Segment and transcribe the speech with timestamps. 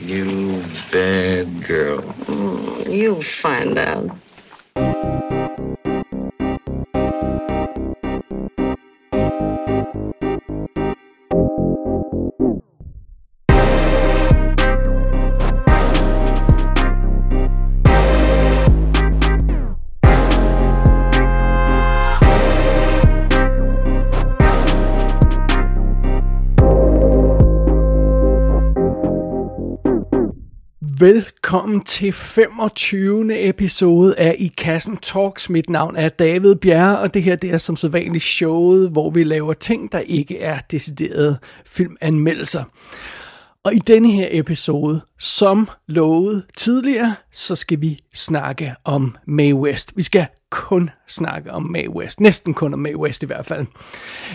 [0.00, 2.02] You bad girl.
[2.28, 4.10] Mm, you'll find out.
[31.06, 33.48] Velkommen til 25.
[33.48, 35.50] episode af I Kassen Talks.
[35.50, 39.24] Mit navn er David Bjerre, og det her det er som sædvanligt showet, hvor vi
[39.24, 42.64] laver ting, der ikke er deciderede filmanmeldelser.
[43.64, 49.92] Og i denne her episode, som lovet tidligere, så skal vi snakke om Mae West.
[49.96, 52.20] Vi skal kun snakke om Mae West.
[52.20, 53.66] Næsten kun om Mae West i hvert fald.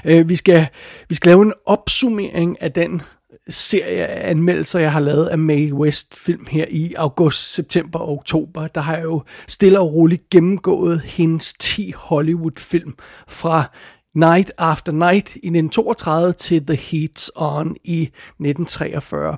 [0.06, 0.68] Øh, vi, skal,
[1.10, 3.02] vi skal lave en opsummering af den
[3.50, 8.10] serie af anmeldelser, jeg har lavet af Mae West film her i august, september og
[8.10, 8.68] oktober.
[8.68, 12.96] Der har jeg jo stille og roligt gennemgået hendes 10 Hollywood-film
[13.28, 13.70] fra
[14.16, 19.38] Night After Night i 1932 til The Heat's On i 1943.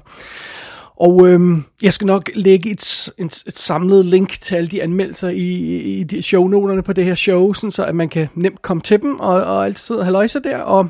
[0.96, 5.30] Og øhm, jeg skal nok lægge et, et, et samlet link til alle de anmeldelser
[5.30, 8.82] i, i de shownoterne på det her show, sådan så at man kan nemt komme
[8.82, 10.58] til dem og, og altid have der.
[10.58, 10.90] Og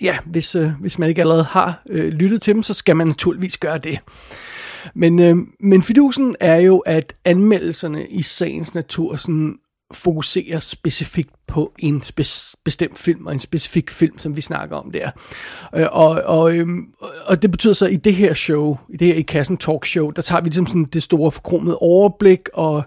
[0.00, 3.06] ja, hvis, øh, hvis man ikke allerede har øh, lyttet til dem, så skal man
[3.06, 3.98] naturligvis gøre det.
[4.94, 9.54] Men, øh, men fidusen er jo, at anmeldelserne i sagens natur sådan
[9.94, 14.90] fokuserer specifikt på en spe- bestemt film, og en specifik film, som vi snakker om
[14.90, 15.10] der.
[15.76, 16.66] Øh, og, og, øh,
[17.26, 19.86] og det betyder så, at i det her show, i det her i kassen talk
[19.86, 22.84] show, der tager vi ligesom sådan det store forkromede overblik, og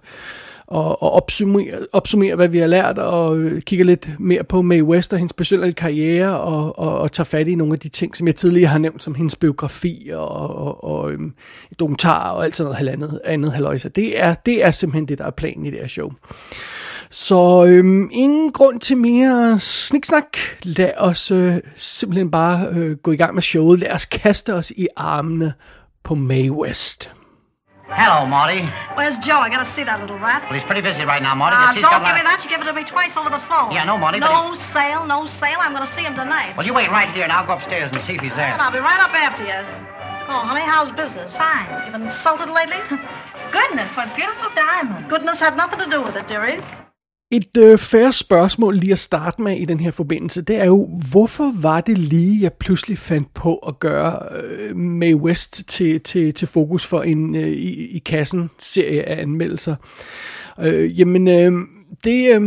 [0.68, 4.84] og, og opsummere, opsummere, hvad vi har lært, og øh, kigger lidt mere på Mae
[4.84, 8.16] West og hendes personlige karriere, og, og, og tager fat i nogle af de ting,
[8.16, 10.28] som jeg tidligere har nævnt, som hendes biografi og,
[10.58, 11.34] og, og øhm,
[11.80, 13.90] dokumentar og alt sådan noget andet, andet halvøjse.
[13.90, 16.12] Det er, det er simpelthen det, der er planen i det her show.
[17.10, 20.38] Så øhm, ingen grund til mere sniksnak.
[20.64, 23.80] Lad os øh, simpelthen bare øh, gå i gang med showet.
[23.80, 25.54] Lad os kaste os i armene
[26.04, 27.12] på Mae West.
[27.88, 28.66] Hello, Marty.
[28.98, 29.38] Where's Joe?
[29.38, 30.42] I gotta see that little rat.
[30.50, 31.54] Well, he's pretty busy right now, Marty.
[31.54, 32.42] Ah, he's don't give lot me that.
[32.44, 33.70] You give it to me twice over the phone.
[33.70, 35.62] Yeah, know, Marty, No sale, no sale.
[35.62, 36.58] I'm gonna see him tonight.
[36.58, 38.50] Well, you wait right here, and I'll go upstairs and see if he's there.
[38.50, 39.62] And I'll be right up after you.
[40.28, 41.30] Oh, honey, how's business?
[41.38, 41.70] Fine.
[41.86, 42.82] You been insulted lately?
[43.54, 45.06] Goodness, what beautiful diamonds.
[45.08, 46.58] Goodness had nothing to do with it, dearie.
[47.36, 50.90] Et øh, færre spørgsmål lige at starte med i den her forbindelse, det er jo,
[51.12, 56.34] hvorfor var det lige, jeg pludselig fandt på at gøre øh, Mae West til, til,
[56.34, 59.76] til fokus for en øh, i, i kassen serie af anmeldelser?
[60.60, 61.52] Øh, jamen, øh,
[62.04, 62.42] det, øh,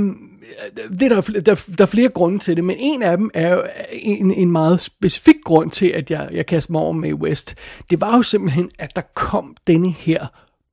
[1.00, 3.54] det er der, der, der er flere grunde til det, men en af dem er
[3.54, 3.62] jo
[3.92, 7.54] en, en meget specifik grund til, at jeg, jeg kastede mig over Mae West.
[7.90, 10.26] Det var jo simpelthen, at der kom denne her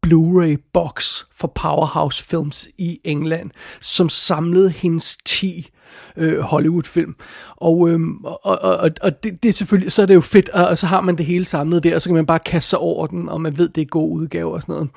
[0.05, 3.51] Blu-ray box for Powerhouse Films i England,
[3.81, 5.69] som samlede hendes 10
[6.17, 7.15] øh, Hollywood-film.
[7.55, 10.49] Og, øhm, og, og, og, og det, det er selvfølgelig, så er det jo fedt,
[10.49, 12.69] og, og så har man det hele samlet der, og så kan man bare kaste
[12.69, 14.89] sig over den, og man ved, det er god udgave og sådan noget.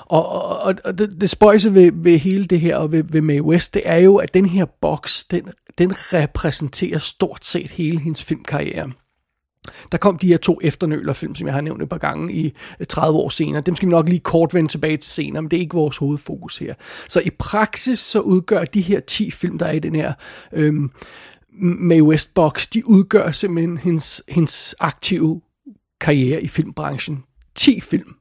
[0.00, 3.20] Og, og, og, og det, det spøjse ved, ved hele det her, og ved, ved
[3.20, 5.48] Mae West, det er jo, at den her box, den,
[5.78, 8.90] den repræsenterer stort set hele hendes filmkarriere.
[9.92, 12.86] Der kom de her to efternølerfilm, som jeg har nævnt et par gange i øh,
[12.86, 13.60] 30 år senere.
[13.60, 15.96] Dem skal vi nok lige kort vende tilbage til senere, men det er ikke vores
[15.96, 16.74] hovedfokus her.
[17.08, 20.12] Så i praksis så udgør de her 10 film, der er i den her
[20.52, 20.90] øhm,
[21.60, 25.40] Mae West box, de udgør simpelthen hendes, hendes aktive
[26.00, 27.24] karriere i filmbranchen.
[27.54, 28.14] 10 film.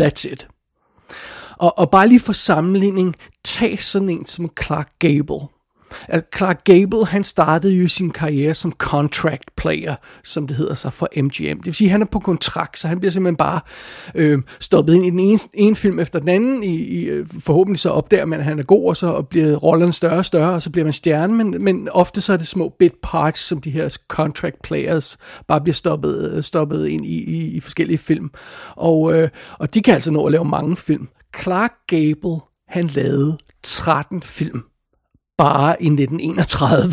[0.00, 0.48] That's it.
[1.58, 5.57] Og, og bare lige for sammenligning, tag sådan en som Clark Gable.
[6.08, 9.94] At Clark Gable, han startede jo sin karriere som contract player,
[10.24, 11.56] som det hedder sig for MGM.
[11.56, 13.60] Det vil sige, at han er på kontrakt, så han bliver simpelthen bare
[14.14, 16.62] øh, stoppet ind i den ene, ene film efter den anden.
[16.62, 19.92] I, i, øh, forhåbentlig så opdager man, at han er god, og så bliver rollerne
[19.92, 21.34] større og større, og så bliver man stjerne.
[21.34, 25.60] Men, men ofte så er det små bit parts, som de her contract players bare
[25.60, 28.30] bliver stoppet, øh, stoppet ind i, i, i forskellige film.
[28.76, 29.28] Og, øh,
[29.58, 31.08] og de kan altså nå at lave mange film.
[31.42, 34.62] Clark Gable, han lavede 13 film
[35.38, 36.92] bare i 1931.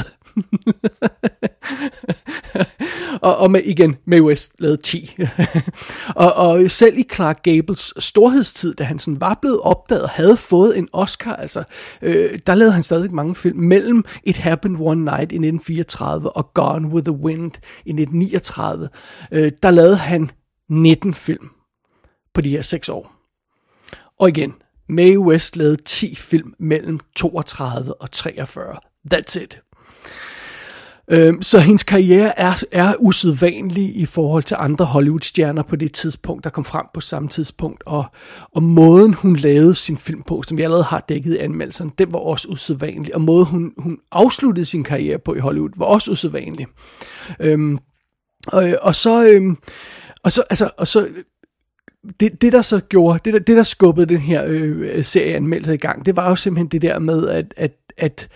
[3.21, 5.17] og, og med, igen, Mae West lavede 10.
[6.15, 10.37] og, og selv i Clark Gables storhedstid, da han sådan var blevet opdaget og havde
[10.37, 11.63] fået en Oscar, altså,
[12.01, 13.59] øh, der lavede han stadig mange film.
[13.59, 17.51] Mellem It Happened One Night i 1934 og Gone with the Wind
[17.85, 18.89] i 1939,
[19.31, 20.31] øh, der lavede han
[20.69, 21.49] 19 film
[22.33, 23.11] på de her 6 år.
[24.19, 24.53] Og igen,
[24.89, 28.77] Mae West lavede 10 film mellem 32 og 43.
[29.13, 29.61] That's it.
[31.11, 36.43] Øhm, så hendes karriere er, er usædvanlig i forhold til andre Hollywood-stjerner på det tidspunkt,
[36.43, 37.83] der kom frem på samme tidspunkt.
[37.85, 38.05] Og,
[38.51, 42.13] og måden, hun lavede sin film på, som vi allerede har dækket i anmeldelsen, den
[42.13, 43.15] var også usædvanlig.
[43.15, 46.67] Og måden, hun, hun afsluttede sin karriere på i Hollywood, var også usædvanlig.
[47.39, 47.77] Øhm,
[48.47, 49.27] og, og så...
[49.27, 49.57] Øhm,
[50.23, 51.07] og så, altså, og så
[52.19, 55.73] det, det der så gjorde, det der, det der skubbede den her øh, serie anmeldelse
[55.73, 58.29] i gang, det var jo simpelthen det der med, at, at, at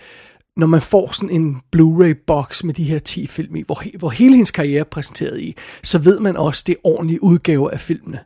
[0.56, 4.34] når man får sådan en Blu-ray-box med de her 10 film i, hvor, hvor hele
[4.34, 8.18] hendes karriere er præsenteret i, så ved man også, det er ordentlige udgaver af filmene.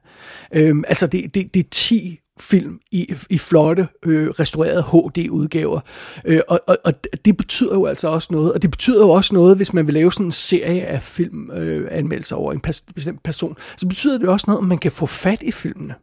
[0.52, 5.80] Øhm, altså det, det, det er 10 film i, i flotte, øh, restaurerede HD-udgaver.
[6.24, 6.92] Øh, og, og, og
[7.24, 9.94] det betyder jo altså også noget, og det betyder jo også noget, hvis man vil
[9.94, 14.28] lave sådan en serie af filmanmeldelser øh, over en pas, bestemt person, så betyder det
[14.28, 15.94] også noget, at man kan få fat i filmene.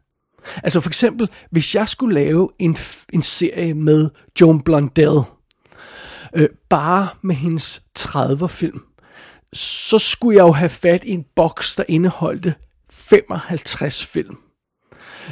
[0.62, 2.76] Altså for eksempel, hvis jeg skulle lave en,
[3.12, 5.20] en serie med Joan Blondell,
[6.34, 8.80] øh, bare med hendes 30 film,
[9.52, 12.54] så skulle jeg jo have fat i en boks, der indeholdte
[12.90, 14.36] 55 film.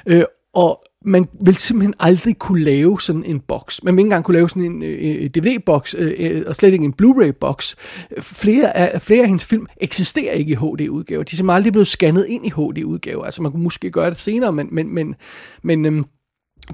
[0.06, 0.24] Øh,
[0.54, 3.82] og man vil simpelthen aldrig kunne lave sådan en boks.
[3.84, 6.84] Man vil ikke engang kunne lave sådan en øh, DVD-boks, øh, øh, og slet ikke
[6.84, 7.76] en Blu-ray-boks.
[8.20, 11.22] Flere af, flere af hendes film eksisterer ikke i HD-udgaver.
[11.22, 13.24] De er simpelthen aldrig blevet scannet ind i HD-udgaver.
[13.24, 15.14] Altså man kunne måske gøre det senere, men, men, men,
[15.62, 16.04] men øh,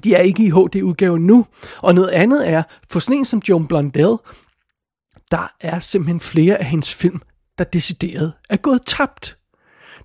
[0.03, 1.45] de er ikke i HD-udgave nu.
[1.77, 4.15] Og noget andet er, for sådan en som Joan Blondell,
[5.31, 7.21] der er simpelthen flere af hendes film,
[7.57, 9.37] der decideret er gået tabt.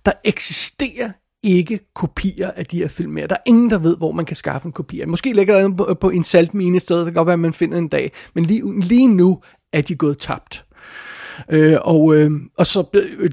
[0.06, 1.10] Der eksisterer
[1.42, 3.26] ikke kopier af de her film mere.
[3.26, 5.04] Der er ingen, der ved, hvor man kan skaffe en kopi.
[5.04, 7.78] Måske ligger der på, på en saltmine sted, det kan godt være, at man finder
[7.78, 8.12] en dag.
[8.34, 9.42] Men lige, lige nu
[9.72, 10.64] er de gået tabt.
[11.48, 12.84] Øh, og, øh, og så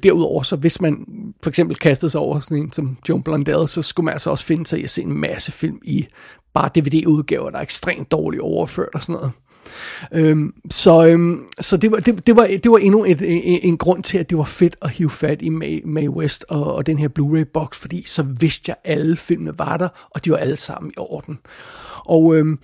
[0.03, 1.05] derudover, så hvis man
[1.43, 4.45] for eksempel kastede sig over sådan en som John Blondell, så skulle man altså også
[4.45, 6.07] finde sig i at se en masse film i
[6.53, 9.31] bare DVD-udgaver, der er ekstremt dårligt overført og sådan noget.
[10.11, 13.77] Øhm, så øhm, så det, var, det, det, var, det var endnu et, en, en
[13.77, 16.85] grund til, at det var fedt at hive fat i May, May West og, og
[16.85, 20.37] den her Blu-ray-box, fordi så vidste jeg, at alle filmene var der, og de var
[20.37, 21.39] alle sammen i orden.
[22.05, 22.59] Og øhm,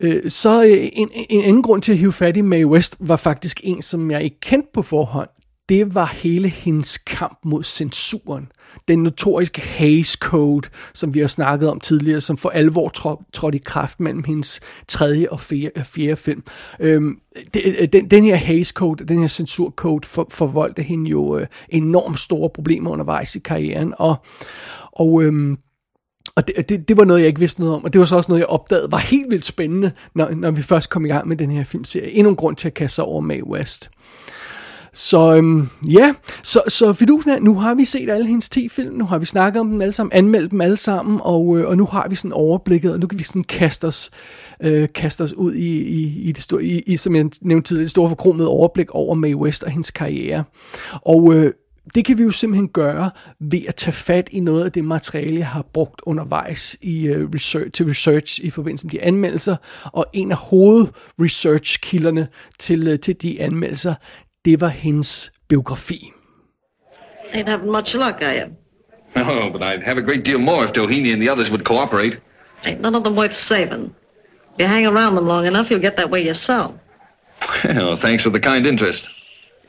[0.00, 3.16] øh, så øh, en, en anden grund til at hive fat i May West var
[3.16, 5.28] faktisk en, som jeg ikke kendte på forhånd
[5.70, 8.52] det var hele hendes kamp mod censuren.
[8.88, 12.88] Den notoriske Hays Code, som vi har snakket om tidligere, som for alvor
[13.32, 16.42] trådte i kraft mellem hendes tredje og fjerde, fjerde film.
[16.80, 17.18] Øhm,
[17.54, 21.46] det, øh, den, den her Hays Code, den her censurcode, for, forvoldte hende jo øh,
[21.68, 23.94] enormt store problemer undervejs i karrieren.
[23.98, 24.16] Og,
[24.92, 25.58] og øhm,
[26.36, 28.16] og det, det, det var noget, jeg ikke vidste noget om, og det var så
[28.16, 31.28] også noget, jeg opdagede var helt vildt spændende, når, når vi først kom i gang
[31.28, 32.10] med den her filmserie.
[32.10, 33.90] Endnu en grund til at kaste sig over Mae West.
[34.92, 39.04] Så øhm, ja, så, så fidusen nu har vi set alle hendes 10 film, nu
[39.04, 41.84] har vi snakket om dem alle sammen, anmeldt dem alle sammen, og, øh, og nu
[41.84, 44.10] har vi sådan overblikket, og nu kan vi sådan kaste os,
[44.62, 47.84] øh, kaste os ud i, i, i, det store, i, i, som jeg nævnte tidligere,
[47.84, 50.44] det store forkromede overblik over Mae West og hendes karriere.
[51.02, 51.52] Og øh,
[51.94, 53.10] det kan vi jo simpelthen gøre
[53.40, 57.30] ved at tage fat i noget af det materiale, jeg har brugt undervejs i uh,
[57.34, 59.56] research, til research i forbindelse med de anmeldelser.
[59.84, 62.28] Og en af hovedresearchkilderne
[62.58, 63.94] til, uh, til de anmeldelser,
[64.44, 66.12] det var hendes biografi.
[67.32, 68.56] Ain't having much luck, are you?
[69.16, 71.64] Oh, no, but I'd have a great deal more if Doheny and the others would
[71.64, 72.18] cooperate.
[72.64, 73.94] Ain't none of them worth saving.
[74.54, 76.74] If you hang around them long enough, you'll get that way yourself.
[77.64, 79.08] Well, thanks for the kind interest.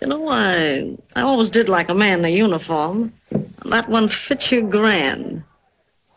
[0.02, 3.14] You know, I I always did like a man in a uniform.
[3.32, 5.44] And that one fits you grand.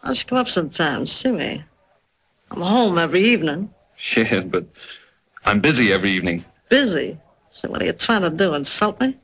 [0.00, 1.64] Why don't you come up sometime, see me?
[2.50, 3.70] I'm home every evening.
[3.96, 4.64] Shit, but
[5.44, 6.44] I'm busy every evening.
[6.68, 7.18] Busy?
[7.54, 9.16] So what are you trying to do, insult me?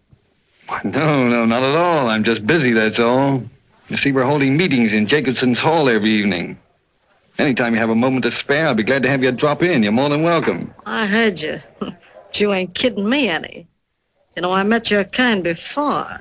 [0.85, 2.09] No, no, not at all.
[2.09, 3.43] I'm just busy, that's all.
[3.89, 6.57] You see, we're holding meetings in Jacobson's Hall every evening.
[7.39, 9.83] Anytime you have a moment to spare, I'll be glad to have you drop in.
[9.83, 10.73] You're more than welcome.
[10.87, 11.61] I heard you.
[11.81, 11.97] but
[12.35, 13.67] you ain't kidding me any.
[14.37, 15.83] You know, I met your kind before.
[15.83, 16.21] Why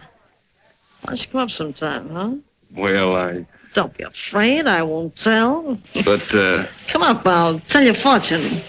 [1.05, 2.31] don't you come up sometime, huh?
[2.75, 3.45] Well, I...
[3.75, 4.65] Don't be afraid.
[4.65, 5.77] I won't tell.
[6.03, 6.65] But, uh...
[6.87, 7.27] Come up.
[7.27, 8.63] I'll tell your fortune.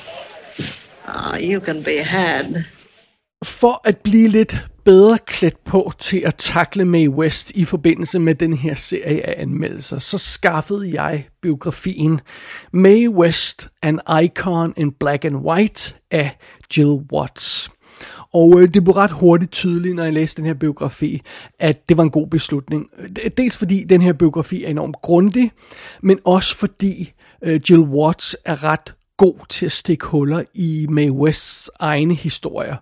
[1.06, 2.66] Ah, oh, you can be had.
[3.44, 8.34] For at blive lidt bedre klædt på til at takle Mae West i forbindelse med
[8.34, 12.20] den her serie af anmeldelser, så skaffede jeg biografien
[12.72, 16.36] Mae West, An Icon in Black and White af
[16.76, 17.70] Jill Watts.
[18.34, 21.20] Og øh, det blev ret hurtigt tydeligt, når jeg læste den her biografi,
[21.58, 22.86] at det var en god beslutning.
[23.36, 25.52] Dels fordi den her biografi er enormt grundig,
[26.02, 31.12] men også fordi øh, Jill Watts er ret god til at stikke huller i Mae
[31.12, 32.76] Wests egne historier.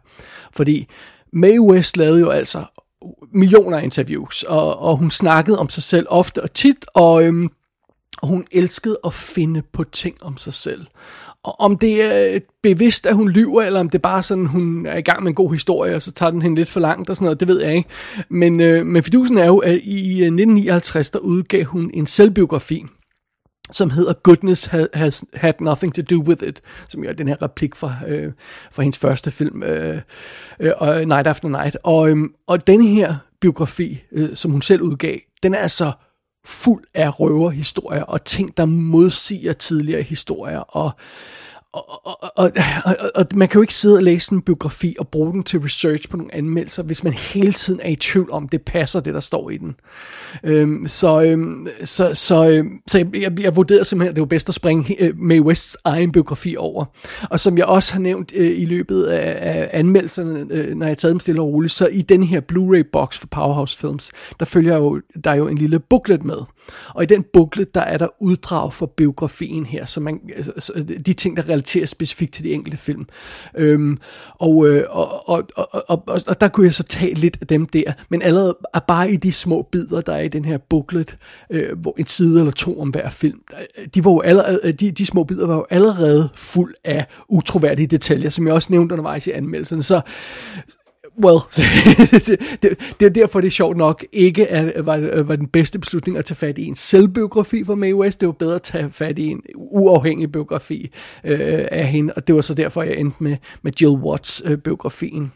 [0.59, 0.87] Fordi
[1.33, 2.65] Mae West lavede jo altså
[3.33, 7.49] millioner af interviews, og, og hun snakkede om sig selv ofte og tit, og øhm,
[8.23, 10.87] hun elskede at finde på ting om sig selv.
[11.45, 14.47] Og om det er øh, bevidst, at hun lyver, eller om det er bare sådan,
[14.47, 16.81] hun er i gang med en god historie, og så tager den hende lidt for
[16.81, 17.89] langt og sådan noget, det ved jeg ikke.
[18.29, 22.85] Men, øh, men fidusen er jo, at i øh, 1959, der udgav hun en selvbiografi,
[23.71, 27.43] som hedder Goodness has, had nothing to do with it, som jo er den her
[27.43, 28.33] replik fra, øh,
[28.71, 30.01] fra hendes første film, øh,
[30.61, 31.77] øh, øh Night After Night.
[31.83, 35.93] Og, øh, og den her biografi, øh, som hun selv udgav, den er altså
[36.45, 40.59] fuld af røverhistorier og ting, der modsiger tidligere historier.
[40.59, 40.91] Og
[41.73, 42.51] og, og, og,
[42.85, 45.61] og, og man kan jo ikke sidde og læse en biografi og bruge den til
[45.61, 49.15] research på nogle anmeldelser, hvis man hele tiden er i tvivl om, det passer, det
[49.15, 49.75] der står i den.
[50.45, 54.27] Øhm, så, øhm, så, så, øhm, så jeg, jeg, jeg vurderede simpelthen, at det var
[54.27, 56.85] bedst at springe øh, Mae Wests egen biografi over.
[57.31, 60.99] Og som jeg også har nævnt øh, i løbet af, af anmeldelserne, øh, når jeg
[60.99, 64.77] taget dem stille og roligt, så i den her Blu-ray-box for Powerhouse Films, der følger
[64.77, 66.39] jo, der er jo en lille booklet med.
[66.95, 70.73] Og i den booklet, der er der uddrag for biografien her, så man, altså, altså,
[71.07, 73.07] de ting, der relaterer specifikt til de enkelte film.
[73.57, 73.99] Øhm,
[74.31, 77.47] og, øh, og, og, og, og, og, og der kunne jeg så tage lidt af
[77.47, 78.57] dem der, men allerede
[78.89, 81.17] bare i de små bidder, der er i den her booklet,
[81.51, 83.41] øh, hvor en side eller to om hver film,
[83.95, 87.87] de, var jo allerede, øh, de, de små bidder var jo allerede fuld af utroværdige
[87.87, 89.83] detaljer, som jeg også nævnte undervejs i anmeldelsen.
[89.83, 90.01] Så,
[91.25, 95.47] Well, det, det, det er derfor, det er sjovt nok ikke er, var, var den
[95.47, 98.21] bedste beslutning at tage fat i en selvbiografi for Mae West.
[98.21, 100.91] Det var bedre at tage fat i en uafhængig biografi
[101.25, 104.59] øh, af hende, og det var så derfor, jeg endte med, med Jill Watts øh,
[104.59, 105.33] biografien.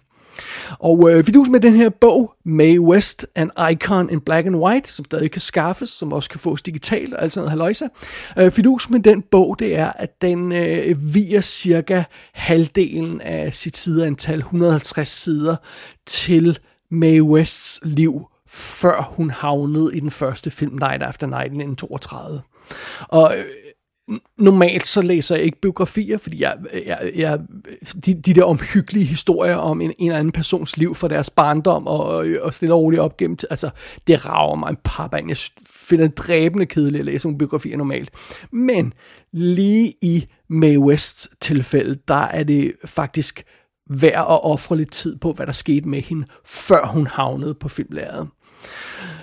[0.78, 4.92] Og øh, fidus med den her bog, May West, An Icon in Black and White,
[4.92, 7.88] som stadig kan skaffes, som også kan fås digitalt og alt sådan noget haløjse.
[8.38, 13.76] Øh, fidus med den bog, det er, at den øh, viger cirka halvdelen af sit
[13.76, 15.56] sideantal, 150 sider,
[16.06, 16.58] til
[16.90, 22.40] May Wests liv, før hun havnede i den første film Night After Night i 1932.
[23.08, 23.44] Og øh,
[24.38, 27.40] normalt så læser jeg ikke biografier, fordi jeg, jeg, jeg,
[28.06, 31.86] de, de der omhyggelige historier om en, en eller anden persons liv fra deres barndom
[31.86, 33.70] og, og stille og roligt op gennem, altså
[34.06, 38.10] det rager mig en par Jeg finder det dræbende kedeligt at læse nogle biografier normalt.
[38.52, 38.92] Men
[39.32, 43.44] lige i Mae Wests tilfælde, der er det faktisk
[43.90, 47.68] værd at ofre lidt tid på, hvad der skete med hende, før hun havnede på
[47.68, 48.28] filmlæret.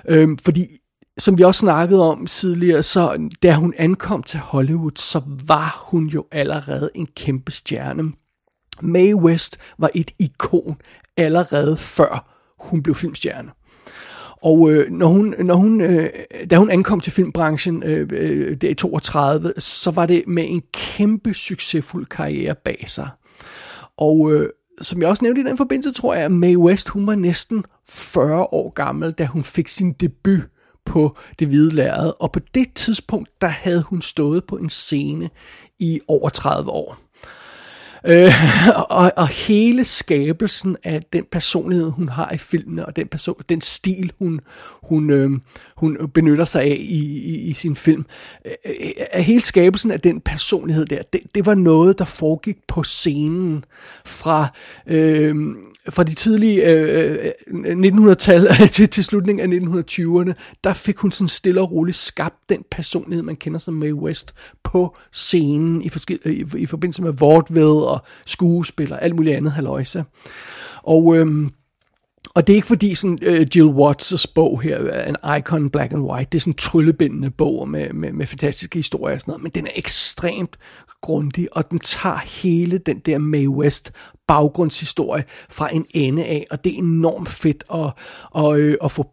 [0.08, 0.66] Øhm, fordi
[1.20, 6.08] som vi også snakkede om tidligere, så da hun ankom til Hollywood, så var hun
[6.08, 8.04] jo allerede en kæmpe stjerne.
[8.82, 10.78] Mae West var et ikon
[11.18, 13.52] allerede før hun blev filmstjerne.
[14.42, 16.10] Og øh, når hun, når hun, øh,
[16.50, 20.62] da hun ankom til filmbranchen øh, øh, der i 32, så var det med en
[20.74, 23.10] kæmpe succesfuld karriere bag sig.
[23.98, 24.50] Og øh,
[24.82, 27.64] som jeg også nævnte i den forbindelse, tror jeg, at Mae West, hun var næsten
[27.90, 30.42] 40 år gammel, da hun fik sin debut
[30.90, 35.30] på det hvide lærred, og på det tidspunkt, der havde hun stået på en scene
[35.80, 36.98] i over 30 år.
[38.06, 38.34] Øh,
[38.90, 43.62] og, og hele skabelsen af den personlighed, hun har i filmene, og den, person, den
[43.62, 44.40] stil, hun,
[44.84, 45.30] hun, øh,
[45.80, 48.06] hun benytter sig af i, i, i sin film,
[48.46, 48.52] øh,
[49.16, 53.66] øh hele skabelsen af den personlighed der, det, det var noget, der foregik på scenen
[54.06, 54.48] fra,
[54.88, 55.36] øh,
[55.90, 60.34] fra de tidlige øh, øh 1900-tal til, til slutningen af 1920'erne,
[60.64, 64.34] der fik hun sådan stille og roligt skabt den personlighed, man kender som Mae West,
[64.64, 65.90] på scenen i,
[66.26, 70.04] i, i forbindelse med vaudeville og skuespil og alt muligt andet haløjse.
[70.84, 71.50] Og, Øh,
[72.36, 76.02] og det er ikke fordi sådan uh, Jill Watts' bog her, en Icon Black and
[76.02, 79.44] White, det er sådan en tryllebindende bog med, med, med fantastiske historier og sådan noget,
[79.44, 80.58] men den er ekstremt
[81.02, 83.92] grundig, og den tager hele den der Mae West
[84.28, 87.80] baggrundshistorie fra en ende af, og det er enormt fedt at,
[88.36, 89.08] at, at, at få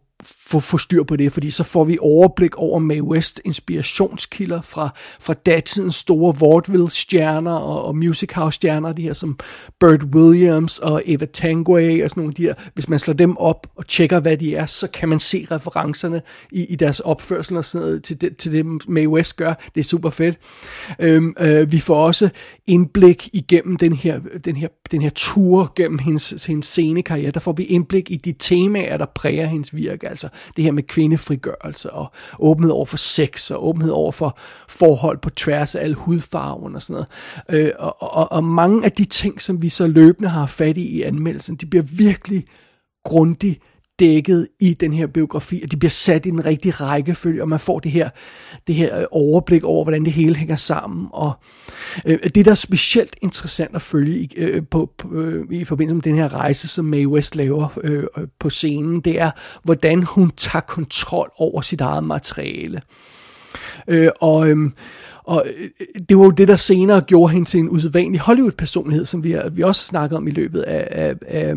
[0.47, 4.89] få, få styr på det, fordi så får vi overblik over Mae West inspirationskilder fra,
[5.19, 9.39] fra datidens store vaudeville-stjerner og, og music house-stjerner, de her som
[9.79, 12.53] Burt Williams og Eva Tanguay og sådan nogle af de her.
[12.73, 16.21] Hvis man slår dem op og tjekker, hvad de er, så kan man se referencerne
[16.51, 19.53] i, i deres opførsel og sådan noget til det, til det Mae West gør.
[19.75, 20.37] Det er super fedt.
[20.99, 22.29] Øhm, øh, vi får også
[22.67, 27.31] indblik igennem den her, den her, den her tur gennem hendes, hendes scenekarriere.
[27.31, 30.09] Der får vi indblik i de temaer, der præger hendes virke.
[30.09, 34.37] Altså det her med kvindefrigørelse og åbenhed over for sex og åbenhed over for
[34.69, 37.05] forhold på tværs af alle hudfarven og sådan
[37.49, 37.65] noget.
[37.67, 40.87] Øh, og, og, og mange af de ting, som vi så løbende har fat i
[40.87, 42.45] i anmeldelsen, de bliver virkelig
[43.03, 43.59] grundigt
[43.99, 47.59] dækket i den her biografi, og de bliver sat i den rigtige rækkefølge, og man
[47.59, 48.09] får det her,
[48.67, 51.07] det her øh, overblik over, hvordan det hele hænger sammen.
[51.11, 51.31] Og
[52.05, 55.95] øh, det, der er specielt interessant at følge i, øh, på, på, øh, i forbindelse
[55.95, 58.03] med den her rejse, som Mae West laver øh,
[58.39, 59.31] på scenen, det er,
[59.63, 62.81] hvordan hun tager kontrol over sit eget materiale.
[63.87, 64.71] Øh, og, øhm, øh,
[65.23, 65.45] og
[66.09, 69.49] det var jo det, der senere gjorde hende til en usædvanlig Hollywood-personlighed, som vi, har,
[69.49, 71.55] vi også snakkede om i løbet af, af, af,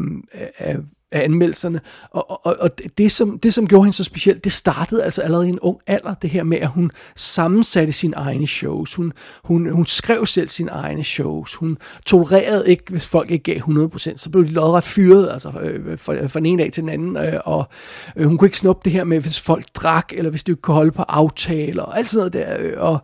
[0.58, 0.76] af,
[1.12, 1.80] af anmeldelserne.
[2.10, 5.46] Og, og, og det, som, det, som gjorde hende så speciel, det startede altså allerede
[5.46, 8.94] i en ung alder, det her med, at hun sammensatte sine egne shows.
[8.94, 9.12] Hun,
[9.44, 11.54] hun, hun skrev selv sine egne shows.
[11.54, 15.98] Hun tolererede ikke, hvis folk ikke gav 100%, så blev de lodret fyret altså, øh,
[15.98, 17.16] fra, fra den ene dag til den anden.
[17.16, 17.68] Øh, og
[18.16, 20.62] øh, hun kunne ikke snuppe det her med, hvis folk drak, eller hvis de ikke
[20.62, 22.56] kunne holde på aftaler, og alt sådan noget der.
[22.58, 22.98] Øh, og,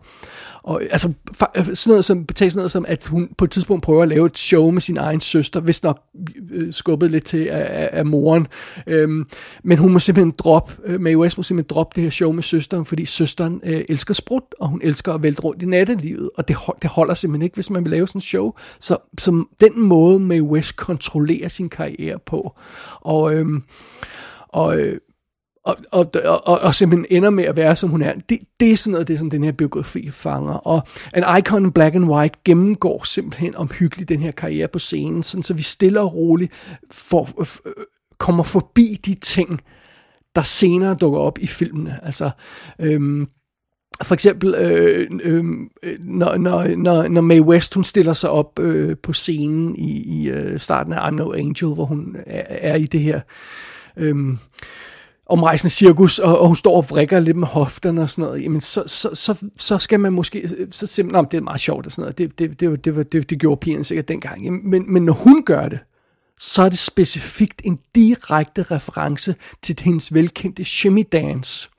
[0.67, 1.13] og altså,
[1.57, 4.25] øh, sådan noget som, sådan noget som, at hun på et tidspunkt prøver at lave
[4.25, 5.99] et show med sin egen søster, hvis nok
[6.51, 8.47] øh, skubbet lidt til af, af moren.
[8.87, 9.27] Øhm,
[9.63, 12.43] men hun må simpelthen droppe, øh, Mae West må simpelthen droppe det her show med
[12.43, 16.47] søsteren, fordi søsteren øh, elsker sprut, og hun elsker at vælte rundt i nattelivet, og
[16.47, 18.53] det, det holder simpelthen ikke, hvis man vil lave sådan en show.
[18.79, 22.57] Så som den måde, Mae West kontrollerer sin karriere på.
[23.01, 23.63] Og, øhm,
[24.47, 24.99] og øh,
[25.67, 28.13] og, og, og, og simpelthen ender med at være, som hun er.
[28.29, 30.53] Det, det er sådan noget, det som den her biografi fanger.
[30.53, 35.43] Og en icon black and white gennemgår simpelthen omhyggeligt den her karriere på scenen, sådan
[35.43, 36.53] så vi stille og roligt
[36.91, 37.71] for, øh,
[38.17, 39.61] kommer forbi de ting,
[40.35, 41.99] der senere dukker op i filmene.
[42.03, 42.29] Altså,
[42.79, 43.27] øhm,
[44.03, 48.59] for eksempel, øh, øhm, øh, når, når, når, når Mae West hun stiller sig op
[48.59, 52.75] øh, på scenen i, i øh, starten af I'm No Angel, hvor hun er, er
[52.75, 53.21] i det her...
[53.97, 54.15] Øh,
[55.29, 58.61] omrejsende cirkus, og, og hun står og vrikker lidt med hofterne og sådan noget, jamen
[58.61, 61.91] så, så, så, så skal man måske, så simpelthen, om det er meget sjovt og
[61.91, 65.13] sådan noget, det, det, det, det, det, det, gjorde pigerne sikkert dengang, men, men når
[65.13, 65.79] hun gør det,
[66.39, 71.69] så er det specifikt en direkte reference til hendes velkendte shimmy dance.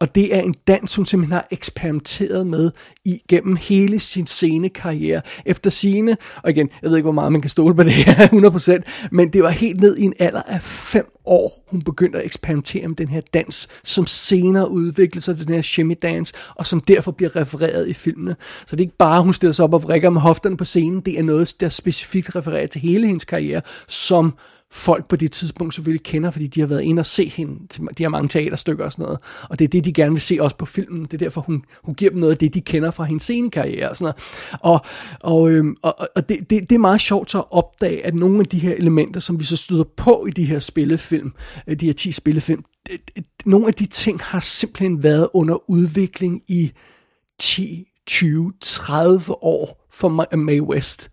[0.00, 2.70] Og det er en dans, hun simpelthen har eksperimenteret med
[3.04, 5.22] igennem hele sin scenekarriere.
[5.46, 8.26] Efter sine, og igen, jeg ved ikke, hvor meget man kan stole på det her
[8.86, 12.24] 100%, men det var helt ned i en alder af 5 år, hun begyndte at
[12.24, 16.66] eksperimentere med den her dans, som senere udviklede sig til den her shimmy dance, og
[16.66, 18.36] som derfor bliver refereret i filmene.
[18.66, 21.00] Så det er ikke bare, hun stiller sig op og vrikker med hofterne på scenen,
[21.00, 24.34] det er noget, der specifikt refererer til hele hendes karriere, som
[24.72, 27.82] folk på det tidspunkt selvfølgelig kender, fordi de har været inde og se hende til
[27.98, 29.18] de har mange teaterstykker og sådan noget.
[29.50, 31.02] Og det er det, de gerne vil se også på filmen.
[31.02, 33.90] Det er derfor, hun, hun giver dem noget af det, de kender fra hendes scenekarriere
[33.90, 34.60] og sådan noget.
[34.60, 34.80] Og,
[35.20, 38.40] og, øhm, og, og det, det, det er meget sjovt så at opdage, at nogle
[38.40, 41.32] af de her elementer, som vi så støder på i de her spillefilm,
[41.66, 42.64] øh, de her 10 spillefilm,
[43.46, 46.72] nogle af de ting har simpelthen været under udvikling i
[47.40, 51.10] 10, 20, 30 år for Mae West.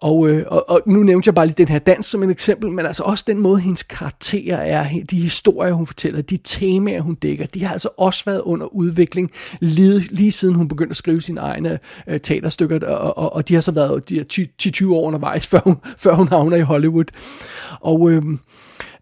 [0.00, 2.70] Og, øh, og, og nu nævnte jeg bare lige den her dans som et eksempel,
[2.70, 7.14] men altså også den måde, hendes karakterer er, de historier, hun fortæller, de temaer, hun
[7.14, 9.30] dækker, de har altså også været under udvikling
[9.60, 13.54] lige, lige siden hun begyndte at skrive sine egne øh, teaterstykker, og, og, og de
[13.54, 17.06] har så været de 10-20 år undervejs, før hun, før hun havner i Hollywood.
[17.80, 18.10] Og...
[18.10, 18.22] Øh,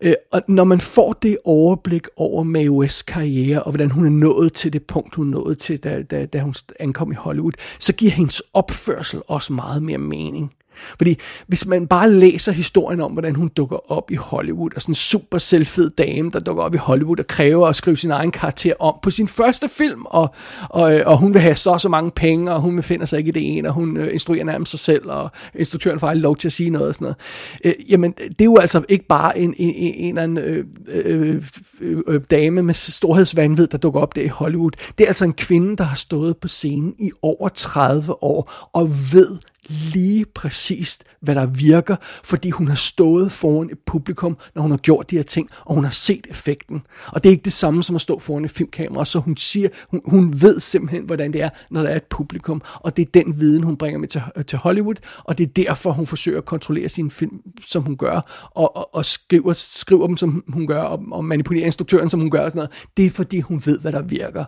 [0.01, 4.11] Øh, og når man får det overblik over Mae West's karriere, og hvordan hun er
[4.11, 7.53] nået til det punkt, hun nåede nået til, da, da, da hun ankom i Hollywood,
[7.79, 10.53] så giver hendes opførsel også meget mere mening.
[10.97, 14.91] Fordi hvis man bare læser historien om, hvordan hun dukker op i Hollywood, og sådan
[14.91, 18.31] en super selvfed dame, der dukker op i Hollywood og kræver at skrive sin egen
[18.31, 20.35] karakter om på sin første film, og,
[20.71, 23.33] og, og hun vil have så så mange penge, og hun vil sig ikke i
[23.33, 26.49] det ene, og hun øh, instruerer nærmest sig selv, og instruktøren får aldrig lov til
[26.49, 27.17] at sige noget og sådan noget.
[27.65, 31.43] Øh, jamen, det er jo altså ikke bare en, en, en, en øh, øh,
[31.81, 34.71] øh, øh, dame med storhedsvandvid, der dukker op der i Hollywood.
[34.99, 38.89] Det er altså en kvinde, der har stået på scenen i over 30 år, og
[39.13, 39.37] ved
[39.69, 44.79] lige præcist, hvad der virker, fordi hun har stået foran et publikum, når hun har
[44.79, 46.83] gjort de her ting, og hun har set effekten.
[47.07, 49.69] Og det er ikke det samme som at stå foran et filmkamera, så hun siger,
[49.91, 53.11] hun, hun ved simpelthen, hvordan det er, når der er et publikum, og det er
[53.25, 56.45] den viden, hun bringer med til, til Hollywood, og det er derfor, hun forsøger at
[56.45, 60.83] kontrollere sin film, som hun gør, og, og, og skriver, skriver dem, som hun gør,
[60.83, 62.87] og, og manipulerer instruktøren, som hun gør, og sådan noget.
[62.97, 64.45] Det er fordi, hun ved, hvad der virker.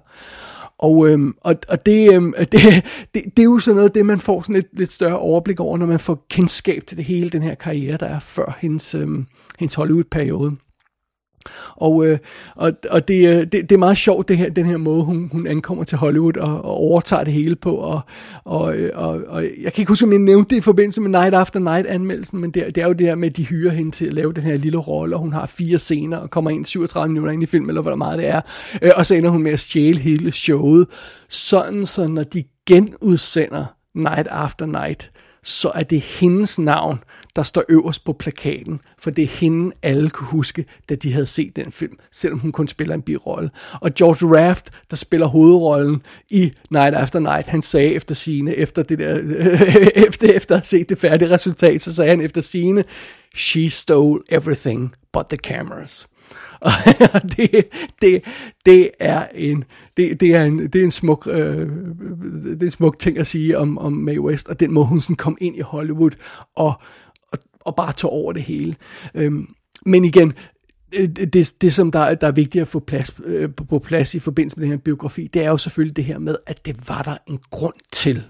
[0.79, 4.21] Og, øhm, og, og det, øhm, det, det, det er jo sådan noget, det man
[4.21, 7.43] får sådan et lidt større overblik over, når man får kendskab til det hele, den
[7.43, 9.27] her karriere, der er før hendes, øhm,
[9.59, 10.57] hendes Hollywood-periode.
[11.77, 12.19] Og, øh,
[12.57, 15.29] og, og det, øh, det, det er meget sjovt, det her, den her måde, hun,
[15.33, 17.77] hun ankommer til Hollywood og, og overtager det hele på.
[17.77, 18.01] Og,
[18.45, 21.11] og, øh, og, og jeg kan ikke huske, om jeg nævnte det i forbindelse med
[21.11, 23.91] Night After Night-anmeldelsen, men det, det er jo det her med, at de hyrer hende
[23.91, 26.65] til at lave den her lille rolle, og hun har fire scener og kommer ind
[26.65, 28.41] 37 minutter ind i filmen, eller hvor meget det er.
[28.83, 30.87] Øh, og så ender hun med at stjæle hele showet.
[31.29, 35.11] Sådan, så når de genudsender Night After Night,
[35.43, 36.99] så er det hendes navn,
[37.39, 41.27] der står øverst på plakaten, for det er hende, alle kunne huske, da de havde
[41.27, 43.51] set den film, selvom hun kun spiller en birolle.
[43.81, 48.83] Og George Raft, der spiller hovedrollen i Night After Night, han sagde efter sine, efter
[48.83, 49.15] det der,
[50.07, 52.85] efter, efter at have set det færdige resultat, så sagde han efter sine,
[53.37, 56.09] she stole everything but the cameras.
[57.15, 57.69] Og det,
[58.03, 58.23] det,
[58.67, 59.65] det er en
[59.97, 61.69] det, det er en det er en smuk øh,
[62.45, 65.01] det er en smuk ting at sige om om Mae West og den måde hun
[65.01, 66.11] sådan kom ind i Hollywood
[66.57, 66.81] og
[67.69, 68.77] og, bare tog over det hele.
[69.15, 69.47] Øhm,
[69.87, 70.33] men igen,
[70.95, 74.15] øh, det, det som der, der er vigtigt at få plads, øh, på, på plads
[74.15, 76.89] i forbindelse med den her biografi, det er jo selvfølgelig det her med, at det
[76.89, 78.23] var der en grund til,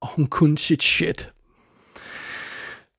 [0.00, 1.32] og hun kunne sit shit.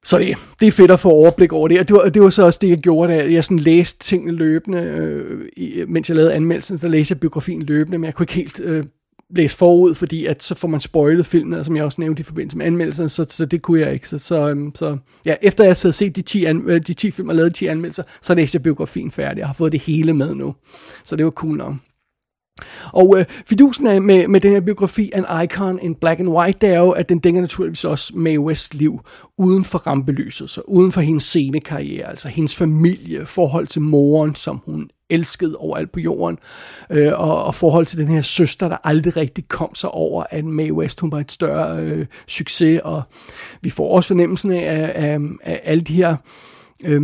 [0.03, 2.29] Så det, det er fedt at få overblik over det, og det var, det var
[2.29, 6.15] så også det, jeg gjorde, da jeg sådan læste tingene løbende, øh, i, mens jeg
[6.15, 8.85] lavede anmeldelsen, så læste jeg biografien løbende, men jeg kunne ikke helt øh,
[9.35, 12.57] læse forud, fordi at så får man spoilet filmen, som jeg også nævnte i forbindelse
[12.57, 14.07] med anmeldelsen, så, så det kunne jeg ikke.
[14.07, 17.11] Så, så, øhm, så ja, efter jeg havde set de 10, an, øh, de 10
[17.11, 19.39] film og lavet 10 anmeldelser, så læste jeg biografien færdig.
[19.39, 20.55] Jeg har fået det hele med nu.
[21.03, 21.73] Så det var cool nok.
[22.93, 26.59] Og øh, fidusen af med, med den her biografi, An Icon in Black and White,
[26.61, 28.99] det er jo, at den dækker naturligvis også Mae West liv
[29.37, 34.61] uden for rampelyset, så uden for hendes scenekarriere, altså hendes familie, forhold til moren, som
[34.65, 36.37] hun elsket overalt på jorden,
[36.89, 40.45] øh, og, og forhold til den her søster, der aldrig rigtig kom sig over, at
[40.45, 43.01] Mae West, hun var et større øh, succes, og
[43.61, 46.15] vi får også fornemmelsen af, af, af alle de her
[46.85, 47.01] øh,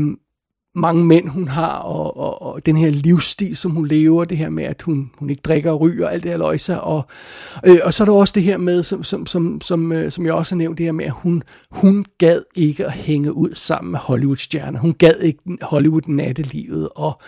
[0.76, 4.50] mange mænd, hun har, og, og, og den her livsstil, som hun lever, det her
[4.50, 7.06] med, at hun, hun ikke drikker og ryger, og alt det her løjse, og,
[7.64, 10.26] øh, og så er der også det her med, som, som, som, som, øh, som
[10.26, 13.50] jeg også har nævnt, det her med, at hun, hun gad ikke at hænge ud
[13.54, 14.80] sammen med Hollywood-stjerner.
[14.80, 17.22] Hun gad ikke Hollywood-nattelivet, og,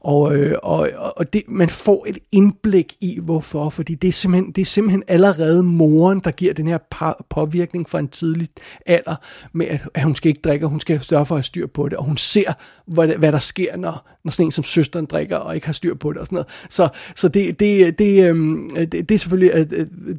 [0.00, 4.52] og, øh, og, og det, man får et indblik i, hvorfor, fordi det er simpelthen,
[4.52, 6.78] det er simpelthen allerede moren, der giver den her
[7.30, 8.48] påvirkning fra en tidlig
[8.86, 9.16] alder,
[9.52, 11.66] med at, at hun skal ikke drikke, og hun skal sørge for at have styr
[11.66, 12.52] på det, og hun ser,
[12.94, 15.94] hvad, hvad der sker, når, når sådan en som søsteren drikker og ikke har styr
[15.94, 16.48] på det og sådan noget.
[16.70, 19.70] Så, så det, det, det, øhm, det, det er selvfølgelig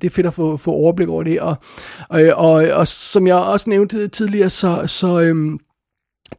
[0.02, 1.42] det er fedt at få, få overblik over det.
[1.42, 1.56] Og,
[2.10, 5.60] og, og, og som jeg også nævnte tidligere, så, så øhm,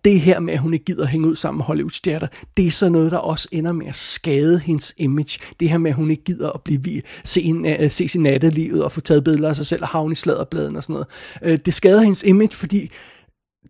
[0.05, 2.89] det her med, at hun ikke gider hænge ud sammen med Hollywood-stjerner, det er så
[2.89, 5.39] noget, der også ender med at skade hendes image.
[5.61, 8.23] Det her med, at hun ikke gider at blive se, en, øh, uh, se sin
[8.23, 11.07] nattelivet og få taget billeder af sig selv og havne i sladderbladen og sådan noget.
[11.53, 12.91] Uh, det skader hendes image, fordi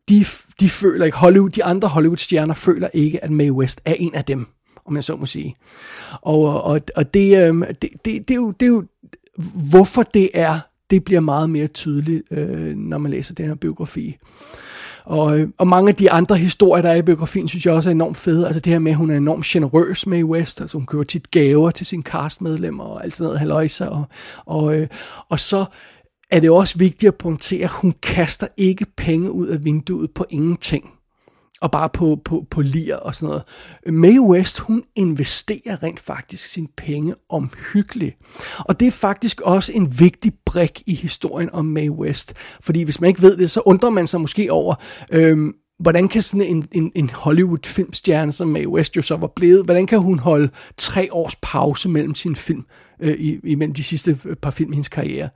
[0.08, 0.24] de,
[0.60, 4.24] de føler ikke, Hollywood, de andre Hollywood-stjerner føler ikke, at Mae West er en af
[4.24, 4.46] dem,
[4.86, 5.56] om jeg så må sige.
[6.22, 8.84] Og, og, og det, øh, det, det, det, er jo, det er jo,
[9.70, 10.58] hvorfor det er,
[10.90, 14.16] det bliver meget mere tydeligt, øh, når man læser den her biografi.
[15.04, 17.88] Og, øh, og mange af de andre historier, der er i biografien, synes jeg også
[17.88, 18.46] er enormt fede.
[18.46, 20.60] Altså det her med, at hun er enormt generøs med i West.
[20.60, 23.88] Altså hun køber tit gaver til sine castmedlemmer og alt sådan noget haløjse.
[23.88, 24.04] Og,
[24.46, 24.86] og, øh,
[25.28, 25.64] og så
[26.34, 30.26] er det også vigtigt at pointere, at hun kaster ikke penge ud af vinduet på
[30.30, 30.90] ingenting.
[31.60, 33.42] Og bare på, på, på lir og sådan noget.
[33.86, 38.16] Mae West, hun investerer rent faktisk sine penge omhyggeligt.
[38.58, 42.34] Og det er faktisk også en vigtig brik i historien om Mae West.
[42.60, 44.74] Fordi hvis man ikke ved det, så undrer man sig måske over,
[45.12, 49.64] øhm, hvordan kan sådan en, en, en Hollywood-filmstjerne, som Mae West jo så var blevet,
[49.64, 52.64] hvordan kan hun holde tre års pause mellem sin film,
[53.04, 55.28] øh, imellem de sidste øh, par film i hendes karriere?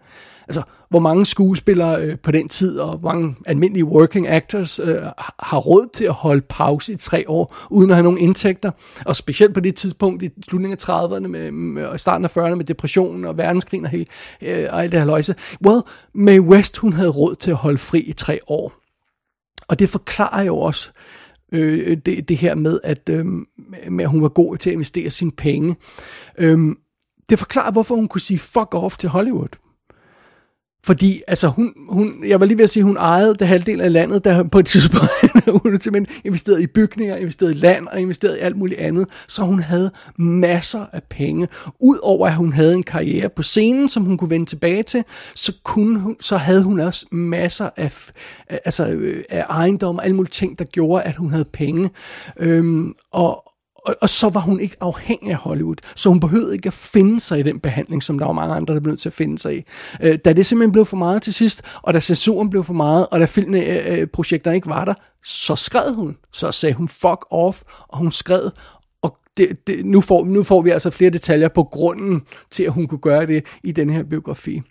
[0.48, 5.02] altså, hvor mange skuespillere øh, på den tid, og hvor mange almindelige working actors øh,
[5.38, 8.70] har råd til at holde pause i tre år, uden at have nogen indtægter.
[9.06, 12.64] Og specielt på det tidspunkt i slutningen af 30'erne, med, med starten af 40'erne med
[12.64, 14.06] depressionen og verdenskrigen og, hele,
[14.42, 15.34] øh, og alt det her løjse.
[15.66, 15.82] Well,
[16.14, 18.72] Mae West, hun havde råd til at holde fri i tre år.
[19.68, 20.90] Og det forklarer jo også,
[21.52, 23.26] øh, det, det her med at, øh,
[23.90, 25.76] med, at hun var god til at investere sine penge.
[26.38, 26.74] Øh,
[27.30, 29.48] det forklarer, hvorfor hun kunne sige fuck off til Hollywood.
[30.86, 33.92] Fordi, altså, hun, hun, jeg var lige ved at sige, hun ejede det halvdel af
[33.92, 35.06] landet, der på et tidspunkt,
[35.62, 39.42] hun simpelthen investeret i bygninger, investeret i land og investeret i alt muligt andet, så
[39.42, 41.48] hun havde masser af penge.
[41.80, 45.52] Udover at hun havde en karriere på scenen, som hun kunne vende tilbage til, så,
[45.64, 48.10] kunne hun, så havde hun også masser af,
[48.48, 51.90] altså, øh, af ejendom og alle mulige ting, der gjorde, at hun havde penge.
[52.38, 53.47] Øhm, og,
[53.88, 57.20] og, og så var hun ikke afhængig af Hollywood, så hun behøvede ikke at finde
[57.20, 59.38] sig i den behandling, som der var mange andre, der blev nødt til at finde
[59.38, 59.62] sig i.
[60.02, 63.06] Øh, da det simpelthen blev for meget til sidst, og da censuren blev for meget,
[63.10, 66.16] og da filmprojekterne øh, øh ikke var der, så skred hun.
[66.32, 68.50] Så sagde hun fuck off, og hun skred,
[69.02, 72.72] og det, det, nu, får, nu får vi altså flere detaljer på grunden til, at
[72.72, 74.62] hun kunne gøre det i den her biografi.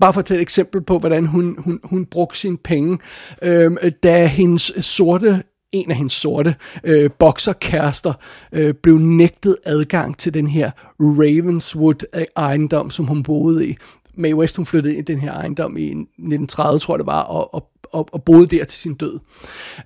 [0.00, 2.98] Bare for at tage et eksempel på, hvordan hun, hun, hun brugte sine penge.
[3.42, 8.12] Øhm, da hendes sorte en af hendes sorte øh, bokserkærester
[8.52, 13.76] øh, blev nægtet adgang til den her Ravenswood ejendom, som hun boede i.
[14.14, 17.22] Mae West, hun flyttede ind i den her ejendom i 1930, tror jeg det var,
[17.22, 19.18] og, og, og, og boede der til sin død.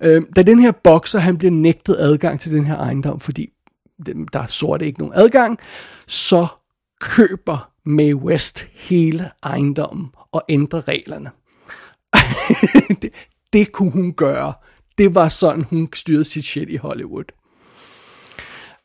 [0.01, 3.49] Øh, da den her bokser, han blev nægtet adgang til den her ejendom, fordi
[4.33, 5.59] der er sorte ikke nogen adgang,
[6.07, 6.47] så
[7.01, 11.31] køber Mae West hele ejendommen og ændrer reglerne.
[13.01, 13.09] det,
[13.53, 14.53] det kunne hun gøre
[14.97, 17.25] det var sådan, hun styrede sit shit i Hollywood.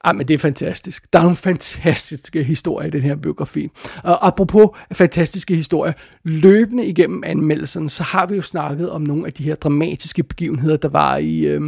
[0.05, 1.13] Ej, men det er fantastisk.
[1.13, 3.69] Der er nogle fantastiske historier i den her biografi.
[4.03, 5.93] Og apropos fantastiske historier,
[6.25, 10.77] løbende igennem anmeldelserne, så har vi jo snakket om nogle af de her dramatiske begivenheder,
[10.77, 11.61] der var i, øh,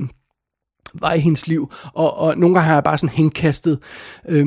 [0.95, 1.73] var i hendes liv.
[1.95, 3.79] Og, og nogle gange har jeg bare sådan henkastet,
[4.29, 4.47] øh,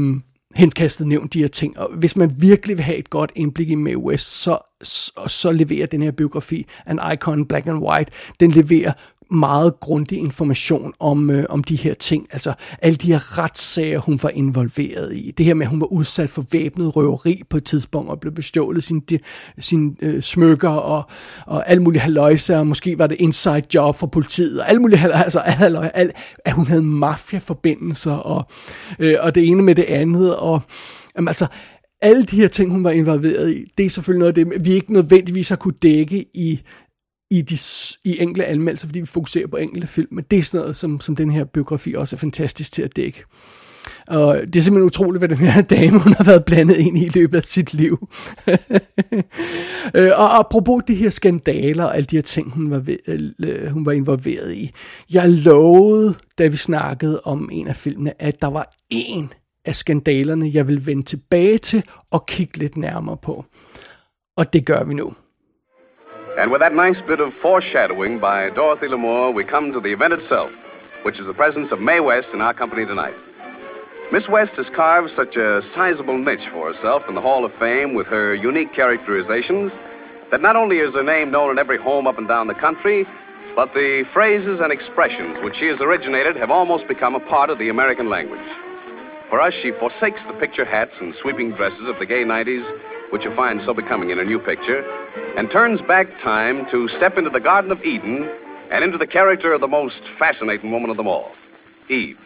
[0.56, 1.80] henkastet nævnt de her ting.
[1.80, 5.52] Og hvis man virkelig vil have et godt indblik i Mae West, så, så, så
[5.52, 8.94] leverer den her biografi, An Icon Black and White, den leverer
[9.32, 12.28] meget grundig information om, øh, om de her ting.
[12.32, 15.32] Altså alle de her retssager, hun var involveret i.
[15.38, 18.34] Det her med, at hun var udsat for væbnet røveri på et tidspunkt og blev
[18.34, 19.02] bestjålet sine
[19.60, 21.04] sin, øh, smykker og,
[21.46, 25.00] og alt muligt haløjse, og måske var det inside job for politiet, og alt muligt
[25.00, 26.12] haløjse, altså al,
[26.46, 28.48] at hun havde mafia-forbindelser, og,
[29.00, 30.62] øh, og det ene med det andet, og
[31.16, 31.48] jamen, altså
[32.02, 34.74] alle de her ting, hun var involveret i, det er selvfølgelig noget af det, vi
[34.74, 36.62] ikke nødvendigvis har kunne dække i
[37.32, 37.58] i, de,
[38.04, 41.00] i enkelte anmeldelser, fordi vi fokuserer på enkelte film, men det er sådan noget, som,
[41.00, 43.24] som den her biografi også er fantastisk til at dække.
[44.08, 47.06] Og det er simpelthen utroligt, hvad den her dame, hun har været blandet ind i
[47.06, 47.98] i løbet af sit liv.
[49.96, 52.98] Øh, og apropos de her skandaler og alle de her ting, hun var, ved,
[53.40, 54.72] øh, hun var involveret i.
[55.14, 59.34] Jeg lovede, da vi snakkede om en af filmene, at der var en
[59.66, 63.46] af skandalerne, jeg vil vende tilbage til og kigge lidt nærmere på.
[64.38, 65.14] Og det gør vi nu.
[66.38, 70.12] And with that nice bit of foreshadowing by Dorothy Lamour, we come to the event
[70.12, 70.52] itself,
[71.04, 73.16] which is the presence of Mae West in our company tonight.
[74.12, 77.94] Miss West has carved such a sizable niche for herself in the Hall of Fame
[77.94, 79.72] with her unique characterizations
[80.30, 83.08] that not only is her name known in every home up and down the country,
[83.56, 87.60] but the phrases and expressions which she has originated have almost become a part of
[87.60, 88.46] the American language.
[89.30, 93.24] For us, she forsakes the picture hats and sweeping dresses of the gay 90s which
[93.24, 94.82] you find so becoming in a new picture,
[95.38, 98.30] and turns back time to step into the Garden of Eden
[98.72, 101.32] and into the character of the most fascinating woman of them all,
[101.90, 102.20] Eve.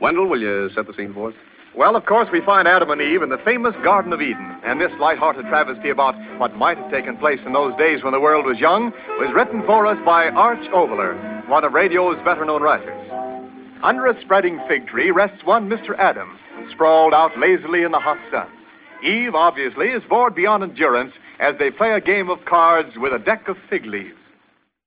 [0.00, 1.34] Wendell, will you set the scene for us?
[1.74, 4.80] Well, of course, we find Adam and Eve in the famous Garden of Eden, and
[4.80, 8.46] this light-hearted travesty about what might have taken place in those days when the world
[8.46, 11.14] was young was written for us by Arch Oveler,
[11.48, 13.10] one of radio's better-known writers.
[13.82, 15.94] Under a spreading fig tree rests one Mr.
[15.98, 16.38] Adam,
[16.70, 18.48] sprawled out lazily in the hot sun.
[19.02, 23.22] Eve, obviously, is bored beyond endurance as they play a game of cards with a
[23.30, 24.26] deck of fig leaves.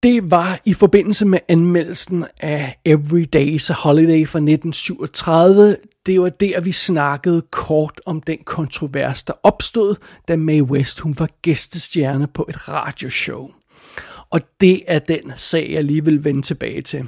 [0.04, 5.76] Det var i forbindelse med anmeldelsen af Every Day's a Holiday fra 1937.
[6.06, 9.96] Det var der, vi snakkede kort om den kontrovers, der opstod,
[10.28, 13.50] da Mae West hun var gæstestjerne på et radioshow.
[14.30, 17.08] Og det er den sag, jeg lige vil vende tilbage til.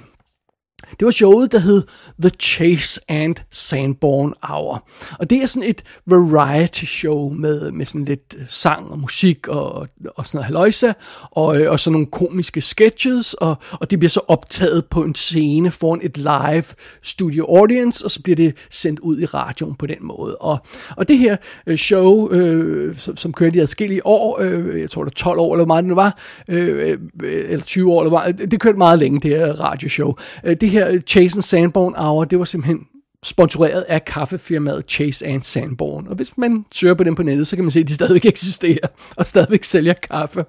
[0.89, 1.83] Det var showet, der hed
[2.21, 4.87] The Chase and Sanborn Hour.
[5.19, 9.47] Og det er sådan et variety show med, med sådan lidt øh, sang og musik
[9.47, 10.93] og, og sådan noget haløjsa,
[11.31, 15.15] og, øh, og sådan nogle komiske sketches, og, og det bliver så optaget på en
[15.15, 16.63] scene foran et live
[17.01, 20.35] studio audience, og så bliver det sendt ud i radioen på den måde.
[20.35, 20.57] Og,
[20.97, 25.03] og det her øh, show, øh, som, som kørte i adskillige år, øh, jeg tror
[25.03, 28.11] det er 12 år, eller hvor meget det nu var, øh, eller 20 år, eller
[28.11, 30.13] meget, det kørte meget længe, det her radioshow.
[30.43, 32.87] Det det her Chase and Sanborn Hour, det var simpelthen
[33.23, 36.07] sponsoreret af kaffefirmaet Chase and Sanborn.
[36.07, 38.25] Og hvis man søger på dem på nettet, så kan man se, at de stadigvæk
[38.25, 40.45] eksisterer, og stadigvæk sælger kaffe.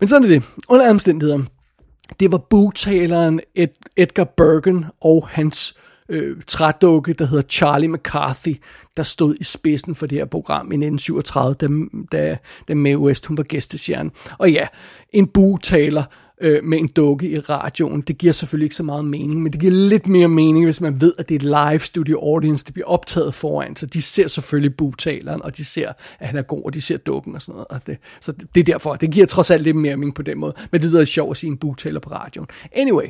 [0.00, 0.42] Men sådan er det.
[0.68, 1.38] Under omstændigheder.
[2.20, 5.74] Det var bugtaleren Ed- Edgar Bergen og hans
[6.08, 8.56] øh, trædukke, der hedder Charlie McCarthy,
[8.96, 11.68] der stod i spidsen for det her program i 1937, da,
[12.18, 12.36] da,
[12.68, 14.10] da Mae West hun var gæstestjerne.
[14.38, 14.66] Og ja,
[15.10, 16.04] en bugtaler
[16.42, 18.00] øh, med en dukke i radioen.
[18.00, 21.00] Det giver selvfølgelig ikke så meget mening, men det giver lidt mere mening, hvis man
[21.00, 24.26] ved, at det er et live studio audience, det bliver optaget foran, så de ser
[24.26, 27.52] selvfølgelig bugtaleren, og de ser, at han er god, og de ser dukken og sådan
[27.52, 27.66] noget.
[27.68, 30.38] Og det, så det er derfor, det giver trods alt lidt mere mening på den
[30.38, 32.48] måde, men det lyder sjovt at sige en bugtaler på radioen.
[32.72, 33.06] Anyway,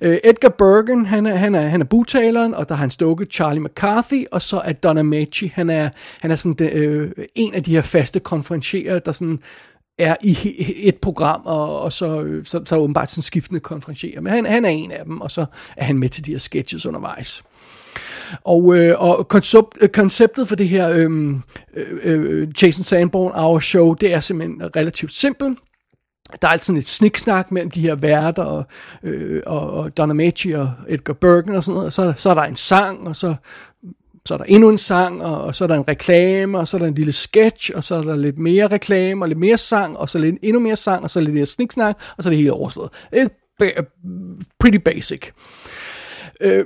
[0.00, 3.24] øh, Edgar Bergen, han er, han er, han er bugtaleren, og der har han dukke
[3.24, 5.88] Charlie McCarthy, og så er Donna Machi, han er,
[6.20, 9.38] han er sådan øh, en af de her faste konferencierer, der sådan
[9.98, 10.38] er i
[10.88, 14.20] et program, og, og så, øh, så, så er åbenbart sådan skiftende konferencier.
[14.20, 16.38] Men han, han er en af dem, og så er han med til de her
[16.38, 17.44] sketches undervejs.
[18.44, 21.34] Og, øh, og koncept, øh, konceptet for det her øh,
[21.74, 25.58] øh, øh, Jason Sanborn Our Show, det er simpelthen relativt simpelt.
[26.42, 28.64] Der er altså sådan et sniksnak mellem de her værter og,
[29.02, 31.86] øh, og, og Donna Machi og Edgar Bergen og sådan noget.
[31.86, 33.34] Og så, så er der en sang, og så
[34.28, 36.76] så er der endnu en sang, og, og så er der en reklame, og så
[36.76, 39.58] er der en lille sketch, og så er der lidt mere reklame, og lidt mere
[39.58, 42.30] sang, og så lidt, endnu mere sang, og så lidt mere sniksnak, og så er
[42.30, 42.90] det hele overstået.
[43.16, 43.28] It's
[44.60, 45.30] pretty basic.
[46.40, 46.64] Øh,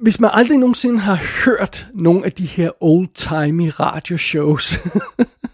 [0.00, 4.80] hvis man aldrig nogensinde har hørt nogle af de her old-timey radioshows,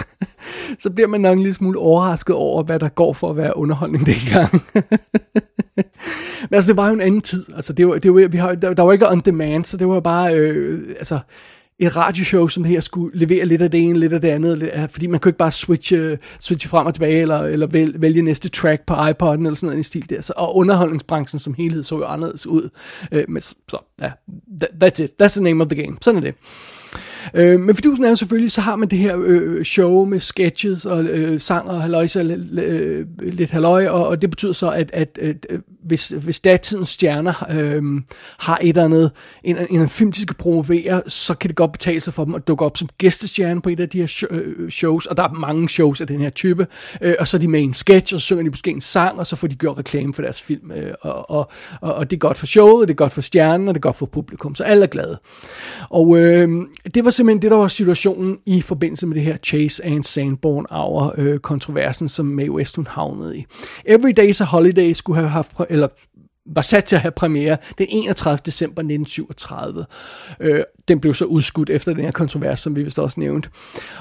[0.82, 3.56] så bliver man nok en lille smule overrasket over, hvad der går for at være
[3.56, 4.62] underholdning dengang.
[6.50, 7.44] Men altså, det var jo en anden tid.
[7.56, 9.88] Altså, det var, det var, vi har, der, der var ikke on demand, så det
[9.88, 11.18] var bare, øh, altså,
[11.78, 14.58] et radioshow som det her skulle levere lidt af det ene, lidt af det andet,
[14.58, 18.00] lidt af, fordi man kunne ikke bare switche, switche frem og tilbage, eller, eller vælge,
[18.00, 20.20] vælge næste track på iPod'en, eller sådan noget i stil der.
[20.20, 22.68] Så, og underholdningsbranchen som helhed så jo anderledes ud.
[23.12, 24.10] Øh, men så, ja,
[24.60, 25.10] that, that's it.
[25.22, 25.96] That's the name of the game.
[26.00, 26.34] Sådan er det.
[27.34, 30.86] Øh, men fidusen er jo selvfølgelig, så har man det her øh, show med sketches
[30.86, 32.20] og øh, sang og halløjse,
[32.52, 36.88] øh, lidt halløj, og, og det betyder så, at, at, at, at hvis, hvis datidens
[36.88, 37.82] stjerner øh,
[38.38, 39.10] har et eller andet,
[39.44, 42.34] en, en, en film, de skal promovere, så kan det godt betale sig for dem
[42.34, 45.32] at dukke op som gæstestjerne på et af de her øh, shows, og der er
[45.32, 46.66] mange shows af den her type,
[47.00, 48.80] øh, og så er de med i en sketch, og så synger de måske en
[48.80, 52.10] sang, og så får de gjort reklame for deres film, øh, og, og, og, og
[52.10, 54.06] det er godt for showet, det er godt for stjernen, og det er godt for
[54.06, 55.18] publikum, så alle er glade.
[55.90, 56.48] Og øh,
[56.94, 60.66] det var simpelthen det, der var situationen i forbindelse med det her Chase and Sanborn
[60.70, 63.44] Hour øh, kontroversen, som Mae West hun havnede i.
[63.84, 65.88] Every Day's a Holiday skulle have haft, eller
[66.46, 68.38] var sat til at have premiere den 31.
[68.46, 69.84] december 1937.
[70.40, 73.50] Øh, den blev så udskudt efter den her kontrovers, som vi vist også nævnt.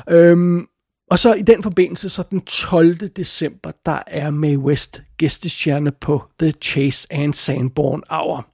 [0.10, 0.68] Øhm,
[1.12, 2.98] og så i den forbindelse, så den 12.
[2.98, 8.48] december, der er Mae West gæstestjerne på The Chase and Sanborn Hour.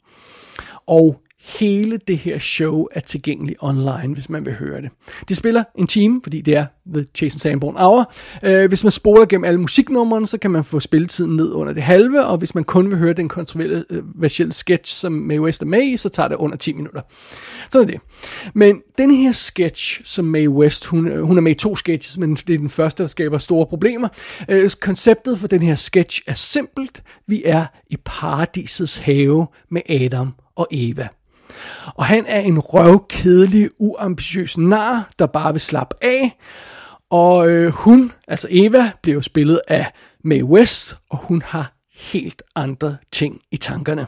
[0.87, 4.89] Og hele det her show er tilgængelig online, hvis man vil høre det.
[5.29, 8.13] Det spiller en time, fordi det er The Jason Sanborn Hour.
[8.47, 11.83] Uh, hvis man spoler gennem alle musiknumrene, så kan man få spilletiden ned under det
[11.83, 13.85] halve, og hvis man kun vil høre den kontroversielle
[14.49, 17.01] øh, sketch, som Mae West er med i, så tager det under 10 minutter.
[17.69, 18.01] Sådan er det.
[18.53, 22.17] Men den her sketch, som Mae West, hun, øh, hun er med i to sketches,
[22.17, 24.07] men det er den første, der skaber store problemer.
[24.51, 27.03] Uh, konceptet for den her sketch er simpelt.
[27.27, 31.07] Vi er i paradisets have med Adam og Eva.
[31.95, 36.37] Og han er en røvkedelig, uambitiøs nar, der bare vil slappe af.
[37.09, 39.85] Og øh, hun, altså Eva, bliver spillet af
[40.23, 41.71] Mae West, og hun har
[42.13, 44.07] helt andre ting i tankerne.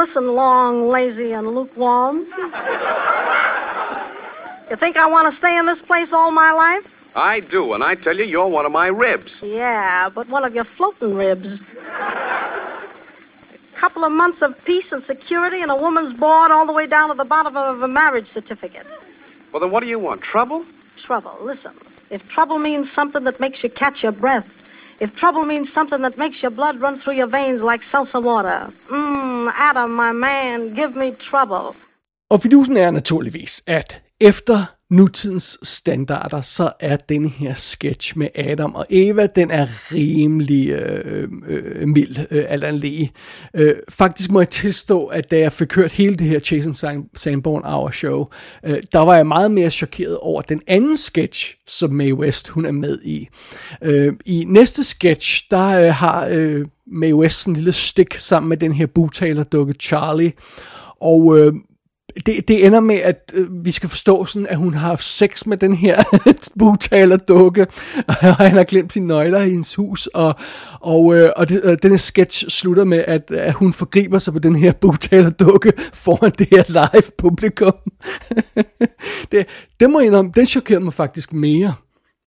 [0.00, 2.16] Listen, long, lazy, and lukewarm.
[4.70, 6.86] You think I want to stay in this place all my life?
[7.16, 9.32] I do, and I tell you, you're one of my ribs.
[9.42, 11.48] Yeah, but one of your floating ribs
[13.80, 17.08] couple of months of peace and security and a woman's board all the way down
[17.08, 18.86] to the bottom of a marriage certificate.
[19.52, 20.22] Well, then what do you want?
[20.22, 20.64] Trouble?
[21.06, 21.36] Trouble.
[21.42, 21.74] Listen,
[22.10, 24.46] if trouble means something that makes you catch your breath,
[25.00, 28.72] if trouble means something that makes your blood run through your veins like salsa water,
[28.90, 31.76] mmm, Adam, my man, give me trouble.
[32.30, 38.74] Og fidusen er naturligvis, at efter nutidens standarder, så er den her sketch med Adam
[38.74, 43.12] og Eva, den er rimelig øh, øh, mild, øh, alt andet lige.
[43.54, 47.64] Øh, faktisk må jeg tilstå, at da jeg fik hørt hele det her Jason Sanborn
[47.64, 48.26] Hour show,
[48.64, 52.66] øh, der var jeg meget mere chokeret over den anden sketch, som Mae West hun
[52.66, 53.28] er med i.
[53.82, 58.56] Øh, I næste sketch, der øh, har øh, Mae West en lille stik sammen med
[58.56, 60.32] den her butaler-dukke Charlie,
[61.00, 61.52] og øh,
[62.26, 65.46] det, det ender med, at øh, vi skal forstå sådan, at hun har haft sex
[65.46, 66.02] med den her
[66.58, 67.66] bugtaler dukke,
[68.08, 68.14] og
[68.48, 70.34] han har glemt sine nøgler i hendes hus, og,
[70.80, 74.32] og, øh, og, det, og den her sketch slutter med, at, at hun forgriber sig
[74.32, 75.72] på den her bugtaler dukke
[76.04, 77.74] foran det her live publikum.
[79.32, 79.46] det,
[79.80, 81.74] det må jeg indrømme, den chokerede mig faktisk mere.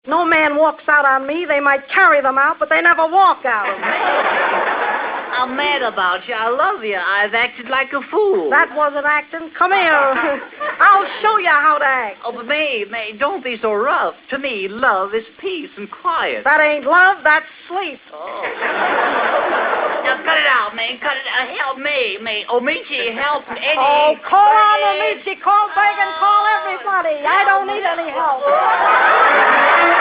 [0.06, 1.46] No man walks out on me.
[1.52, 4.93] They might carry them out, but they never walk out of me.
[5.34, 6.34] I'm mad about you.
[6.34, 6.94] I love you.
[6.94, 8.50] I've acted like a fool.
[8.50, 9.50] That wasn't acting.
[9.58, 9.90] Come here.
[10.78, 12.18] I'll show you how to act.
[12.24, 14.14] Oh, but May, May, don't be so rough.
[14.30, 16.44] To me, love is peace and quiet.
[16.44, 17.98] That ain't love, that's sleep.
[18.14, 18.46] Oh.
[20.06, 20.98] now cut it out, May.
[21.02, 21.50] Cut it out.
[21.58, 22.44] Help me, May.
[22.46, 23.74] Omichi, help Eddie.
[23.74, 25.34] Oh, call on Omichi.
[25.42, 26.14] Call Megan.
[26.22, 26.62] Call oh.
[26.62, 27.26] everybody.
[27.26, 29.90] I don't need any help.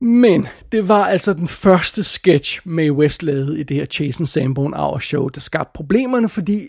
[0.00, 4.74] Men det var altså den første sketch, Mae West lavede i det her Jason Sanborn
[4.74, 6.68] Hour Show, der skabte problemerne, fordi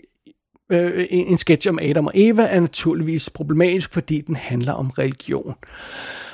[0.72, 5.54] øh, en sketch om Adam og Eva er naturligvis problematisk, fordi den handler om religion.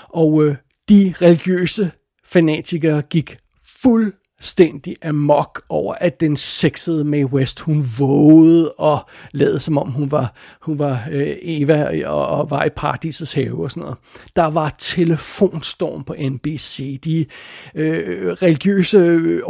[0.09, 0.56] Og øh,
[0.88, 1.90] de religiøse
[2.24, 3.37] fanatikere gik
[3.82, 8.99] fuld fuldstændig amok over, at den sexede Mae West, hun vågede og
[9.33, 13.64] lavede som om hun var, hun var øh, Eva og, og var i paradisets have
[13.64, 13.96] og sådan noget.
[14.37, 17.01] Der var telefonstorm på NBC.
[17.01, 17.27] De
[17.75, 19.42] øh, religiøse øh,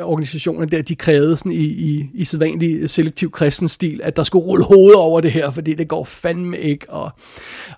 [0.00, 4.46] organisationer der, de krævede sådan i, i, i sædvanlig selektiv kristen stil, at der skulle
[4.46, 6.90] rulle hovedet over det her, fordi det går fandme ikke.
[6.90, 7.10] Og,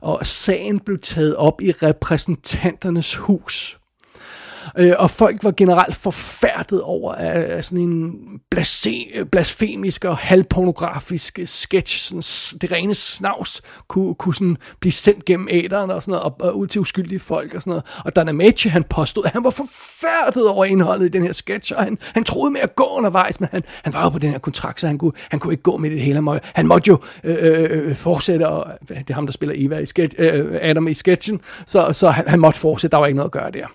[0.01, 3.82] og sagen blev taget op i repræsentanternes hus
[4.79, 8.13] Øh, og folk var generelt forfærdet over at, af sådan en
[8.51, 15.49] blase, blasfemisk og halvpornografisk sketch, sådan, det rene snavs, kunne, kunne sådan blive sendt gennem
[15.51, 17.85] æderen og, sådan noget, og, og ud til uskyldige folk og sådan noget.
[18.05, 21.83] Og Danamachi, han påstod, at han var forfærdet over indholdet i den her sketch, og
[21.83, 24.39] han, han troede med at gå undervejs, men han, han var jo på den her
[24.39, 26.15] kontrakt, så han kunne, han kunne ikke gå med det hele.
[26.15, 29.55] Han, må, han måtte jo øh, øh, øh fortsætte, og det er ham, der spiller
[29.59, 33.07] Eva i sketch, øh, Adam i sketchen, så, så han, han måtte fortsætte, der var
[33.07, 33.67] ikke noget at gøre der.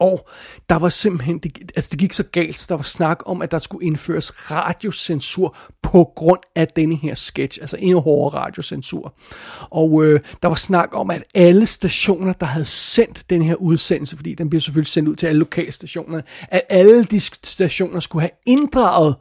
[0.00, 0.28] Og
[0.68, 3.50] der var simpelthen, det, altså det gik så galt, så der var snak om, at
[3.50, 9.14] der skulle indføres radiocensur på grund af denne her sketch, altså endnu hårdere radiocensur.
[9.60, 14.16] Og øh, der var snak om, at alle stationer, der havde sendt den her udsendelse,
[14.16, 18.30] fordi den bliver selvfølgelig sendt ud til alle lokalstationer, at alle de stationer skulle have
[18.46, 19.16] inddraget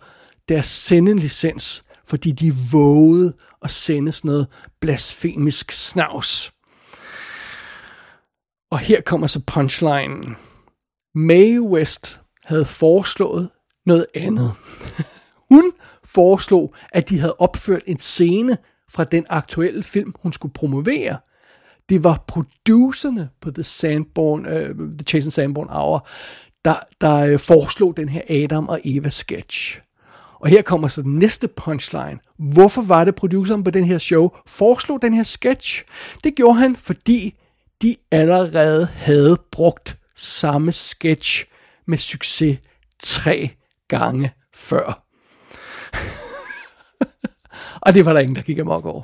[0.49, 4.47] deres sendelicens, fordi de vågede at sende sådan noget
[4.81, 6.53] blasfemisk snavs.
[8.71, 10.35] Og her kommer så punchlinen.
[11.15, 13.49] Mae West havde foreslået
[13.85, 14.53] noget andet.
[15.51, 15.71] Hun
[16.03, 18.57] foreslog, at de havde opført en scene
[18.89, 21.17] fra den aktuelle film, hun skulle promovere.
[21.89, 26.07] Det var producerne på The, Sandborn, uh, øh, The Chase Sandborn Hour,
[26.65, 29.79] der, der øh, foreslog den her Adam og Eva sketch.
[30.39, 32.19] Og her kommer så den næste punchline.
[32.39, 35.83] Hvorfor var det produceren på den her show foreslog den her sketch?
[36.23, 37.35] Det gjorde han, fordi
[37.81, 41.45] de allerede havde brugt samme sketch
[41.85, 42.59] med succes
[43.03, 43.49] tre
[43.87, 45.03] gange før.
[47.85, 49.03] og det var der ingen, der gik amok over.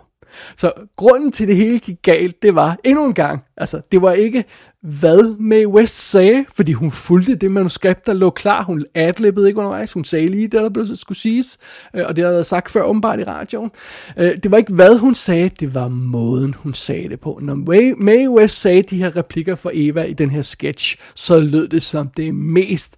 [0.55, 4.11] Så grunden til det hele gik galt, det var endnu en gang, altså det var
[4.11, 4.45] ikke,
[4.81, 8.63] hvad Mae West sagde, fordi hun fulgte det manuskript, der lå klar.
[8.63, 11.57] Hun adlibbede ikke undervejs, hun sagde lige det, der skulle siges,
[11.95, 13.71] øh, og det der havde sagt før åbenbart i radioen.
[14.17, 17.39] Øh, det var ikke, hvad hun sagde, det var måden, hun sagde det på.
[17.41, 21.39] Når Mae, Mae West sagde de her replikker for Eva i den her sketch, så
[21.39, 22.95] lød det som det mest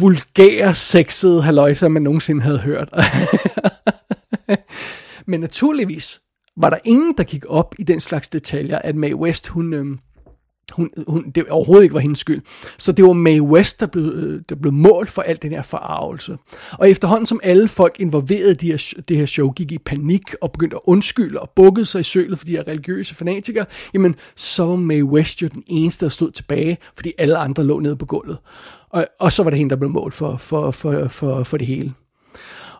[0.00, 2.88] vulgære, sexede haløjser, man nogensinde havde hørt.
[5.26, 6.20] Men naturligvis
[6.56, 9.98] var der ingen, der gik op i den slags detaljer, at Mae West, hun, øhm,
[10.72, 12.42] hun, hun, det overhovedet ikke var hendes skyld.
[12.78, 15.62] Så det var Mae West, der blev, øh, der blev målt for al den her
[15.62, 16.38] forarvelse.
[16.72, 20.34] Og efterhånden som alle folk involverede i de her, det her show gik i panik
[20.40, 24.14] og begyndte at undskylde og bukkede sig i sølet for de her religiøse fanatikere, jamen
[24.36, 27.96] så var Mae West jo den eneste, der stod tilbage, fordi alle andre lå nede
[27.96, 28.38] på gulvet.
[28.90, 31.66] Og, og så var det hende, der blev målt for, for, for, for, for det
[31.66, 31.92] hele.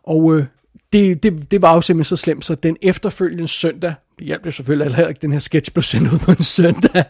[0.02, 0.44] Og øh,
[0.92, 4.50] det, det, det var jo simpelthen så slemt, så den efterfølgende søndag, det hjalp jo
[4.50, 7.04] selvfølgelig heller ikke, den her sketch blev sendt ud på en søndag,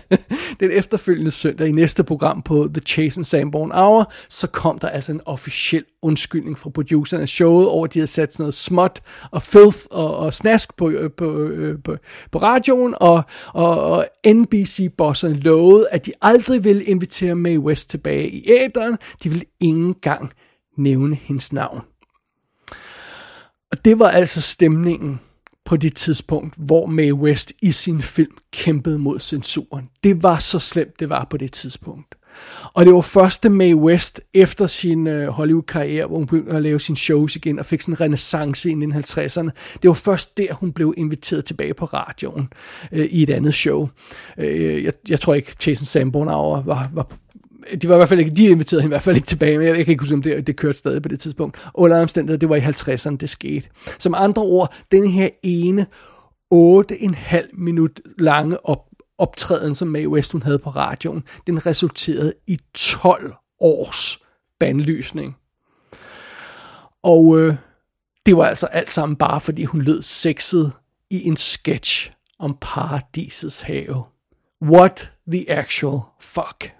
[0.60, 4.88] den efterfølgende søndag i næste program på The Chase and Sanborn Hour, så kom der
[4.88, 7.22] altså en officiel undskyldning fra producerne.
[7.22, 10.76] Af showet over, at de havde sat sådan noget småt og filth og, og snask
[10.76, 11.96] på, øh, på, på, på,
[12.32, 13.22] på radioen, og,
[13.54, 19.28] og, og NBC-bosserne lovede, at de aldrig ville invitere Mae West tilbage i æderen, de
[19.28, 20.32] ville ingen gang
[20.78, 21.91] nævne hendes navn.
[23.72, 25.20] Og det var altså stemningen
[25.64, 29.88] på det tidspunkt, hvor Mae West i sin film kæmpede mod censuren.
[30.04, 32.14] Det var så slemt, det var på det tidspunkt.
[32.74, 36.80] Og det var første Mae West efter sin øh, Hollywood-karriere, hvor hun begyndte at lave
[36.80, 39.50] sine shows igen og fik sådan en renaissance i 1950'erne.
[39.82, 42.48] Det var først der, hun blev inviteret tilbage på radioen
[42.92, 43.88] øh, i et andet show.
[44.38, 46.26] Øh, jeg, jeg tror ikke, Jason Sanborn
[46.66, 47.12] var, var
[47.82, 49.66] de var i hvert fald ikke, de inviterede hende i hvert fald ikke tilbage, men
[49.66, 51.70] jeg, jeg kan ikke huske, om det, det kørte stadig på det tidspunkt.
[51.74, 53.68] Under omstændigheder, det var i 50'erne, det skete.
[53.98, 55.86] Som andre ord, den her ene
[56.54, 58.78] 8,5 minut lange op,
[59.18, 64.18] optræden, som Mae West hun havde på radioen, den resulterede i 12 års
[64.60, 65.36] bandlysning.
[67.02, 67.54] Og øh,
[68.26, 70.72] det var altså alt sammen bare, fordi hun lød sexet
[71.10, 74.04] i en sketch om paradisets have.
[74.62, 76.72] What the actual fuck.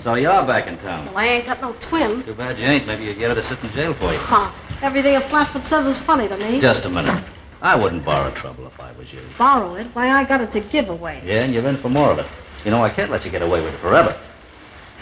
[0.00, 1.06] So you're back in town.
[1.06, 2.22] Well, I ain't got no twin.
[2.24, 2.86] Too bad you ain't.
[2.86, 4.18] Maybe you'd get her to sit in jail for you.
[4.18, 4.50] Huh.
[4.82, 6.60] Everything a Flatfoot says is funny to me.
[6.60, 7.24] Just a minute.
[7.62, 9.20] I wouldn't borrow trouble if I was you.
[9.38, 9.86] Borrow it?
[9.94, 11.22] Why, I got it to give away.
[11.24, 12.26] Yeah, and you're in for more of it.
[12.64, 14.18] You know, I can't let you get away with it forever.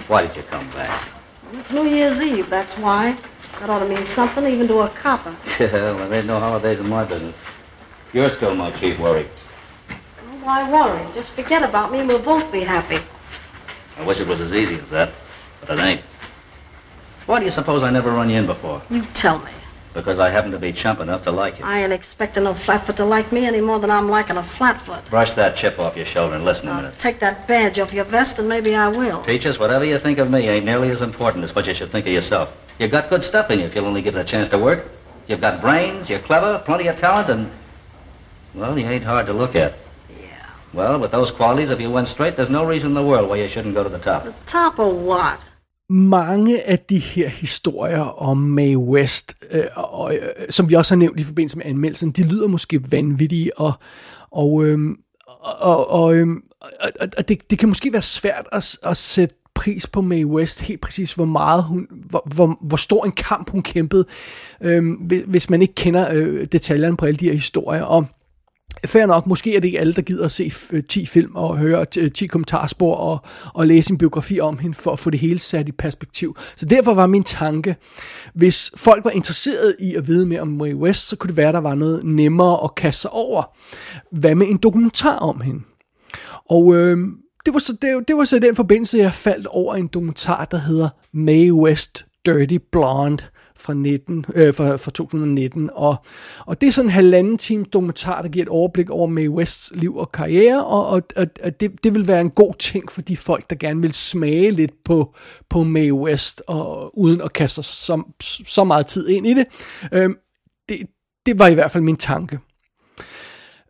[0.06, 1.08] Why did you come back?
[1.44, 3.16] Well, it's New Year's Eve, that's why.
[3.58, 5.36] That ought to mean something even to a copper.
[5.58, 7.34] Yeah, well, there ain't no holidays in my business.
[8.12, 9.28] You're still my chief worry.
[9.90, 11.04] Oh, why worry?
[11.14, 13.00] Just forget about me and we'll both be happy.
[13.98, 15.12] I wish it was as easy as that,
[15.60, 16.02] but it ain't.
[17.26, 18.82] Why do you suppose I never run you in before?
[18.90, 19.50] You tell me.
[19.94, 21.66] Because I happen to be chump enough to like you.
[21.66, 25.04] I ain't expecting no Flatfoot to like me any more than I'm liking a Flatfoot.
[25.10, 26.98] Brush that chip off your shoulder and listen a minute.
[26.98, 29.22] take that badge off your vest and maybe I will.
[29.22, 32.06] Peaches, whatever you think of me ain't nearly as important as what you should think
[32.06, 32.52] of yourself.
[32.78, 34.88] You've got good stuff in you if you'll only give it a chance to work.
[35.28, 37.50] You've got brains, you're clever, plenty of talent, and,
[38.54, 39.74] well, you ain't hard to look at.
[40.74, 43.36] Well, with those qualities, if you went straight, there's no reason in the world why
[43.42, 44.22] you shouldn't go to the top.
[44.46, 45.38] Top of what?
[45.92, 50.20] mange af de her historier om Mae West, øh, og, øh,
[50.50, 53.72] som vi også har nævnt i forbindelse med anmeldelsen, de lyder måske vanvittige, og,
[54.30, 54.78] og, øh,
[55.40, 56.26] og, og, øh,
[56.60, 60.60] og, og det, det kan måske være svært at, at sætte pris på Mae West,
[60.60, 64.04] helt præcis hvor meget hun, hvor, hvor, hvor stor en kamp hun kæmpede,
[64.60, 64.84] øh,
[65.26, 68.06] hvis man ikke kender øh, detaljerne på alle de her historier, og
[68.86, 70.52] Fair nok, måske er det ikke alle, der gider at se
[70.88, 73.18] 10 øh, film og høre 10 øh, kommentarspor og,
[73.54, 76.36] og læse en biografi om hende for at få det hele sat i perspektiv.
[76.56, 77.76] Så derfor var min tanke,
[78.34, 81.52] hvis folk var interesseret i at vide mere om Mae West, så kunne det være,
[81.52, 83.56] der var noget nemmere at kaste sig over.
[84.12, 85.60] Hvad med en dokumentar om hende?
[86.50, 86.98] Og øh,
[87.46, 90.58] det, var så, det, det var så den forbindelse, jeg faldt over en dokumentar, der
[90.58, 93.24] hedder Mae West Dirty Blonde
[93.62, 95.70] fra, 19, øh, fra, fra 2019.
[95.72, 95.96] Og,
[96.46, 99.72] og det er sådan en halvanden time dokumentar, der giver et overblik over Mae Wests
[99.74, 103.16] liv og karriere, og, og, og det, det vil være en god ting for de
[103.16, 105.14] folk, der gerne vil smage lidt på,
[105.50, 108.02] på Mae West, og, uden at kaste så,
[108.46, 109.46] så meget tid ind i det.
[109.92, 110.10] Øh,
[110.68, 110.78] det.
[111.26, 112.38] Det var i hvert fald min tanke.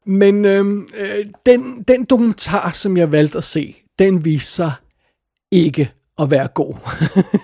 [0.07, 4.73] Men øhm, øh, den, den dokumentar, som jeg valgte at se, den viser sig
[5.51, 6.75] ikke at være god.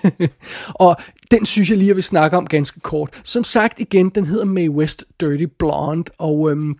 [0.85, 0.95] og
[1.31, 3.21] den synes jeg lige, at vi snakker om ganske kort.
[3.23, 6.75] Som sagt igen, den hedder May West Dirty Blonde, og øhm,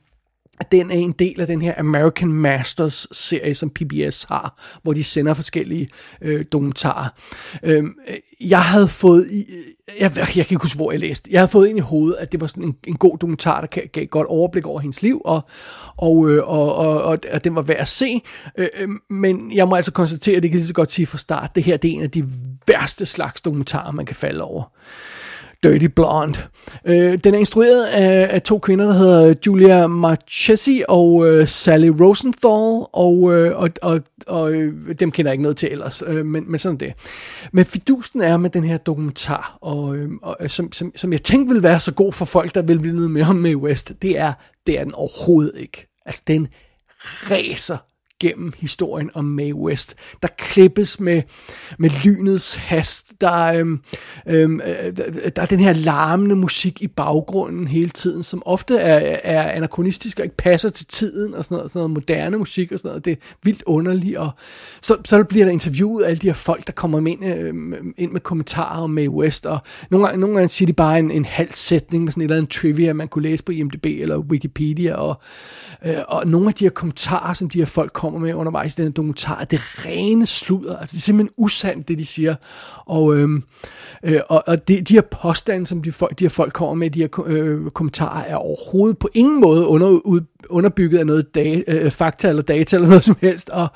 [0.72, 5.04] den er en del af den her American Masters serie, som PBS har, hvor de
[5.04, 5.88] sender forskellige
[6.22, 7.10] øh, dokumentarer.
[7.64, 7.96] Øhm,
[8.42, 9.46] jeg havde fået i,
[10.00, 12.32] jeg, jeg kan ikke huske, hvor jeg læste, jeg havde fået ind i hovedet, at
[12.32, 15.22] det var sådan en, en god dokumentar, der gav et godt overblik over hendes liv,
[15.26, 15.42] og,
[15.98, 18.22] og, øh, og, og, og, og den var værd at se.
[18.58, 21.18] Øh, øh, men jeg må altså konstatere, at det kan lige så godt sige fra
[21.18, 22.26] start, det her det er en af de
[22.68, 24.64] værste slags dokumentarer, man kan falde over.
[25.64, 26.40] Dirty Blonde.
[26.86, 31.88] Øh, den er instrueret af, af to kvinder, der hedder Julia Marchesi og øh, Sally
[31.88, 36.26] Rosenthal, og, øh, og, og, og øh, dem kender jeg ikke noget til ellers, øh,
[36.26, 36.94] men, men sådan det.
[37.52, 41.24] Men fidusen er med den her dokumentar, og, øh, og, øh, som, som, som jeg
[41.24, 44.20] tænkte ville være så god for folk, der vil vide mere om Mae West, det
[44.20, 44.34] er,
[44.68, 45.88] det er den overhovedet ikke.
[46.06, 46.48] Altså, den
[47.02, 47.78] ræser
[48.20, 49.96] gennem historien om Mae West.
[50.22, 51.22] Der klippes med,
[51.80, 53.14] med lynets hast.
[53.22, 53.82] Der, øhm,
[54.28, 54.98] øhm, øh,
[55.36, 60.20] der er den her larmende musik i baggrunden hele tiden, som ofte er, er anachronistisk
[60.20, 63.06] og ikke passer til tiden og sådan noget, sådan noget moderne musik og sådan noget.
[63.06, 64.18] Det er vildt underligt.
[64.18, 64.32] Og
[64.82, 68.22] så, så bliver der interviewet alle de her folk, der kommer ind, øhm, ind med
[68.22, 69.46] kommentarer om Mae West.
[69.46, 69.60] Og
[69.90, 72.38] nogle gange, nogle gange siger de bare en, en halv sætning med sådan et eller
[72.38, 74.96] andet trivia, man kunne læse på IMDb eller Wikipedia.
[74.96, 75.22] Og,
[75.86, 78.80] øh, og nogle af de her kommentarer, som de her folk kommer kommer med undervejs
[78.80, 80.78] i den dokumentar, det rene sludder.
[80.78, 82.36] Altså, det er simpelthen usandt, det de siger.
[82.86, 83.44] Og, øhm,
[84.04, 87.00] øh, og, og de, de her påstande, som de, de her folk kommer med, de
[87.00, 91.92] her øh, kommentarer, er overhovedet på ingen måde under, ud, underbygget af noget data, øh,
[91.92, 93.50] fakta eller data eller noget som helst.
[93.50, 93.68] Og,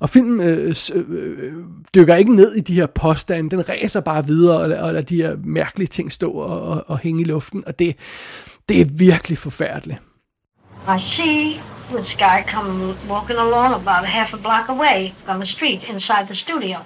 [0.00, 1.52] og filmen øh, øh, øh,
[1.94, 3.50] dykker ikke ned i de her påstande.
[3.50, 6.98] Den ræser bare videre og, og lader de her mærkelige ting stå og, og, og
[6.98, 7.62] hænge i luften.
[7.66, 7.96] Og det,
[8.68, 10.02] det er virkelig forfærdeligt.
[10.90, 11.62] I see
[11.92, 16.26] this guy come walking along about a half a block away from the street inside
[16.26, 16.84] the studio.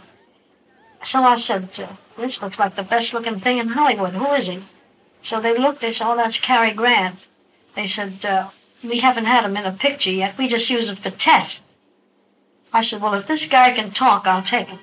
[1.05, 1.71] So I said,
[2.19, 4.13] this looks like the best looking thing in Hollywood.
[4.13, 4.63] Who is he?
[5.23, 7.19] So they looked, they said, oh, that's Cary Grant.
[7.77, 8.51] They said, uh,
[8.83, 10.37] we haven't had him in a picture yet.
[10.37, 11.61] We just use it for tests.
[12.75, 14.81] I said, well, if this guy can talk, I'll take him.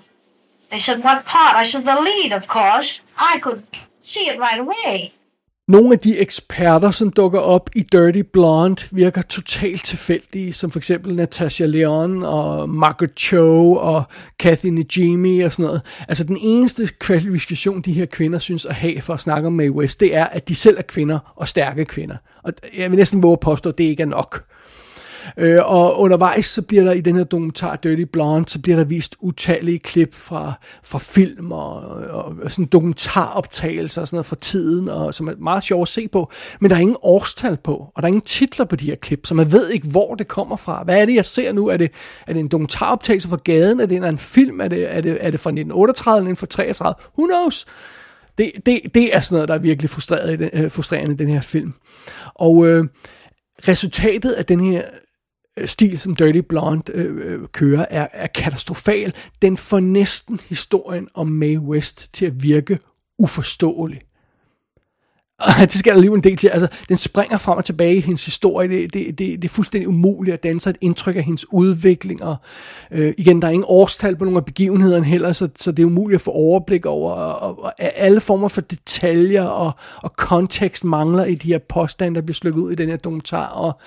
[0.72, 1.56] They said, what part?
[1.56, 3.02] I said, the lead, of course.
[3.16, 3.68] I could
[4.02, 5.14] see it right away.
[5.68, 10.80] Nogle af de eksperter, som dukker op i Dirty Blonde, virker totalt tilfældige, som for
[10.80, 14.04] eksempel Natasha Leon og Margaret Cho og
[14.40, 15.82] Kathy Najimy og sådan noget.
[16.08, 19.72] Altså den eneste kvalifikation, de her kvinder synes at have for at snakke om Mae
[19.72, 22.16] West, det er, at de selv er kvinder og stærke kvinder.
[22.44, 24.46] Og jeg vil næsten våge at påstå, at det ikke er nok.
[25.38, 28.84] Øh, og undervejs så bliver der i den her dokumentar Dirty Blonde, så bliver der
[28.84, 30.54] vist utallige klip fra,
[30.84, 31.76] fra film og,
[32.10, 35.88] og, og sådan dokumentaroptagelser og sådan noget fra tiden, og, som er meget sjovt at
[35.88, 36.32] se på.
[36.60, 39.26] Men der er ingen årstal på, og der er ingen titler på de her klip,
[39.26, 40.84] så man ved ikke, hvor det kommer fra.
[40.84, 41.68] Hvad er det, jeg ser nu?
[41.68, 41.92] Er det,
[42.28, 43.80] er det en dokumentaroptagelse fra gaden?
[43.80, 44.62] Er det en, en film?
[44.62, 46.96] Er det, er, det, er det fra 1938 eller fra 33?
[47.18, 47.66] Who knows?
[48.38, 51.18] Det, det, det er sådan noget, der er virkelig frustrerende i den, øh, frustrerende i
[51.18, 51.74] den her film.
[52.36, 52.86] Og øh,
[53.68, 54.82] resultatet af den her
[55.60, 59.14] Øh, stil, som Dirty Blonde øh, øh, kører, er, er katastrofal.
[59.42, 62.80] Den får næsten historien om Mae West til at virke
[63.20, 64.02] uforståelig.
[65.42, 66.48] Og det skal der lige en del til.
[66.48, 68.70] Altså, den springer frem og tilbage i hendes historie.
[68.70, 72.24] Det, det, det, det er fuldstændig umuligt at danse et indtryk af hendes udvikling.
[72.24, 72.36] Og
[72.92, 75.88] øh, igen, der er ingen årstal på nogle af begivenhederne heller, så, så det er
[75.88, 77.12] umuligt at få overblik over.
[77.12, 82.16] Og, og, og alle former for detaljer og, og kontekst mangler i de her påstande,
[82.16, 83.48] der bliver slukket ud i den her dokumentar.
[83.48, 83.80] Og,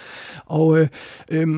[0.46, 0.88] og øh,
[1.30, 1.48] øh,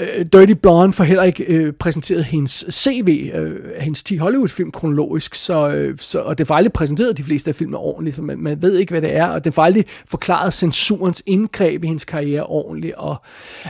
[0.00, 5.34] øh, Dirty Blonde får heller ikke øh, præsenteret hendes CV, øh, hendes 10 Hollywood-film kronologisk,
[5.34, 8.38] så, øh, så, og det får aldrig præsenteret de fleste af filmene ordentligt, så man,
[8.38, 12.04] man ved ikke, hvad det er, og det får aldrig forklaret censurens indgreb i hendes
[12.04, 13.16] karriere ordentligt, og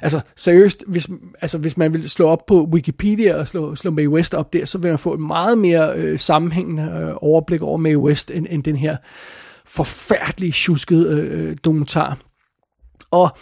[0.02, 1.08] altså seriøst, hvis,
[1.40, 4.64] altså, hvis man vil slå op på Wikipedia og slå, slå Mae West op der,
[4.64, 8.46] så vil man få et meget mere øh, sammenhængende øh, overblik over Mae West, end,
[8.50, 8.96] end den her
[9.66, 12.18] forfærdelige, tjuskede øh, øh, dokumentar.
[13.10, 13.36] Og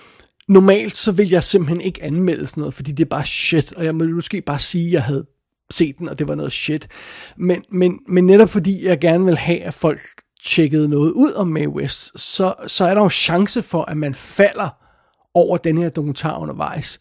[0.53, 3.84] normalt så vil jeg simpelthen ikke anmelde sådan noget, fordi det er bare shit, og
[3.84, 5.26] jeg må måske bare sige, at jeg havde
[5.70, 6.88] set den, og det var noget shit.
[7.36, 10.00] Men, men, men netop fordi jeg gerne vil have, at folk
[10.44, 14.14] tjekkede noget ud om Mae West, så, så er der jo chance for, at man
[14.14, 14.68] falder
[15.34, 16.98] over den her dokumentar undervejs.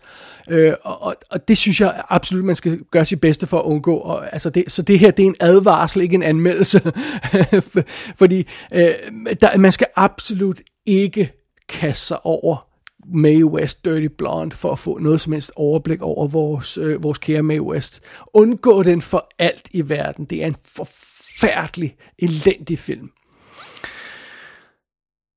[0.49, 3.65] Øh, og, og og det synes jeg absolut, man skal gøre sit bedste for at
[3.65, 3.97] undgå.
[3.97, 6.81] Og, altså det, så det her, det er en advarsel, ikke en anmeldelse.
[8.19, 8.93] Fordi øh,
[9.41, 11.31] der, man skal absolut ikke
[11.69, 12.70] kaste sig over
[13.11, 17.17] Mae West Dirty Blonde for at få noget som helst overblik over vores, øh, vores
[17.17, 18.01] kære Mae West.
[18.33, 20.25] Undgå den for alt i verden.
[20.25, 23.11] Det er en forfærdelig, elendig film.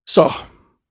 [0.08, 0.32] Så,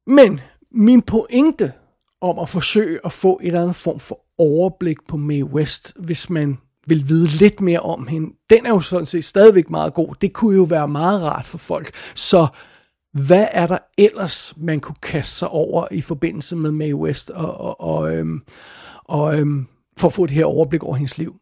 [0.08, 0.40] men
[0.72, 1.74] min pointe
[2.22, 6.30] om at forsøge at få et eller andet form for overblik på Mae West, hvis
[6.30, 6.58] man
[6.88, 10.16] vil vide lidt mere om hende, den er jo sådan set stadigvæk meget god.
[10.22, 11.92] Det kunne jo være meget rart for folk.
[12.16, 12.48] Så
[13.14, 17.58] hvad er der ellers, man kunne kaste sig over i forbindelse med Mae West og,
[17.58, 18.44] og, og, øhm,
[19.04, 21.36] og øhm, for at få det her overblik over hendes liv?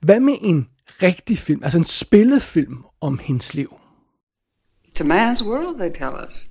[0.00, 0.68] Hvad med en
[1.02, 3.78] rigtig film, altså en spillefilm om hendes liv?
[4.88, 6.46] It's a man's world, they tell us.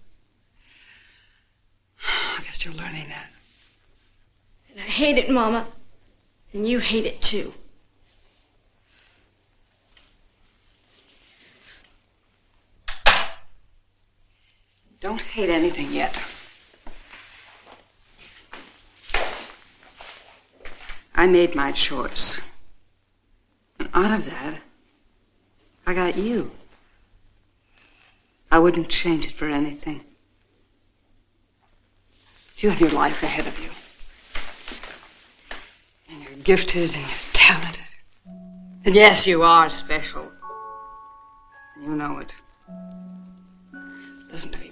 [2.39, 3.27] I guess you're learning that.
[4.69, 5.65] And I hate it, Mama.
[6.53, 7.51] And you hate it too.
[15.03, 16.17] Don't hate anything yet.
[21.13, 22.39] I made my choice.
[23.79, 24.61] And out of that,
[25.85, 26.51] I got you.
[28.49, 30.05] I wouldn't change it for anything.
[32.59, 33.71] You have your life ahead of you.
[36.09, 37.83] And you're gifted and you're talented.
[38.85, 40.31] And yes, you are special.
[41.81, 42.33] You know it.
[44.31, 44.62] Listen to me.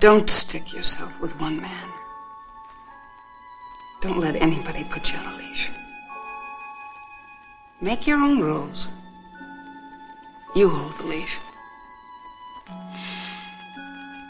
[0.00, 1.88] Don't stick yourself with one man.
[4.00, 5.70] Don't let anybody put you on a leash.
[7.80, 8.88] Make your own rules.
[10.54, 11.38] You hold the leash.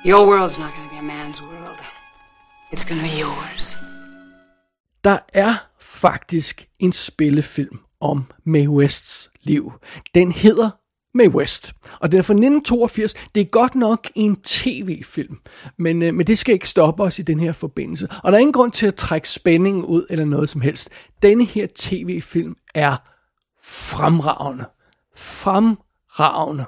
[0.05, 1.79] Your world's not going to be a man's world.
[2.71, 3.77] It's going to be yours.
[5.05, 9.73] Der er faktisk en spillefilm om Mae Wests liv.
[10.15, 10.71] Den hedder
[11.15, 11.75] Mae West.
[12.01, 13.15] Og den er fra 1982.
[13.35, 15.39] Det er godt nok en tv-film,
[15.79, 18.09] men, øh, men det skal ikke stoppe os i den her forbindelse.
[18.23, 20.91] Og der er ingen grund til at trække spændingen ud eller noget som helst.
[21.23, 22.97] Denne her tv-film er
[23.65, 24.65] fremragende.
[25.17, 26.65] Fremragende.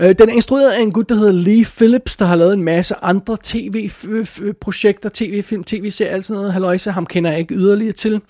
[0.00, 2.62] Øh, den er instrueret af en gut, der hedder Lee Phillips, der har lavet en
[2.62, 6.52] masse andre tv-projekter, tv-film, tv-serier, alt sådan noget.
[6.52, 8.20] Halløjse, ham kender jeg ikke yderligere til.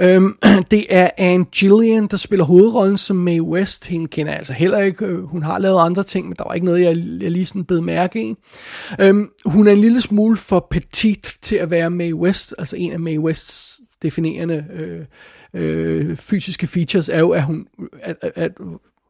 [0.00, 0.36] Øhm,
[0.70, 3.86] det er Anne Gillian, der spiller hovedrollen som Mae West.
[3.86, 5.04] Hende kender jeg altså heller ikke.
[5.04, 7.64] Øh, hun har lavet andre ting, men der var ikke noget, jeg, jeg lige sådan
[7.64, 8.34] bed mærke i.
[9.00, 12.92] Øhm, hun er en lille smule for petit til at være Mae West, altså en
[12.92, 15.04] af Mae Wests definerende øh,
[15.54, 17.66] øh, fysiske features er jo, at hun
[18.02, 18.52] at, at, at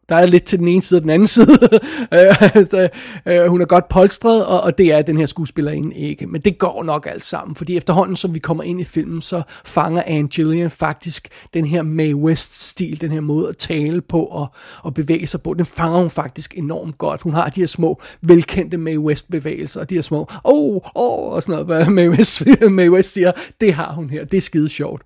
[0.08, 1.58] der er lidt til den ene side og den anden side.
[2.14, 2.88] Øh, så, altså,
[3.26, 6.26] øh, hun er godt polstret, og, og det er den her skuespillerinde ikke.
[6.26, 9.42] Men det går nok alt sammen, fordi efterhånden, som vi kommer ind i filmen, så
[9.64, 14.46] fanger Anne Gillian faktisk den her Mae West-stil, den her måde at tale på og,
[14.82, 15.54] og bevæge sig på.
[15.54, 17.22] Den fanger hun faktisk enormt godt.
[17.22, 20.82] Hun har de her små, velkendte Mae West-bevægelser, og de her små, åh, oh, åh,
[20.94, 24.24] oh, og sådan noget, hvad Mae West, Mae West siger, det har hun her.
[24.24, 25.02] Det er skide sjovt.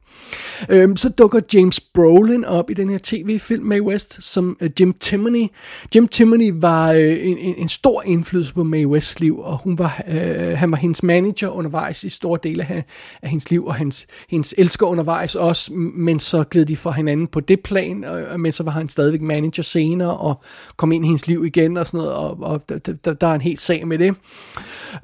[0.68, 4.87] Øhm, så dukker James Brolin op i den her tv-film Mae West, som øh, Jim
[4.92, 5.46] Timoney.
[5.94, 9.78] Jim Timoney var øh, en, en, en stor indflydelse på Mae Wests liv, og hun
[9.78, 12.84] var, øh, han var hendes manager undervejs i store dele af,
[13.22, 17.26] af hendes liv, og hans, hendes elsker undervejs også, men så gled de for hinanden
[17.26, 20.42] på det plan, og, men så var han stadigvæk manager senere, og
[20.76, 22.68] kom ind i hendes liv igen og sådan noget, og, og
[23.04, 24.14] der, der er en helt sag med det.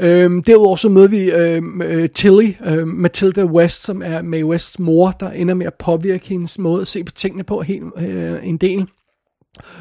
[0.01, 4.78] Øhm, derudover så møder vi øhm, øh, Tilly, øh, Matilda West, som er Mae Wests
[4.78, 8.49] mor, der ender med at påvirke hendes måde at se på tingene på helt, øh,
[8.49, 8.87] en del.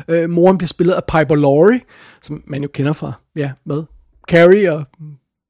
[0.07, 1.81] Øh, moren bliver spillet af Piper Laurie,
[2.21, 3.83] som man jo kender fra, ja, med
[4.29, 4.83] Carrie og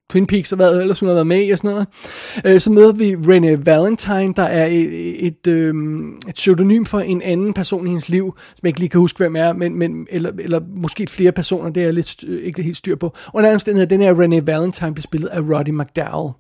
[0.10, 1.88] Twin Peaks og hvad ellers hun har været med i og sådan noget.
[2.46, 5.76] Øh, så møder vi Renee Valentine, der er et, et, øh,
[6.28, 9.18] et pseudonym for en anden person i hendes liv, som jeg ikke lige kan huske,
[9.18, 12.78] hvem er, men, men, eller, eller måske flere personer, det er jeg lidt, ikke helt
[12.78, 13.16] styr på.
[13.28, 16.34] Og nærmest den her, den her Renee Valentine bliver spillet af Roddy McDowell.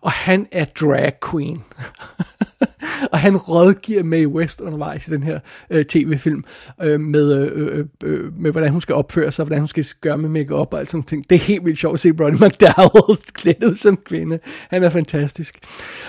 [0.00, 1.62] og han er drag queen.
[3.12, 5.38] og han rådgiver Mae West undervejs i den her
[5.70, 6.44] øh, tv-film
[6.82, 9.84] øh, med, øh, øh, øh, øh, med, hvordan hun skal opføre sig, hvordan hun skal
[10.00, 11.30] gøre med makeup og alt sådan ting.
[11.30, 14.38] Det er helt vildt sjovt at se Brody McDowell klædt ud som kvinde.
[14.68, 15.58] Han er fantastisk.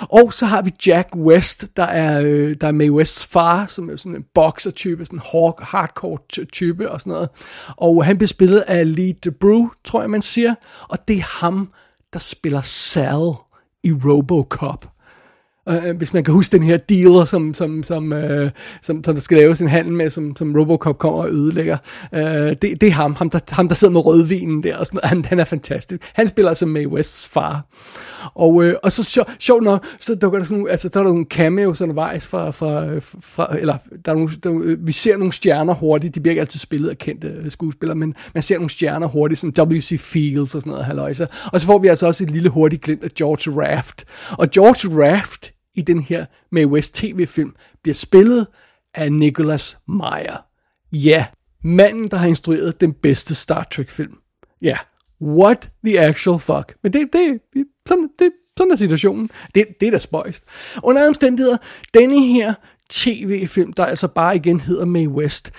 [0.01, 3.89] Og så har vi Jack West, der er, øh, der er Mae Wests far, som
[3.89, 5.23] er sådan en boxer-type, sådan en
[5.61, 7.30] hardcore type og sådan noget.
[7.78, 10.55] Og han bliver spillet af Lee DeBrew, tror jeg man siger,
[10.89, 11.69] og det er ham,
[12.13, 13.34] der spiller Sal
[13.84, 14.94] i Robocop
[15.70, 18.51] øh, hvis man kan huske den her dealer, som, som, som, øh,
[18.82, 21.78] som, som der skal laves en handel med, som, som Robocop kommer og ødelægger.
[22.13, 24.99] Øh, det, det er ham, ham der, ham der sidder med rødvinen der, og sådan
[25.03, 26.01] Han, han er fantastisk.
[26.13, 27.66] Han spiller altså Mae Wests far.
[28.34, 31.26] Og, øh, og så sjovt sjov nok, så dukker der sådan, altså, der er nogle
[31.26, 35.74] cameos undervejs fra, fra, fra eller der er nogle, der, øh, vi ser nogle stjerner
[35.74, 39.07] hurtigt, de bliver ikke altid spillet af kendte øh, skuespillere, men man ser nogle stjerner
[39.07, 39.99] hurtigt, som W.C.
[39.99, 41.28] Fields og sådan noget, halløjse.
[41.53, 44.05] Og så får vi altså også et lille hurtigt glimt af George Raft.
[44.32, 48.47] Og George Raft i den her Mae West tv-film bliver spillet
[48.93, 50.45] af Nicholas Meyer.
[50.91, 51.26] Ja,
[51.63, 54.17] manden, der har instrueret den bedste Star Trek-film.
[54.61, 54.78] Ja,
[55.21, 56.76] what the actual fuck.
[56.84, 57.41] Men det, det,
[57.88, 59.30] sådan, det, sådan er situationen.
[59.55, 60.45] Det, det er da spøjst.
[60.84, 61.57] Under omstændigheder,
[61.93, 62.53] denne her
[62.89, 65.51] tv-film, der altså bare igen hedder Mae West,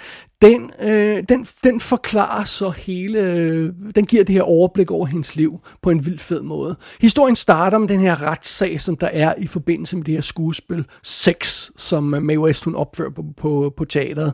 [0.43, 5.37] den, øh, den, den forklarer så hele, øh, den giver det her overblik over hendes
[5.37, 6.77] liv på en vild fed måde.
[7.01, 10.85] Historien starter med den her retssag, som der er i forbindelse med det her skuespil
[11.03, 14.33] Sex, som Mae West hun opfører på, på, på teateret,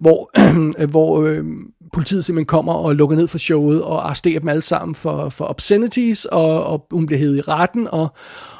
[0.00, 0.30] hvor,
[0.78, 1.44] øh, hvor øh,
[1.92, 5.44] politiet simpelthen kommer og lukker ned for showet og arresterer dem alle sammen for, for
[5.44, 8.08] obscenities, og, og hun bliver hævet i retten, og,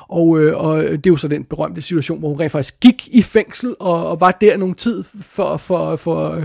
[0.09, 3.09] og, øh, og det er jo så den berømte situation, hvor hun rent faktisk gik
[3.09, 6.43] i fængsel og, og var der nogle tid for, for, for,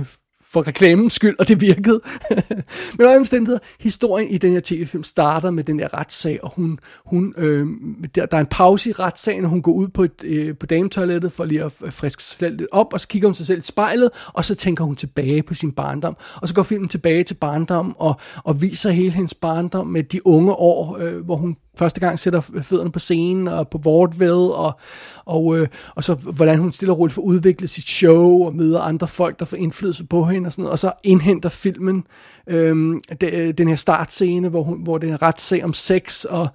[0.54, 2.02] for reklamens skyld, og det virkede.
[2.98, 6.80] Men under omstændigheder, historien i den her tv-film starter med den der retssag, og hun,
[7.06, 7.68] hun, øh,
[8.16, 10.66] der, der er en pause i retssagen, og hun går ud på, et, øh, på
[10.66, 13.60] dametoilettet for lige at friske sig selv lidt op, og så kigger hun sig selv
[13.60, 16.18] i spejlet, og så tænker hun tilbage på sin barndom.
[16.36, 20.28] Og så går filmen tilbage til barndom, og, og viser hele hendes barndom med de
[20.28, 24.80] unge år, øh, hvor hun første gang sætter fødderne på scenen og på vaudeville, og,
[25.26, 28.82] og, øh, og så hvordan hun stille og roligt får udviklet sit show, og møder
[28.82, 32.04] andre folk, der får indflydelse på hende, og, sådan noget, og så indhenter filmen
[32.48, 36.26] øhm, øh, de, den her startscene, hvor, hun, hvor det er en retssag om sex,
[36.26, 36.48] og,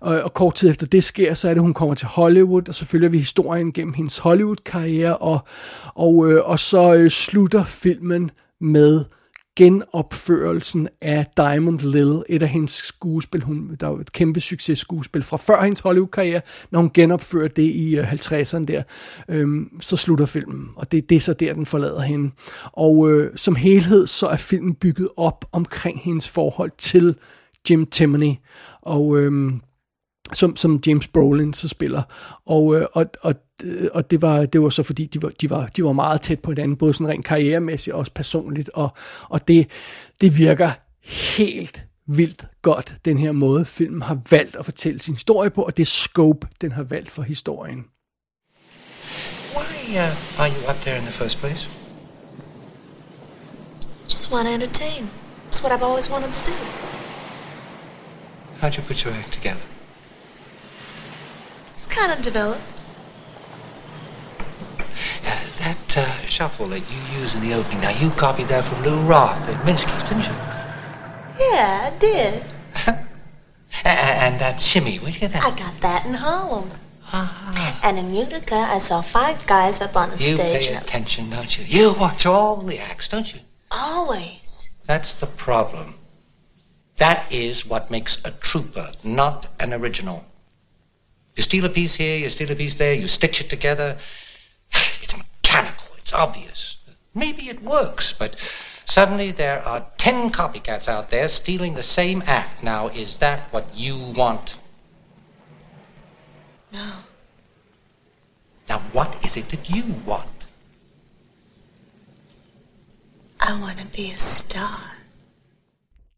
[0.00, 2.74] og, og kort tid efter det sker, så er det, hun kommer til Hollywood, og
[2.74, 5.38] så følger vi historien gennem hendes Hollywood-karriere, og,
[5.94, 9.04] og, øh, og så øh, slutter filmen med
[9.60, 15.22] genopførelsen af Diamond Lil, et af hendes skuespil, hun, der var et kæmpe succes skuespil
[15.22, 16.40] fra før hendes Hollywood-karriere,
[16.70, 18.82] når hun genopfører det i øh, 50'erne der,
[19.28, 22.30] øhm, så slutter filmen, og det, det er så der, den forlader hende.
[22.72, 27.14] Og øh, som helhed, så er filmen bygget op omkring hendes forhold til
[27.70, 28.34] Jim Timoney,
[28.82, 29.60] og øhm,
[30.32, 32.02] som, som James Brolin så spiller.
[32.46, 33.34] Og, øh, og, og,
[33.92, 36.40] og det, var, det var så fordi, de var, de, var, de var meget tæt
[36.40, 38.88] på hinanden, både sådan rent karrieremæssigt og også personligt, og,
[39.28, 39.68] og det,
[40.20, 40.70] det virker
[41.36, 45.76] helt vildt godt, den her måde, filmen har valgt at fortælle sin historie på, og
[45.76, 47.84] det scope, den har valgt for historien.
[49.54, 51.68] Why uh, are you up there in the first place?
[54.04, 55.10] Just want to entertain.
[55.48, 56.56] It's what I've always wanted to do.
[58.60, 59.69] How'd you put your act together?
[61.80, 62.60] It's kind of developed.
[65.24, 68.82] Uh, that uh, shuffle that you use in the opening, now you copied that from
[68.82, 70.34] Lou Roth at Minsky's, didn't you?
[71.42, 72.44] Yeah, I did.
[73.86, 75.42] and that shimmy, where'd you get that?
[75.42, 76.68] I got that in Harlem.
[77.14, 77.80] Ah.
[77.82, 80.66] And in Utica, I saw five guys up on a you stage.
[80.66, 81.64] You pay attention, don't you?
[81.64, 83.40] You watch all the acts, don't you?
[83.70, 84.68] Always.
[84.84, 85.94] That's the problem.
[86.98, 90.26] That is what makes a trooper, not an original.
[91.40, 93.96] You steal a piece here, you steal a piece there, you stitch it together.
[95.02, 96.76] It's mechanical, it's obvious.
[97.14, 98.36] Maybe it works, but
[98.84, 102.62] suddenly there are ten copycats out there stealing the same act.
[102.62, 104.58] Now, is that what you want?
[106.74, 106.92] No.
[108.68, 110.40] Now, what is it that you want?
[113.40, 114.78] I want to be a star.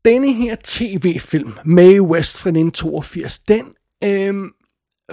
[0.05, 4.51] Denne her tv-film, Mae West fra 1982, den øhm,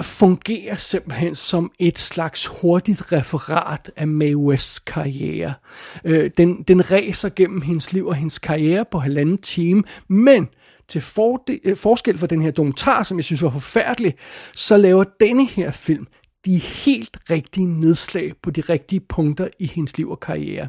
[0.01, 5.53] fungerer simpelthen som et slags hurtigt referat af Mae Wests karriere.
[6.05, 10.47] Øh, den, den ræser gennem hendes liv og hendes karriere på halvanden time, men
[10.87, 14.13] til fordel, øh, forskel for den her dokumentar, som jeg synes var forfærdelig,
[14.55, 16.07] så laver denne her film
[16.49, 20.67] de helt rigtige nedslag på de rigtige punkter i hendes liv og karriere.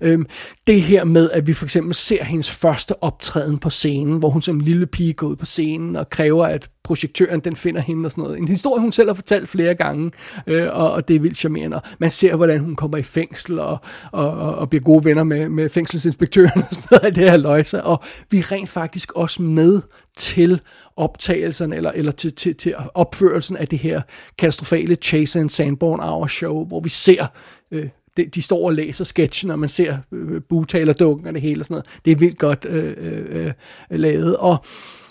[0.00, 0.26] Øhm,
[0.66, 4.42] det her med, at vi for eksempel ser hendes første optræden på scenen, hvor hun
[4.42, 8.10] som lille pige går ud på scenen og kræver, at projektøren, den finder hende og
[8.10, 8.38] sådan noget.
[8.38, 10.10] En historie, hun selv har fortalt flere gange,
[10.46, 11.80] øh, og, og det er vildt charmerende.
[11.98, 13.78] Man ser, hvordan hun kommer i fængsel og,
[14.12, 17.36] og, og, og bliver gode venner med, med fængselsinspektøren og sådan noget af det her
[17.36, 17.82] løjse.
[17.82, 19.82] Og vi er rent faktisk også med
[20.16, 20.60] til
[20.98, 24.02] optagelserne, eller, eller til, til, til opførelsen af det her
[24.38, 27.26] katastrofale Chase and Sanborn Hour show, hvor vi ser
[27.70, 31.60] øh, de, de står og læser sketchen, og man ser øh, butalerdukken og det hele
[31.60, 31.86] og sådan noget.
[32.04, 33.52] Det er vildt godt øh, øh, øh,
[33.90, 34.56] lavet, og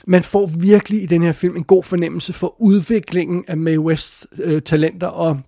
[0.07, 4.27] man får virkelig i den her film en god fornemmelse for udviklingen af Mae Wests
[4.43, 5.39] øh, talenter, og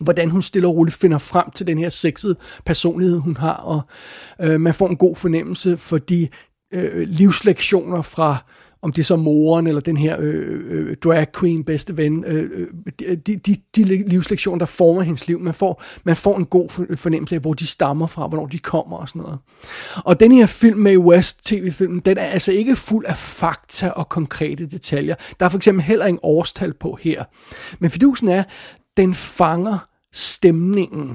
[0.00, 3.80] hvordan hun stille og roligt finder frem til den her sexede personlighed, hun har, og
[4.40, 6.28] øh, man får en god fornemmelse for de
[6.74, 8.44] øh, livslektioner fra
[8.82, 12.68] om det er så moren eller den her øh, øh, drag queen bedste ven, øh,
[13.02, 15.40] øh de, de, de livslektioner, der former hendes liv.
[15.40, 18.96] Man får, man får en god fornemmelse af, hvor de stammer fra, hvornår de kommer
[18.96, 19.38] og sådan noget.
[19.96, 24.08] Og den her film med West, tv-filmen, den er altså ikke fuld af fakta og
[24.08, 25.14] konkrete detaljer.
[25.40, 27.24] Der er for eksempel heller ingen årstal på her.
[27.78, 28.42] Men fidusen er,
[28.96, 29.78] den fanger
[30.12, 31.10] stemningen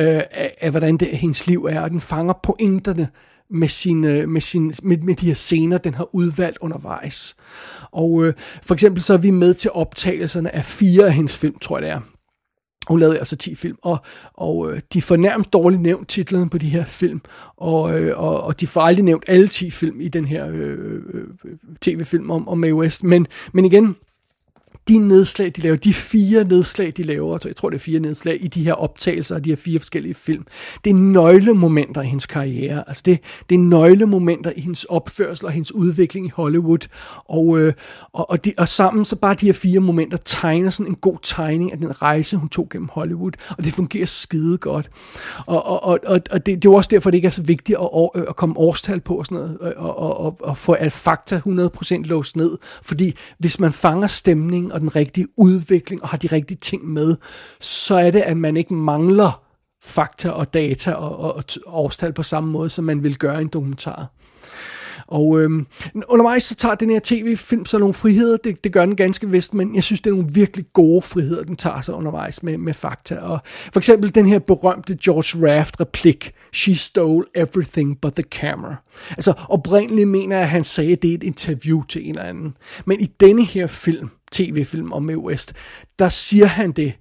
[0.00, 3.08] øh, af, af, hvordan det, hendes liv er, og den fanger pointerne
[3.50, 7.36] med, sine, øh, med, sin, med, med de her scener, den har udvalgt undervejs.
[7.90, 11.58] Og øh, for eksempel så er vi med til optagelserne af fire af hendes film,
[11.58, 12.00] tror jeg det er.
[12.88, 13.98] Hun lavede altså 10 film, og,
[14.34, 17.20] og øh, de får nærmest dårligt nævnt titlen på de her film,
[17.56, 20.58] og, øh, og, og de får aldrig nævnt alle 10 film i den her øh
[20.58, 23.04] øh, øh, øh, tv-film om, om Mae West.
[23.04, 23.96] Men, men igen,
[24.88, 28.00] de nedslag, de laver, de fire nedslag, de laver, så jeg tror det er fire
[28.00, 30.46] nedslag i de her optagelser af de her fire forskellige film,
[30.84, 32.84] det er nøglemomenter i hendes karriere.
[32.88, 36.88] Altså det, det er nøglemomenter i hendes opførsel og hendes udvikling i Hollywood.
[37.24, 37.72] Og, øh,
[38.12, 41.18] og, og, de, og sammen så bare de her fire momenter tegner sådan en god
[41.22, 43.32] tegning af den rejse, hun tog gennem Hollywood.
[43.58, 44.90] Og det fungerer skide godt.
[45.46, 47.78] Og, og, og, og det, det er jo også derfor, det ikke er så vigtigt
[47.78, 51.40] at, at komme årstal på og sådan noget, og, og, og, og få alt fakta
[51.46, 52.58] 100% låst ned.
[52.82, 57.16] Fordi hvis man fanger stemningen og den rigtige udvikling og har de rigtige ting med,
[57.60, 59.42] så er det, at man ikke mangler
[59.82, 63.42] fakta og data og, og, og årstal på samme måde, som man vil gøre i
[63.42, 64.10] en dokumentar.
[65.06, 65.66] Og øhm,
[66.08, 69.54] undervejs så tager den her tv-film så nogle friheder, det, det gør den ganske vist,
[69.54, 72.74] men jeg synes, det er nogle virkelig gode friheder, den tager sig undervejs med, med
[72.74, 73.16] fakta.
[73.16, 73.38] Og
[73.72, 78.76] for eksempel den her berømte George Raft replik, She stole everything but the camera.
[79.10, 82.22] Altså oprindeligt mener jeg, at han sagde, at det er et interview til en eller
[82.22, 82.56] anden.
[82.84, 85.54] Men i denne her film, tv-film om Mae West,
[85.98, 86.92] der siger han det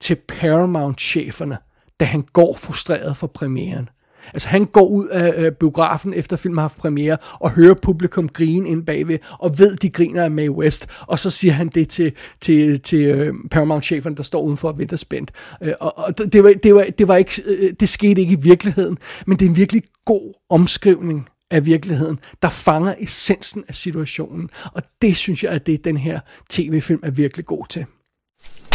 [0.00, 1.56] til Paramount-cheferne,
[2.00, 3.88] da han går frustreret for premieren.
[4.34, 8.28] Altså han går ud af øh, biografen efter filmen har haft premiere og hører publikum
[8.28, 11.88] grine ind bagved og ved de griner af Mae West og så siger han det
[11.88, 15.30] til, til, til øh, Paramount-chefen der står udenfor og venter spændt.
[15.62, 18.40] Øh, og, og det, var, det, var, det, var ikke, øh, det skete ikke i
[18.42, 24.50] virkeligheden, men det er en virkelig god omskrivning af virkeligheden, der fanger essensen af situationen.
[24.72, 26.20] Og det synes jeg, at det den her
[26.50, 27.86] tv-film er virkelig god til.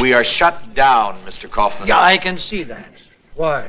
[0.01, 1.47] We are shut down, Mr.
[1.51, 1.89] Kaufman.
[1.89, 2.91] Yeah, I can see that.
[3.38, 3.61] Why?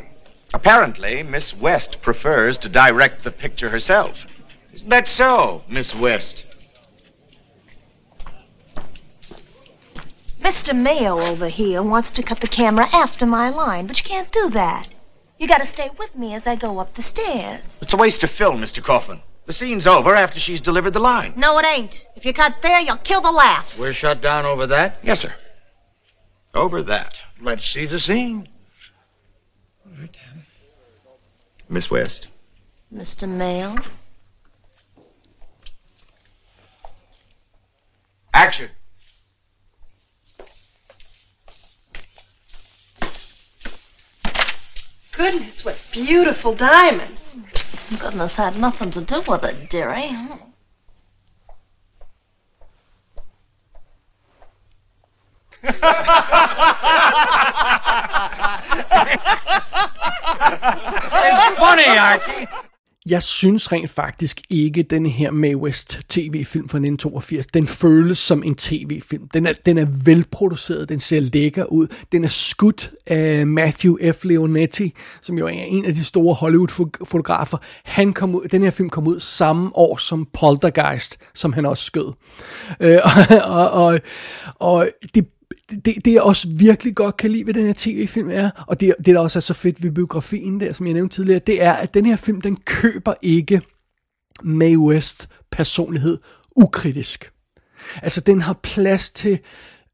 [0.54, 4.26] Apparently, Miss West prefers to direct the picture herself.
[4.72, 6.44] Isn't that so, Miss West?
[10.40, 10.74] Mr.
[10.76, 14.50] Mayo over here wants to cut the camera after my line, but you can't do
[14.50, 14.86] that.
[15.38, 17.80] You gotta stay with me as I go up the stairs.
[17.82, 18.82] It's a waste of film, Mr.
[18.82, 19.20] Kaufman.
[19.44, 21.34] The scene's over after she's delivered the line.
[21.36, 22.08] No, it ain't.
[22.16, 23.78] If you cut there, you'll kill the laugh.
[23.78, 24.98] We're shut down over that?
[25.02, 25.34] Yes, sir.
[26.54, 27.20] Over that.
[27.40, 28.48] Let's see the scene.
[31.68, 32.28] Miss West.
[32.92, 33.28] Mr.
[33.28, 33.76] Mayo?
[38.32, 38.70] Action.
[45.16, 47.36] Goodness, what beautiful diamonds.
[47.98, 50.02] Goodness had nothing to do with it, dearie.
[50.02, 50.36] Eh?
[61.22, 62.46] it's funny, Archie.
[63.08, 68.18] Jeg synes rent faktisk ikke, at den her Mae West tv-film fra 1982, den føles
[68.18, 69.28] som en tv-film.
[69.28, 71.86] Den er, den er velproduceret, den ser lækker ud.
[72.12, 74.24] Den er skudt af Matthew F.
[74.24, 77.58] Leonetti, som jo er en af de store Hollywood-fotografer.
[77.84, 81.84] Han kom ud, den her film kom ud samme år som Poltergeist, som han også
[81.84, 82.12] skød.
[82.80, 82.98] Øh,
[83.44, 84.00] og, og,
[84.54, 85.26] og det
[85.70, 88.94] det, det jeg også virkelig godt kan lide ved den her tv-film er, og det,
[88.98, 91.72] det der også er så fedt ved biografien der, som jeg nævnte tidligere, det er,
[91.72, 93.60] at den her film, den køber ikke
[94.42, 96.18] Mae West personlighed
[96.56, 97.32] ukritisk.
[98.02, 99.38] Altså, den har plads til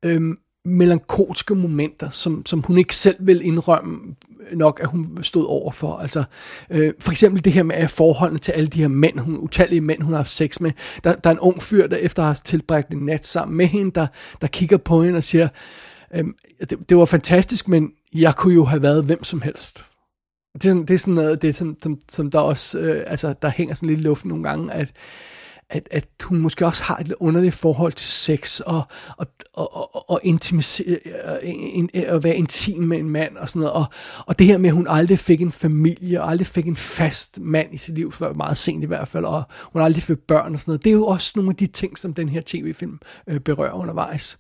[0.02, 4.14] øhm, melankolske momenter, som, som hun ikke selv vil indrømme
[4.52, 5.96] nok, at hun stod over for.
[5.96, 6.24] Altså,
[6.70, 10.02] øh, for eksempel det her med forholdene til alle de her mænd, hun, utallige mænd,
[10.02, 10.72] hun har haft sex med.
[11.04, 13.90] Der, der er en ung fyr, der efter har tilbragt en nat sammen med hende,
[13.90, 14.06] der,
[14.40, 15.48] der kigger på hende og siger,
[16.14, 16.24] øh,
[16.70, 19.84] det, det var fantastisk, men jeg kunne jo have været hvem som helst.
[20.54, 23.04] Det er sådan, det er sådan noget, det er sådan, som, som der også, øh,
[23.06, 24.92] altså, der hænger sådan lidt i luften nogle gange, at,
[25.72, 28.82] at, at hun måske også har et underligt forhold til sex og,
[29.16, 30.34] og, og, og, og øh,
[31.94, 33.72] øh, at være intim med en mand og sådan noget.
[33.72, 33.84] Og,
[34.26, 37.40] og det her med, at hun aldrig fik en familie og aldrig fik en fast
[37.40, 39.42] mand i sit liv, for meget sent i hvert fald, og
[39.72, 40.84] hun aldrig fik børn og sådan noget.
[40.84, 42.98] Det er jo også nogle af de ting, som den her tv-film
[43.28, 44.38] øh, berører undervejs.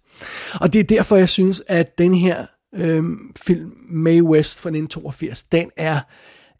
[0.54, 3.04] Og det er derfor, jeg synes, at den her øh,
[3.36, 6.00] film, May West fra 1982, den er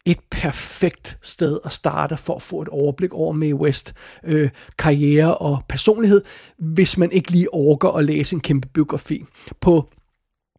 [0.05, 3.93] et perfekt sted at starte for at få et overblik over Mae West
[4.23, 6.21] øh, karriere og personlighed,
[6.57, 9.23] hvis man ikke lige orker at læse en kæmpe biografi.
[9.61, 9.89] På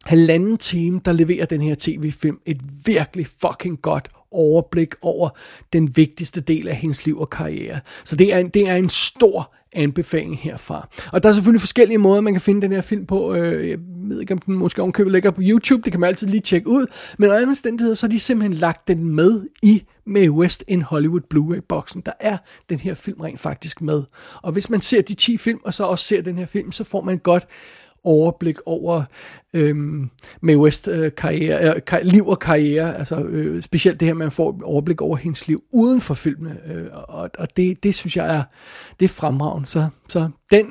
[0.05, 5.29] halvanden time, der leverer den her tv-film et virkelig fucking godt overblik over
[5.73, 7.79] den vigtigste del af hendes liv og karriere.
[8.03, 10.87] Så det er en, det er en stor anbefaling herfra.
[11.11, 13.33] Og der er selvfølgelig forskellige måder, man kan finde den her film på.
[13.33, 13.77] Øh, jeg
[14.09, 15.81] ved ikke, om den måske omkøbet ligger på YouTube.
[15.83, 16.85] Det kan man altid lige tjekke ud.
[17.17, 21.21] Men under omstændigheder, så har de simpelthen lagt den med i med West in Hollywood
[21.21, 22.01] Blu-ray-boksen.
[22.05, 22.37] Der er
[22.69, 24.03] den her film rent faktisk med.
[24.41, 26.83] Og hvis man ser de 10 film, og så også ser den her film, så
[26.83, 27.47] får man godt
[28.05, 29.03] overblik over
[29.53, 30.09] øhm,
[30.41, 34.33] Mae West øh, karriere, øh, liv og karriere, altså øh, specielt det her med at
[34.33, 38.17] få et overblik over hendes liv uden for filmene, øh, og, og det, det synes
[38.17, 38.43] jeg er,
[38.99, 40.65] det er fremragende, så, så den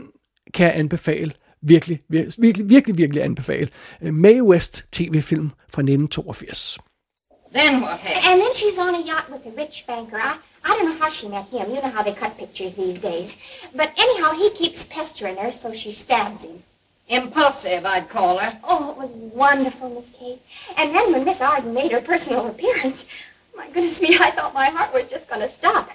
[0.54, 1.32] kan jeg anbefale,
[1.62, 3.68] virkelig, virkelig, virkelig, virkelig anbefale.
[4.02, 6.78] Øh, Mae West tv-film fra 1982.
[7.54, 8.26] Then what happened?
[8.26, 10.18] And then she's on a yacht with a rich banker.
[10.18, 11.70] I, I don't know how she met him.
[11.70, 13.36] You know how they cut pictures these days.
[13.76, 16.64] But anyhow, he keeps pestering her, so she stabs him.
[17.08, 18.58] Impulsive, I'd call her.
[18.64, 20.40] Oh, it was wonderful, Miss Kate.
[20.76, 23.04] And then when Miss Arden made her personal appearance,
[23.56, 25.90] my goodness me, I thought my heart was just going to stop.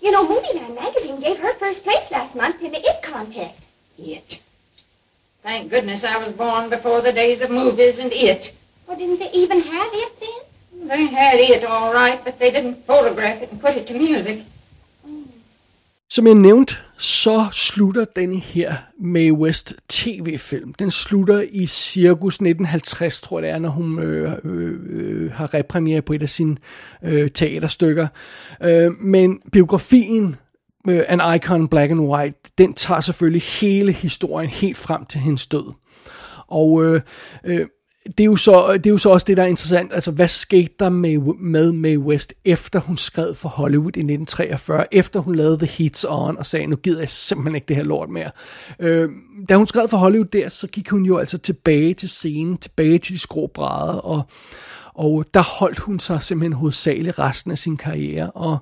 [0.00, 3.60] You know, Movieland magazine gave her first place last month in the IT contest.
[3.98, 4.40] It.
[5.42, 8.52] Thank goodness I was born before the days of movies and it.
[8.86, 10.88] Well, didn't they even have it then?
[10.88, 14.44] They had it all right, but they didn't photograph it and put it to music.
[15.06, 15.26] Mm.
[16.08, 20.74] Som jeg nævnte, så slutter den her Mae West tv-film.
[20.74, 25.54] Den slutter i cirkus 1950, tror jeg det er, når hun øh, øh, øh, har
[25.54, 26.56] repremiere på et af sine
[27.04, 28.06] øh, teaterstykker.
[28.64, 30.36] Øh, men biografien
[30.88, 35.46] øh, An Icon Black and White, den tager selvfølgelig hele historien helt frem til hendes
[35.46, 35.72] død.
[36.46, 37.00] Og øh,
[37.44, 37.66] øh,
[38.04, 39.94] det er, jo så, det er jo så også det, der er interessant.
[39.94, 44.94] Altså, hvad skete der med, med Mae West, efter hun skrev for Hollywood i 1943,
[44.94, 47.82] efter hun lavede The Hits On, og sagde, nu gider jeg simpelthen ikke det her
[47.82, 48.30] lort mere.
[48.78, 49.08] Øh,
[49.48, 52.98] da hun skrev for Hollywood der, så gik hun jo altså tilbage til scenen, tilbage
[52.98, 54.22] til de skrå brædder, og
[55.00, 58.30] og der holdt hun sig simpelthen hovedsageligt resten af sin karriere.
[58.30, 58.58] Og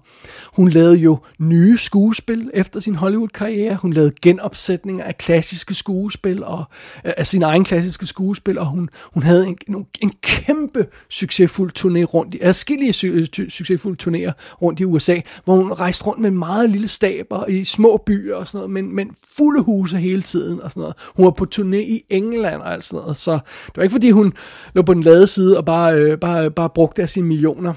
[0.46, 3.74] hun lavede jo nye skuespil efter sin Hollywood-karriere.
[3.76, 6.64] Hun lavede genopsætninger af klassiske skuespil, og
[7.04, 11.72] øh, af sin egen klassiske skuespil, og hun, hun havde en, en, en kæmpe succesfuld
[11.78, 13.08] turné rundt i, adskillige su,
[13.48, 14.32] succesfulde turnéer
[14.62, 18.48] rundt i USA, hvor hun rejste rundt med meget lille staber i små byer og
[18.48, 20.96] sådan noget, men, men fulde huse hele tiden og sådan noget.
[21.16, 23.32] Hun var på turné i England og alt sådan noget, så
[23.66, 24.32] det var ikke fordi hun
[24.74, 27.74] lå på den lade side og bare, øh, bare, bare brugte af sine millioner.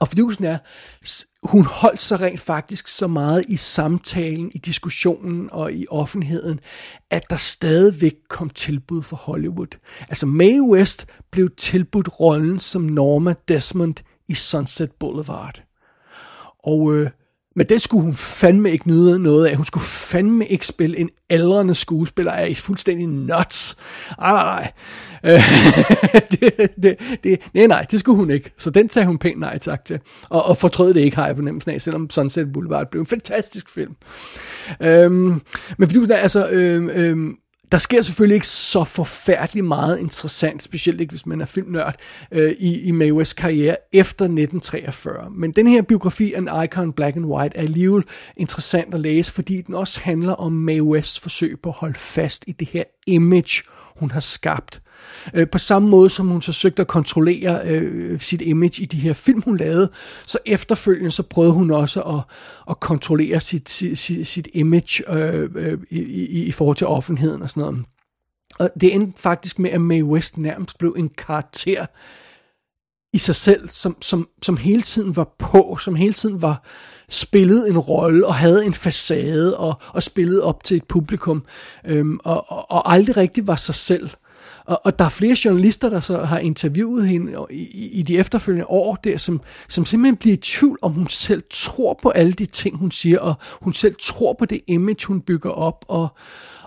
[0.00, 0.58] Og fidusen er,
[1.42, 6.60] hun holdt sig rent faktisk så meget i samtalen, i diskussionen og i offentligheden,
[7.10, 9.78] at der stadigvæk kom tilbud for Hollywood.
[10.00, 13.94] Altså Mae West blev tilbudt rollen som Norma Desmond
[14.28, 15.62] i Sunset Boulevard.
[16.64, 17.10] Og øh,
[17.56, 19.56] men det skulle hun fandme ikke nyde noget af.
[19.56, 23.76] Hun skulle fandme ikke spille en aldrende skuespiller af fuldstændig nuts.
[24.18, 24.72] Ej, nej, nej.
[26.32, 28.50] Det, det, det, nej, nej, det skulle hun ikke.
[28.58, 30.00] Så den sagde hun pænt nej tak til.
[30.28, 33.06] Og, og fortrød det ikke, har jeg på nemmelsen af, selvom Sunset Boulevard blev en
[33.06, 33.96] fantastisk film.
[34.80, 35.42] Øhm,
[35.78, 37.36] men fordi altså, øhm, øhm,
[37.72, 41.94] der sker selvfølgelig ikke så forfærdeligt meget interessant, specielt ikke hvis man er filmnørd,
[42.32, 45.30] øh, i, i Mae West's karriere efter 1943.
[45.30, 48.04] Men den her biografi, An Icon Black and White, er alligevel
[48.36, 52.44] interessant at læse, fordi den også handler om Mae West's forsøg på at holde fast
[52.46, 53.62] i det her image,
[53.96, 54.81] hun har skabt.
[55.34, 58.96] Øh, på samme måde som hun så søgte at kontrollere øh, sit image i de
[58.96, 59.90] her film, hun lavede,
[60.26, 62.20] så efterfølgende så prøvede hun også at,
[62.70, 67.50] at kontrollere sit, sit, sit image øh, øh, i, i, i forhold til offentligheden og
[67.50, 67.84] sådan noget.
[68.58, 71.86] Og det endte faktisk med, at Mae West nærmest blev en karakter
[73.12, 76.64] i sig selv, som, som, som hele tiden var på, som hele tiden var
[77.08, 81.44] spillet en rolle og havde en facade og, og spillede op til et publikum,
[81.84, 84.10] øhm, og, og, og aldrig rigtig var sig selv.
[84.64, 88.66] Og, og der er flere journalister, der så har interviewet hende i, i de efterfølgende
[88.66, 92.46] år der, som, som simpelthen bliver i tvivl, om hun selv tror på alle de
[92.46, 96.08] ting, hun siger, og hun selv tror på det image, hun bygger op, og,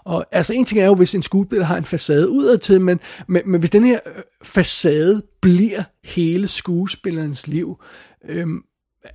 [0.06, 3.42] og altså en ting er jo, hvis en skuespiller har en facade udadtil, men, men,
[3.46, 7.82] men hvis den her øh, facade bliver hele skuespillerens liv,
[8.30, 8.62] øhm,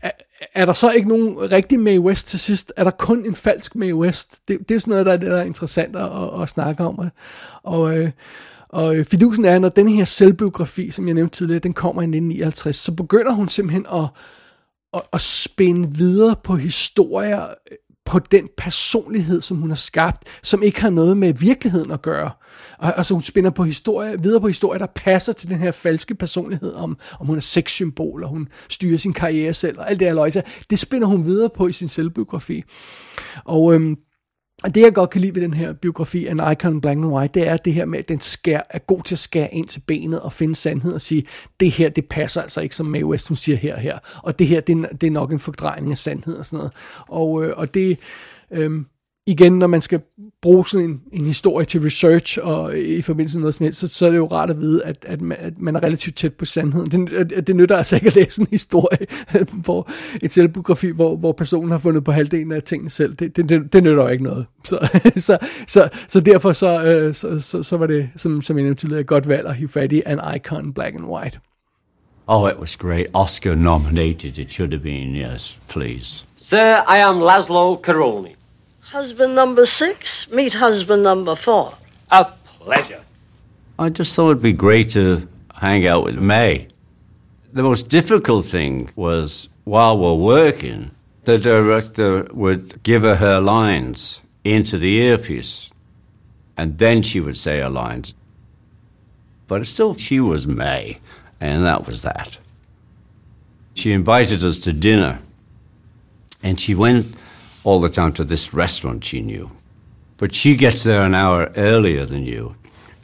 [0.03, 0.11] er,
[0.55, 2.73] er der så ikke nogen rigtig Mae West til sidst?
[2.77, 4.49] Er der kun en falsk Mae West?
[4.49, 7.11] Det, det er sådan noget, der er, der er interessant at, at, at snakke om.
[7.63, 8.11] Og, øh,
[8.73, 12.05] og øh, fidusen er, når den her selvbiografi, som jeg nævnte tidligere, den kommer i
[12.05, 14.09] 1959, så begynder hun simpelthen at,
[14.95, 20.63] at, at spænde videre på historier øh, på den personlighed, som hun har skabt, som
[20.63, 22.31] ikke har noget med virkeligheden at gøre.
[22.79, 26.15] Og, altså hun spænder på historie, videre på historier, der passer til den her falske
[26.15, 30.09] personlighed, om, om hun er sexsymbol, og hun styrer sin karriere selv, og alt det
[30.09, 30.43] her løjse.
[30.71, 32.63] Det spænder hun videre på i sin selvbiografi.
[33.45, 33.97] Og øhm,
[34.65, 37.41] og det, jeg godt kan lide ved den her biografi, en Icon Black and White,
[37.41, 39.81] det er det her med, at den skær, er god til at skære ind til
[39.87, 41.27] benet og finde sandhed og sige,
[41.61, 43.99] det her, det passer altså ikke, som Mae West, hun siger her og her.
[44.23, 46.73] Og det her, det er, det er nok en fordrejning af sandhed og sådan noget.
[47.09, 47.99] Og, øh, og det,
[48.51, 48.85] øh,
[49.27, 50.01] igen, når man skal
[50.43, 53.89] bruge sådan en, en historie til research og i forbindelse med noget som helst, så,
[53.89, 56.35] så er det jo rart at vide, at, at, man, at man er relativt tæt
[56.35, 57.07] på sandheden.
[57.07, 59.07] Det, det nytter altså ikke at læse en historie,
[59.65, 59.91] hvor
[60.23, 63.15] et selvbiografi, hvor, hvor personen har fundet på halvdelen af tingene selv.
[63.15, 64.47] Det, det, det, det nytter jo ikke noget.
[64.65, 68.65] Så, så, så, så derfor så, øh, så, så, så var det, som, som jeg
[68.65, 71.39] nævnte tidligere, godt valg at hive fat i An Icon Black and White.
[72.27, 73.07] Oh, it was great.
[73.15, 76.25] Oscar nominated, it should have been, yes, please.
[76.37, 78.37] Sir, I am Laszlo Caroni.
[78.91, 81.75] Husband number six, meet husband number four.
[82.11, 82.25] A
[82.59, 83.01] pleasure.
[83.79, 86.67] I just thought it'd be great to hang out with May.
[87.53, 90.91] The most difficult thing was while we're working,
[91.23, 95.71] the director would give her her lines into the earpiece,
[96.57, 98.17] and then she would say her lines.
[99.47, 100.99] But still, she was May,
[101.41, 102.39] and that was that.
[103.75, 105.21] She invited us to dinner,
[106.43, 107.15] and she went
[107.65, 109.51] all the time to this restaurant she knew.
[110.17, 112.55] But she gets there an hour earlier than you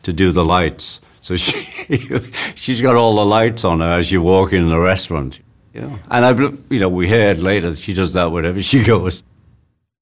[0.03, 1.01] to do the lights.
[1.21, 1.53] So she,
[2.55, 5.41] she's got all the lights on her as you walk in the restaurant.
[5.75, 5.99] Yeah.
[6.11, 6.31] And I,
[6.71, 9.23] you know, we heard later that she does that wherever she goes.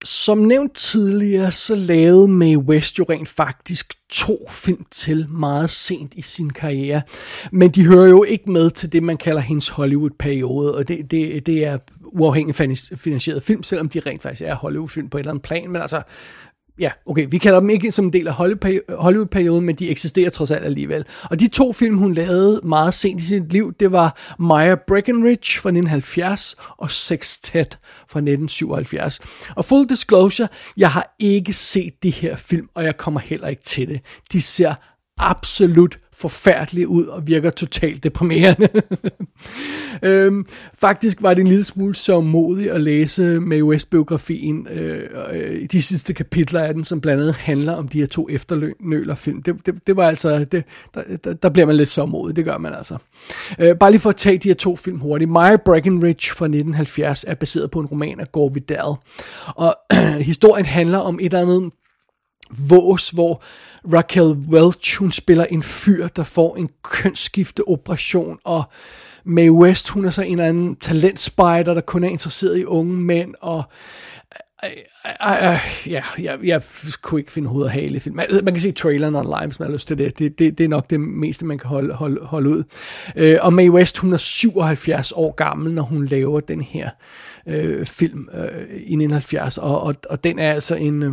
[0.04, 6.14] Som nævnt tidligere, så lavede Mae West jo rent faktisk to film til meget sent
[6.14, 7.02] i sin karriere.
[7.52, 11.46] Men de hører jo ikke med til det, man kalder hendes Hollywood-periode, og det, det,
[11.46, 11.78] det er
[12.14, 12.56] uafhængigt
[12.96, 16.02] finansieret film, selvom de rent faktisk er Hollywood-film på et eller andet plan, men altså,
[16.78, 20.50] ja, okay, vi kalder dem ikke som en del af Hollywood-perioden, men de eksisterer trods
[20.50, 21.04] alt alligevel.
[21.30, 25.60] Og de to film, hun lavede meget sent i sit liv, det var Maya Breckenridge
[25.60, 29.20] fra 1970 og Sextet fra 1977.
[29.56, 33.62] Og full disclosure, jeg har ikke set de her film, og jeg kommer heller ikke
[33.62, 34.00] til det.
[34.32, 34.74] De ser
[35.18, 38.68] absolut forfærdelig ud og virker totalt deprimerende.
[40.02, 40.46] øhm,
[40.78, 45.02] faktisk var det en lille smule så modigt at læse med West-biografien, øh,
[45.32, 49.42] øh, de sidste kapitler af den, som blandt andet handler om de her to efterlønerfilm.
[49.42, 52.58] Det, det, det var altså, det, der, der, bliver man lidt så modig, det gør
[52.58, 52.96] man altså.
[53.58, 55.30] Øh, bare lige for at tage de her to film hurtigt.
[55.30, 58.94] Maya Breckenridge fra 1970 er baseret på en roman af Gore Vidal,
[59.46, 59.76] og
[60.30, 61.72] historien handler om et eller andet
[62.50, 63.42] vås, hvor
[63.92, 68.64] Raquel Welch, hun spiller en fyr, der får en kønsskifteoperation, og
[69.24, 72.94] Mae West, hun er så en eller anden talentspejder, der kun er interesseret i unge
[72.94, 73.62] mænd, og
[74.64, 74.70] øh,
[75.30, 75.58] øh, øh, øh
[75.92, 76.62] ja, jeg, jeg
[77.02, 78.16] kunne ikke finde hovedet og hale i film.
[78.16, 80.18] Man, man kan se traileren online, hvis man har lyst til det.
[80.18, 80.58] Det, det.
[80.58, 82.64] det er nok det meste, man kan holde, holde, holde ud.
[83.16, 86.90] Øh, og Mae West, hun er 77 år gammel, når hun laver den her
[87.46, 91.02] øh, film øh, i 1970, og, og, og den er altså en...
[91.02, 91.12] Øh,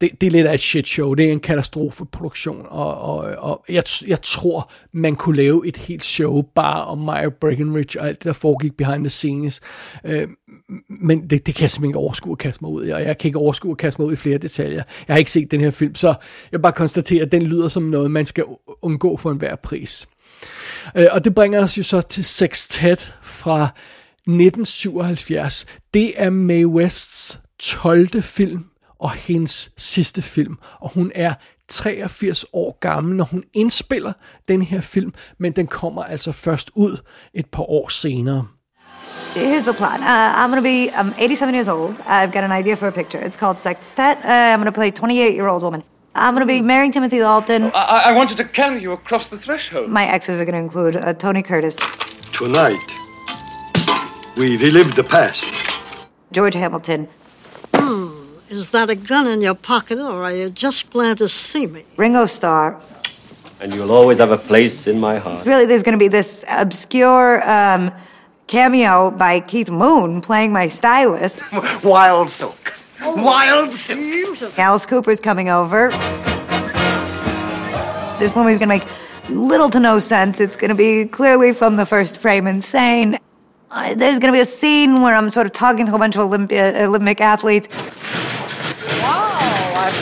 [0.00, 1.14] det, det er lidt af et shit show.
[1.14, 6.04] Det er en katastrofeproduktion, og, og, og jeg, jeg tror, man kunne lave et helt
[6.04, 9.60] show bare om Maya Breckenridge og alt det, der foregik behind the scenes.
[10.04, 10.28] Øh,
[10.88, 13.18] men det, det kan jeg simpelthen ikke overskue at kaste mig ud i, og jeg
[13.18, 14.82] kan ikke overskue at kaste mig ud i flere detaljer.
[15.08, 16.14] Jeg har ikke set den her film, så
[16.52, 18.44] jeg bare konstaterer, at den lyder som noget, man skal
[18.82, 20.08] undgå for enhver pris.
[20.96, 25.66] Øh, og det bringer os jo så til Sextet fra 1977.
[25.94, 28.22] Det er Mae Wests 12.
[28.22, 28.64] film
[28.98, 30.58] og hendes sidste film.
[30.80, 31.34] Og hun er
[31.68, 34.12] 83 år gammel, når hun indspiller
[34.48, 36.96] den her film, men den kommer altså først ud
[37.34, 38.46] et par år senere.
[39.34, 40.00] Here's the plan.
[40.00, 41.96] Uh, I'm going to be I'm 87 years old.
[42.06, 43.20] I've got an idea for a picture.
[43.26, 44.16] It's called Sextet.
[44.24, 45.82] Uh, I'm going to play a 28 year old woman.
[46.14, 47.64] I'm going to be marrying Timothy Dalton.
[47.74, 49.90] I, I wanted to carry you across the threshold.
[49.90, 51.76] My exes are going to include uh, Tony Curtis.
[52.32, 52.88] Tonight,
[54.38, 55.44] we relive the past.
[56.32, 57.06] George Hamilton.
[58.48, 61.84] Is that a gun in your pocket, or are you just glad to see me?
[61.96, 62.80] Ringo Starr.
[63.60, 65.46] and you'll always have a place in my heart.
[65.46, 67.90] Really, there's going to be this obscure um,
[68.46, 71.40] cameo by Keith Moon playing my stylist.
[71.82, 72.74] Wild silk.
[73.02, 74.58] Wild silk.
[74.58, 75.90] Alice Cooper's coming over.
[78.18, 78.86] This movie's going to make
[79.28, 80.40] little to no sense.
[80.40, 83.18] It's going to be clearly from the first frame insane.
[83.70, 86.14] Uh, there's going to be a scene where I'm sort of talking to a bunch
[86.14, 87.68] of Olympia, Olympic athletes.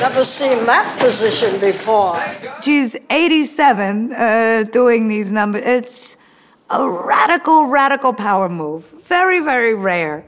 [0.01, 2.21] Never seen that position before.
[2.63, 5.63] She's 87 uh, doing these numbers.
[5.65, 6.17] It's
[6.71, 8.83] a radical, radical power move.
[9.09, 10.23] Very, very rare.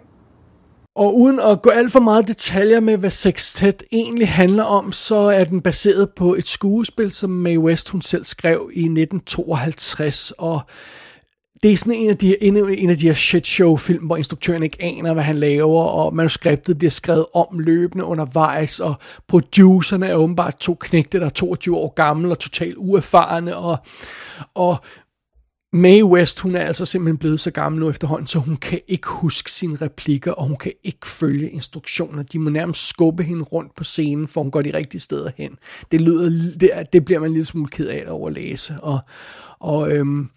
[0.94, 5.16] Og uden at gå alt for meget detaljer med, hvad Sextet egentlig handler om, så
[5.16, 10.60] er den baseret på et skuespil, som Mae West hun selv skrev i 1952, og
[11.62, 14.62] det er sådan en af de, en, en af de her shitshow film, hvor instruktøren
[14.62, 18.94] ikke aner, hvad han laver, og manuskriptet bliver skrevet om løbende undervejs, og
[19.28, 23.76] producerne er åbenbart to knægte, der er 22 år gamle og totalt uerfarne, og,
[24.54, 24.76] og
[25.72, 29.08] Mae West, hun er altså simpelthen blevet så gammel nu efterhånden, så hun kan ikke
[29.08, 32.22] huske sine replikker, og hun kan ikke følge instruktioner.
[32.22, 35.58] De må nærmest skubbe hende rundt på scenen, for hun går de rigtige steder hen.
[35.90, 36.30] Det lyder,
[36.60, 38.76] det, det bliver man lidt lille smule ked af over at læse.
[38.82, 38.98] Og,
[39.60, 40.28] og øhm,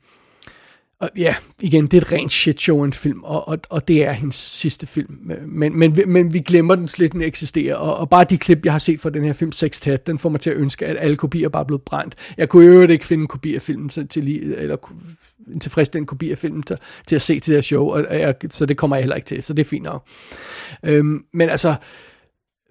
[1.01, 4.05] og ja, igen, det er et rent shit show en film, og, og, og det
[4.05, 5.17] er hendes sidste film.
[5.47, 7.75] Men, men, men vi glemmer den slet, den eksisterer.
[7.75, 10.29] Og, og bare de klip, jeg har set fra den her film, Sextet, den får
[10.29, 12.15] mig til at ønske, at alle kopier bare er blevet brændt.
[12.37, 14.77] Jeg kunne i øvrigt ikke finde en kopi af filmen, så til lige, eller
[15.53, 16.77] en tilfredsstillende kopi af filmen til,
[17.07, 19.25] til at se til det her show, og jeg, så det kommer jeg heller ikke
[19.25, 20.07] til, så det er fint nok.
[20.83, 21.75] Øhm, men altså,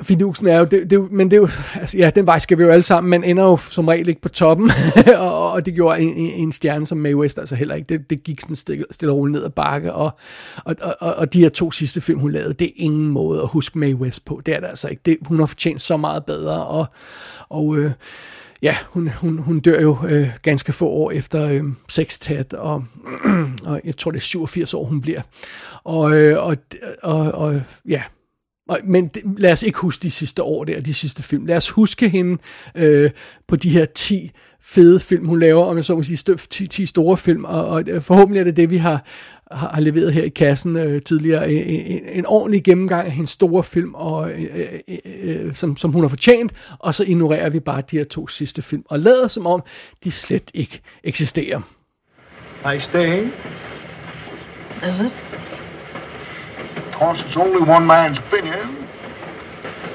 [0.02, 2.62] Fidusen er jo, det, det, men det er jo, altså, ja, den vej skal vi
[2.62, 4.70] jo alle sammen, men ender jo som regel ikke på toppen,
[5.18, 7.86] og, og det gjorde en, en stjerne som Mae West altså heller ikke.
[7.88, 10.18] Det, det gik sådan stille, stille og roligt ned ad bakke, og,
[10.64, 13.48] og, og, og de her to sidste film, hun lavede, det er ingen måde at
[13.48, 14.40] huske Mae West på.
[14.46, 15.02] Det er det altså ikke.
[15.06, 16.86] Det, hun har fortjent så meget bedre, og,
[17.48, 17.90] og øh,
[18.62, 22.84] ja, hun, hun, hun dør jo øh, ganske få år efter øh, sextat, og,
[23.66, 25.20] og jeg tror det er 87 år, hun bliver.
[25.84, 26.56] Og, øh, og,
[27.02, 28.02] og, og ja,
[28.84, 31.46] men det, lad os ikke huske de sidste år der, de sidste film.
[31.46, 32.38] Lad os huske hende
[32.74, 33.10] øh,
[33.48, 34.30] på de her 10
[34.60, 37.84] fede film, hun laver, om jeg så må sige, 10, 10 store film, og, og
[38.00, 39.04] forhåbentlig er det det, vi har,
[39.50, 41.52] har, har leveret her i kassen øh, tidligere.
[41.52, 45.92] En, en, en ordentlig gennemgang af hendes store film, og, øh, øh, øh, som, som
[45.92, 49.28] hun har fortjent, og så ignorerer vi bare de her to sidste film, og lader
[49.28, 49.62] som om,
[50.04, 51.60] de slet ikke eksisterer.
[52.72, 53.28] Nice day.
[54.90, 55.27] Is it?
[56.98, 58.88] Of course, it's only one man's opinion.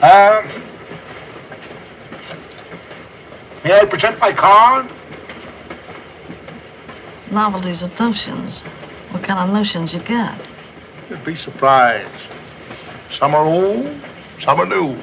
[0.02, 0.42] Uh,
[3.66, 4.90] may I present my card?
[7.30, 8.62] Novelties and notions.
[9.12, 10.40] What kind of notions you got?
[11.10, 12.08] You'd be surprised.
[13.12, 13.86] Some are old,
[14.40, 14.94] some are new.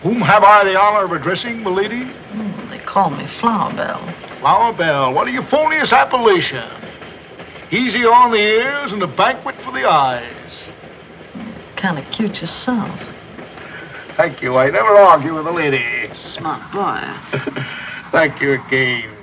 [0.00, 2.04] Whom have I the honor of addressing, milady?
[2.04, 4.14] Hmm, they call me Flower Bell.
[4.38, 5.12] Flower Bell.
[5.12, 6.80] What a euphonious appellation.
[7.72, 10.72] Easy on the ears and a banquet for the eyes.
[11.76, 13.00] Kind of cute yourself.
[14.16, 14.56] Thank you.
[14.56, 16.12] I never argue with a lady.
[16.12, 17.00] Smart boy.
[18.10, 19.19] Thank you again.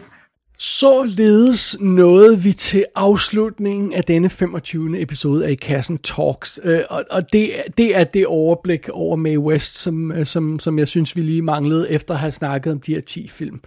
[0.60, 5.02] Således nåede vi til afslutningen af denne 25.
[5.02, 9.40] episode af I Kassen Talks, øh, og, og det, det er det overblik over Mae
[9.40, 12.80] West, som, øh, som, som jeg synes, vi lige manglede efter at have snakket om
[12.80, 13.60] de her 10 film.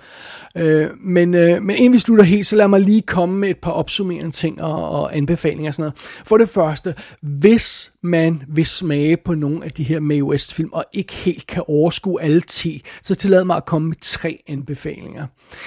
[0.57, 3.71] Øh, men, men inden vi slutter helt, så lad mig lige komme med et par
[3.71, 6.23] opsummerende ting og, og anbefalinger og sådan noget.
[6.27, 10.71] For det første, hvis man vil smage på nogle af de her Mae West film,
[10.73, 15.27] og ikke helt kan overskue alle 10, så tillad mig at komme med tre anbefalinger.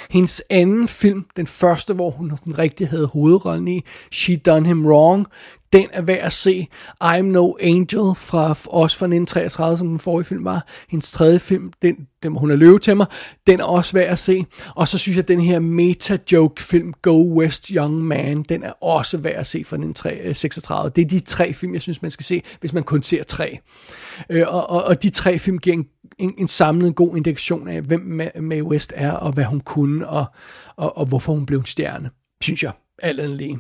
[0.10, 3.82] Hendes anden film, den første, hvor hun den rigtig havde hovedrollen i,
[4.12, 5.28] She Done Him Wrong,
[5.74, 6.68] den er værd at se.
[7.04, 10.68] I'm No Angel, fra, også fra 1933, som den forrige film var.
[10.90, 13.06] Hendes tredje film, den, den hun er løve til mig,
[13.48, 14.46] den er også værd at se.
[14.76, 19.18] Og så synes jeg, at den her meta-joke-film, Go West Young Man, den er også
[19.18, 20.86] værd at se fra 1936.
[20.86, 23.24] Øh, Det er de tre film, jeg synes, man skal se, hvis man kun ser
[23.24, 23.60] tre.
[24.30, 25.86] Øh, og, og, og de tre film giver en,
[26.18, 30.26] en, en samlet god indikation af, hvem Mae West er, og hvad hun kunne, og,
[30.76, 32.10] og, og hvorfor hun blev en stjerne,
[32.42, 32.72] synes jeg,
[33.02, 33.60] alt andet lige.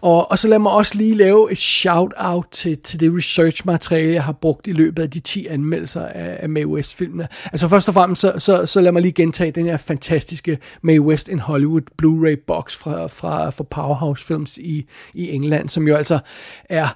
[0.00, 4.24] Og, og så lad mig også lige lave et shout-out til, til det research-materiale, jeg
[4.24, 7.28] har brugt i løbet af de 10 anmeldelser af, af Mae West-filmene.
[7.44, 11.00] Altså først og fremmest, så, så, så lad mig lige gentage den her fantastiske Mae
[11.00, 15.96] West in Hollywood Blu-ray box fra, fra, fra Powerhouse Films i, i England, som jo
[15.96, 16.18] altså
[16.64, 16.88] er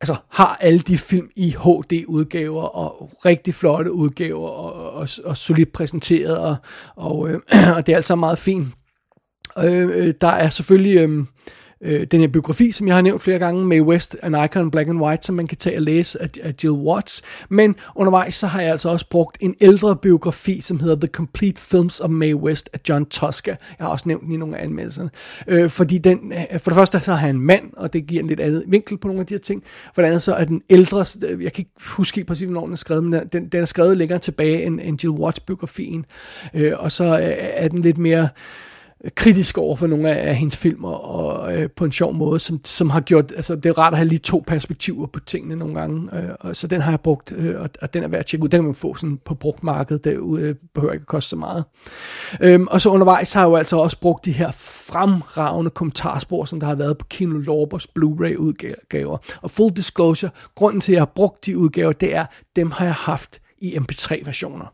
[0.00, 5.72] altså har alle de film i HD-udgaver og rigtig flotte udgaver og, og, og solidt
[5.72, 6.56] præsenteret og,
[6.96, 7.40] og, øh,
[7.76, 8.68] og det er altså meget fint.
[9.58, 11.24] Øh, øh, der er selvfølgelig øh,
[11.84, 14.88] øh, den her biografi, som jeg har nævnt flere gange, Mae West, An Icon Black
[14.88, 17.22] and White, som man kan tage og læse af, af Jill Watts.
[17.48, 21.60] Men undervejs så har jeg altså også brugt en ældre biografi, som hedder The Complete
[21.60, 23.50] Films of Mae West af John Tosca.
[23.50, 25.10] Jeg har også nævnt den i nogle af anmeldelserne.
[25.48, 28.22] Øh, fordi den, øh, for det første så har han en mand, og det giver
[28.22, 29.62] en lidt andet vinkel på nogle af de her ting.
[29.94, 32.72] For det andet så er den ældre, jeg kan ikke huske helt præcis, hvornår den
[32.72, 36.04] er skrevet, men den, den er skrevet længere tilbage end, end Jill Watts biografien.
[36.54, 38.28] Øh, og så øh, er den lidt mere
[39.10, 42.60] kritisk over for nogle af, af hendes film, og øh, på en sjov måde, som,
[42.64, 45.74] som har gjort, altså det er rart at have lige to perspektiver på tingene nogle
[45.74, 48.26] gange, øh, og så den har jeg brugt, øh, og, og den er værd at
[48.26, 51.28] tjekke ud, den kan man få sådan på brugtmarkedet derude, øh, behøver ikke at koste
[51.28, 51.64] så meget.
[52.40, 54.50] Øhm, og så undervejs har jeg jo altså også brugt de her
[54.92, 60.80] fremragende kommentarspor, som der har været på Kino Lorbers Blu-ray udgaver, og full disclosure, grunden
[60.80, 62.26] til at jeg har brugt de udgaver, det er,
[62.56, 64.66] dem har jeg haft i MP3 versioner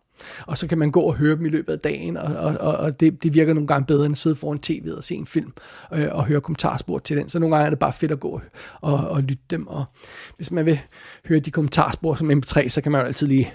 [0.47, 3.01] og så kan man gå og høre dem i løbet af dagen, og, og, og
[3.01, 5.53] det, det virker nogle gange bedre end at sidde foran tv og se en film
[5.93, 7.29] øh, og høre kommentarspor til den.
[7.29, 8.41] Så nogle gange er det bare fedt at gå
[8.81, 9.85] og, og lytte dem, og
[10.37, 10.81] hvis man vil
[11.29, 13.53] høre de kommentarspor som MP3, så kan man jo altid lige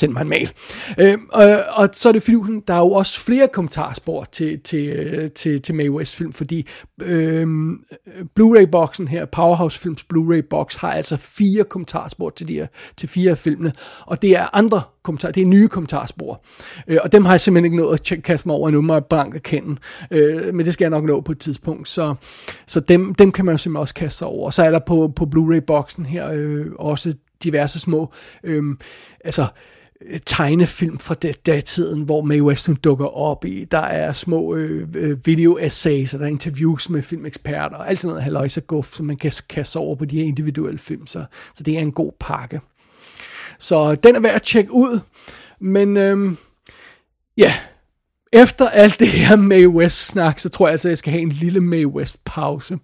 [0.00, 0.52] send mig en mail.
[0.98, 2.36] Øh, og, og så er det fordi,
[2.68, 6.68] der er jo også flere kommentarspor til, til, til, til Mae West film, fordi
[7.02, 7.46] øh,
[8.34, 12.66] Blu-ray-boksen her, Powerhouse Films Blu-ray-box, har altså fire kommentarspor til, de her,
[12.96, 16.44] til fire af filmene, og det er andre kommentarer, det er nye kommentarspor.
[16.88, 19.04] Øh, og dem har jeg simpelthen ikke nået at kaste mig over endnu, må jeg
[19.04, 19.76] blank erkende.
[20.10, 22.14] Øh, men det skal jeg nok nå på et tidspunkt, så,
[22.66, 24.50] så dem, dem kan man jo simpelthen også kaste sig over.
[24.50, 27.14] Så er der på, på Blu-ray-boksen her øh, også
[27.44, 28.12] diverse små,
[28.44, 28.64] øh,
[29.24, 29.46] altså
[30.10, 31.14] Øh, tegnefilm fra
[31.46, 33.64] datiden, hvor Mae West hun dukker op i.
[33.64, 38.08] Der er små øh, øh video-essays, og der er interviews med filmeksperter, og alt sådan
[38.08, 41.06] noget haløjse guf, som man kan kaste over på de her individuelle film.
[41.06, 41.24] Så,
[41.54, 42.60] så det er en god pakke.
[43.58, 45.00] Så den er værd at tjekke ud.
[45.60, 46.36] Men øhm,
[47.36, 47.54] ja,
[48.32, 51.28] efter alt det her Mae West-snak, så tror jeg altså, at jeg skal have en
[51.28, 52.78] lille Mae West-pause.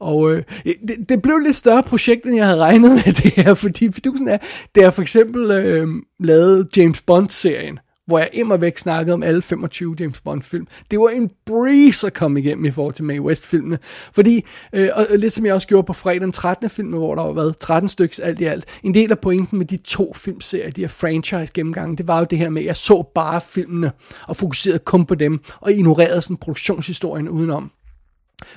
[0.00, 0.42] Og øh,
[0.88, 4.28] det, det blev lidt større projekt, end jeg havde regnet med det her, fordi fidusen
[4.28, 4.38] er,
[4.74, 5.88] det er for eksempel øh,
[6.20, 10.66] lavet James Bond-serien, hvor jeg immer væk snakkede om alle 25 James Bond-film.
[10.90, 13.78] Det var en breeze at komme igennem i forhold til Mae West-filmene.
[14.12, 16.70] Fordi, øh, og lidt som jeg også gjorde på fredag den 13.
[16.70, 18.64] film, hvor der var været 13 stykker alt i alt.
[18.82, 22.26] En del af pointen med de to filmserier, de her franchise gennemgange, det var jo
[22.30, 23.92] det her med, at jeg så bare filmene
[24.28, 27.70] og fokuserede kun på dem, og ignorerede sådan produktionshistorien udenom.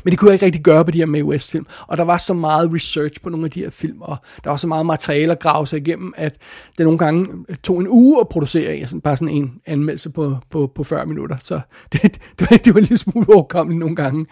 [0.04, 1.66] Men det kunne jeg ikke rigtig gøre på de her Mae West film.
[1.88, 4.58] Og der var så meget research på nogle af de her film, og der var
[4.58, 6.36] så meget materiale at grave sig igennem, at
[6.78, 10.38] det nogle gange øh, tog en uge at producere sådan, bare sådan en anmeldelse på,
[10.50, 11.38] på, på 40 minutter.
[11.42, 11.60] Så
[11.94, 12.02] det,
[12.40, 14.26] det, var, det var en lille smule overkommeligt nogle gange.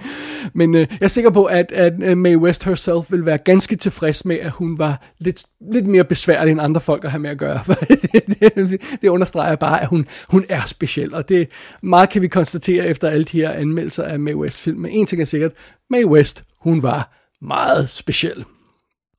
[0.53, 3.75] Men øh, jeg er sikker på, at, at øh, Mae West herself vil være ganske
[3.75, 7.29] tilfreds med, at hun var lidt, lidt mere besværlig end andre folk at have med
[7.29, 7.59] at gøre.
[7.89, 11.49] det, det, det understreger bare, at hun, hun er speciel, og det
[11.81, 14.79] meget kan vi konstatere efter alle de her anmeldelser af Mae West film.
[14.79, 15.53] Men en ting er sikkert,
[15.89, 18.45] Mae West, hun var meget speciel.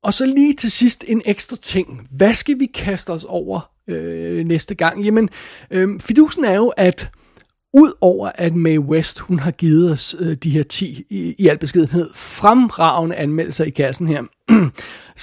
[0.03, 2.09] Og så lige til sidst en ekstra ting.
[2.11, 5.05] Hvad skal vi kaste os over øh, næste gang?
[5.05, 5.31] Jamen,
[5.71, 7.11] øh, fidusen er jo, at
[7.75, 11.59] Udover at Mae West, hun har givet os øh, de her 10 i, i al
[11.59, 14.23] beskedenhed fremragende anmeldelser i kassen her,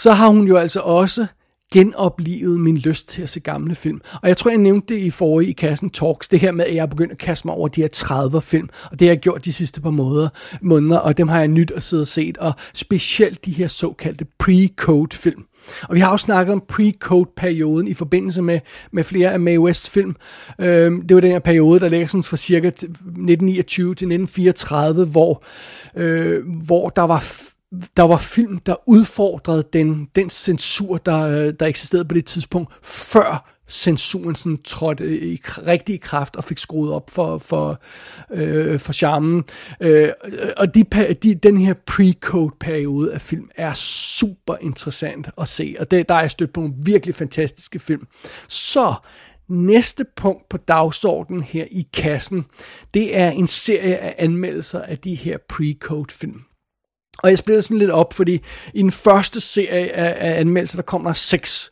[0.03, 1.27] så har hun jo altså også
[1.73, 4.01] genoplivet min lyst til at se gamle film.
[4.21, 6.75] Og jeg tror, jeg nævnte det i forrige i kassen Talks, det her med, at
[6.75, 9.19] jeg er begyndt at kaste mig over de her 30 film, og det har jeg
[9.19, 10.29] gjort de sidste par måneder,
[10.61, 14.25] måneder og dem har jeg nyt at sidde og set, og specielt de her såkaldte
[14.43, 15.43] pre-code film.
[15.89, 18.59] Og vi har også snakket om pre-code-perioden i forbindelse med,
[18.91, 20.15] med flere af Mae Wests film.
[20.59, 25.43] Øhm, det var den her periode, der ligger sådan fra cirka 1929 til 1934, hvor,
[25.95, 27.19] øh, hvor der var
[27.97, 32.73] der var film, der udfordrede den, den censur, der, øh, der eksisterede på det tidspunkt,
[32.83, 37.81] før censuren sådan trådte i rigtig kraft og fik skruet op for, for,
[38.31, 39.43] øh, for charmen.
[39.81, 40.09] Øh,
[40.57, 40.83] og de,
[41.23, 46.21] de, den her pre-code-periode af film er super interessant at se, og det, der er
[46.21, 48.07] jeg stødt på nogle virkelig fantastiske film.
[48.47, 48.93] Så
[49.49, 52.45] Næste punkt på dagsordenen her i kassen,
[52.93, 56.41] det er en serie af anmeldelser af de her pre-code film.
[57.23, 58.41] Og jeg splitter sådan lidt op, fordi
[58.73, 61.71] i den første serie af, af anmeldelser, der kommer der seks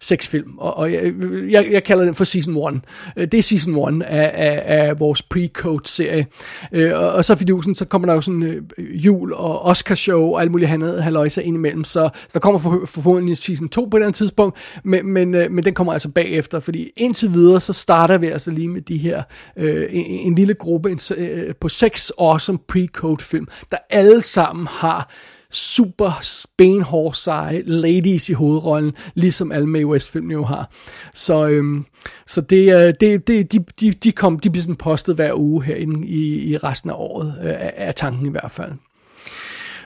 [0.00, 1.12] seks film, og, og jeg,
[1.50, 2.80] jeg, jeg kalder den for Season 1.
[3.16, 6.26] Øh, det er Season 1 af, af, af vores pre-code-serie.
[6.72, 10.40] Øh, og, og så fidusen, så kommer der jo sådan øh, jul og Oscar-show og
[10.40, 13.96] alt muligt andet halvøjser ind imellem, så, så der kommer for, forhåbentlig Season 2 på
[13.96, 18.18] et andet tidspunkt, men, men, men den kommer altså bagefter, fordi indtil videre, så starter
[18.18, 19.22] vi altså lige med de her,
[19.56, 24.66] øh, en, en lille gruppe en, øh, på seks awesome pre-code film, der alle sammen
[24.66, 25.10] har
[25.50, 26.22] super
[26.58, 30.70] benhård seje ladies i hovedrollen, ligesom alle Mae West film jo har.
[31.14, 31.84] Så, øhm,
[32.26, 35.64] så det, øh, det, det, de, de, de, kom, de bliver sådan postet hver uge
[35.64, 38.72] her i, i resten af året, øh, er tanken i hvert fald.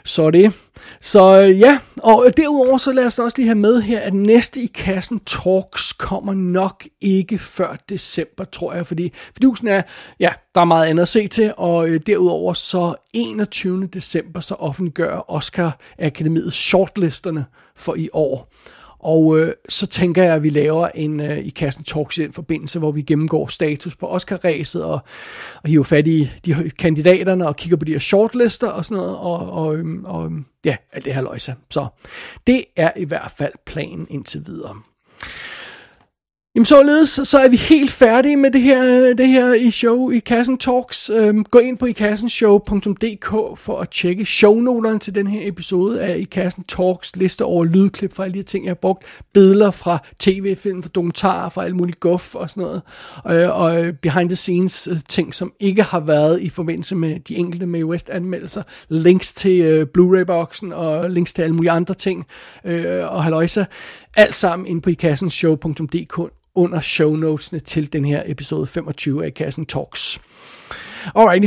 [0.04, 0.52] Så det.
[1.00, 4.66] Så ja, og derudover så lad os også lige have med her, at næste i
[4.66, 9.82] kassen Talks kommer nok ikke før december, tror jeg, fordi fidusen er,
[10.20, 13.86] ja, der er meget andet at se til, og øh, derudover så 21.
[13.86, 17.44] december så offentliggør Oscar Akademiet shortlisterne
[17.76, 18.52] for i år.
[19.02, 22.32] Og øh, så tænker jeg, at vi laver en øh, i kassen talks i den
[22.32, 25.00] forbindelse, hvor vi gennemgår status på Oscar-ræset og,
[25.62, 29.18] og hiver fat i de kandidaterne og kigger på de her shortlister og sådan noget,
[29.18, 31.54] og, og, øhm, og øhm, ja, alt det her løjse.
[31.70, 31.86] Så
[32.46, 34.76] det er i hvert fald planen indtil videre.
[36.54, 40.18] Jamen således, så er vi helt færdige med det her, det her i show i
[40.18, 41.10] Kassen Talks.
[41.10, 46.24] Øhm, gå ind på ikassenshow.dk for at tjekke shownoterne til den her episode af i
[46.24, 49.04] Kassen Talks liste over lydklip fra alle de ting, jeg har brugt.
[49.34, 52.82] Billeder fra tv-film, fra dokumentarer, fra alt muligt guf og sådan noget.
[53.42, 57.20] Øh, og øh, behind the scenes øh, ting, som ikke har været i forbindelse med
[57.20, 58.62] de enkelte Mae West anmeldelser.
[58.88, 62.26] Links til øh, Blu-ray-boksen og links til alle mulige andre ting.
[62.64, 63.64] Øh, og halløjsa.
[64.16, 69.66] Alt sammen ind på ikassenshow.dk under show notesene til den her episode 25 af Kassen
[69.66, 70.20] Talks.
[71.14, 71.46] Alrighty.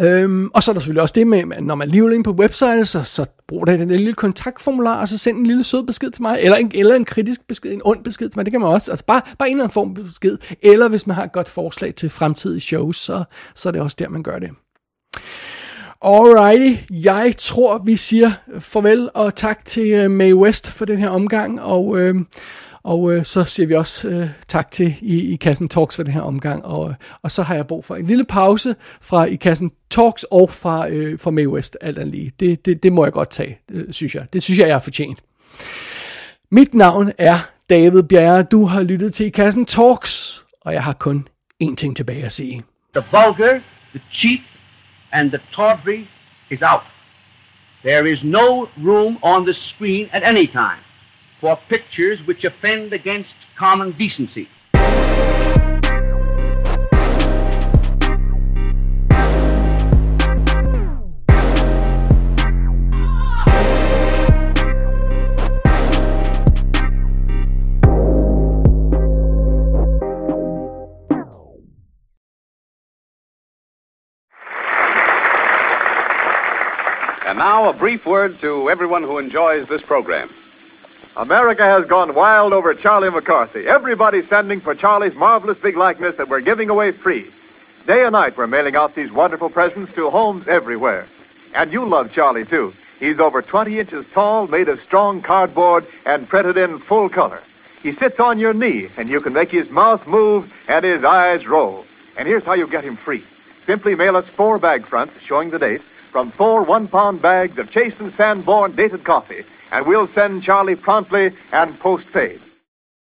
[0.00, 2.32] Øhm, og så er der selvfølgelig også det med, at når man lige ind på
[2.32, 6.10] websitet, så, så brug da den lille kontaktformular, og så send en lille sød besked
[6.10, 8.60] til mig, eller en, eller en kritisk besked, en ond besked til mig, det kan
[8.60, 11.24] man også, altså bare, bare en eller anden form for besked, eller hvis man har
[11.24, 13.24] et godt forslag til fremtidige shows, så,
[13.54, 14.50] så er det også der, man gør det.
[16.02, 21.08] Alrighty, jeg tror, vi siger farvel og tak til May Mae West for den her
[21.08, 22.14] omgang, og, øh,
[22.84, 26.12] og øh, så siger vi også øh, tak til i, i Kassen Talks for den
[26.12, 29.36] her omgang, og, øh, og så har jeg brug for en lille pause fra i
[29.36, 32.30] Kassen Talks og fra, øh, fra Mae West, alt andet lige.
[32.40, 34.26] Det, det, det må jeg godt tage, øh, synes jeg.
[34.32, 35.22] Det synes jeg, jeg har fortjent.
[36.50, 37.34] Mit navn er
[37.70, 41.28] David Bjerre, du har lyttet til i Kassen Talks, og jeg har kun
[41.62, 42.62] én ting tilbage at sige.
[42.94, 44.40] The vulgar, the cheap,
[45.12, 46.04] and the tawdry
[46.50, 46.82] is out.
[47.84, 50.83] There is no room on the screen at any time
[51.44, 54.48] for pictures which offend against common decency.
[77.26, 80.30] And now, a brief word to everyone who enjoys this program.
[81.16, 83.68] America has gone wild over Charlie McCarthy.
[83.68, 87.30] Everybody's sending for Charlie's marvelous big likeness that we're giving away free.
[87.86, 91.06] Day and night, we're mailing out these wonderful presents to homes everywhere.
[91.54, 92.72] And you love Charlie, too.
[92.98, 97.40] He's over 20 inches tall, made of strong cardboard, and printed in full color.
[97.80, 101.46] He sits on your knee, and you can make his mouth move and his eyes
[101.46, 101.84] roll.
[102.16, 103.22] And here's how you get him free.
[103.66, 107.70] Simply mail us four bag fronts showing the date from four one pound bags of
[107.70, 112.40] Chase and Sanborn dated coffee, and we'll send Charlie promptly and postpaid.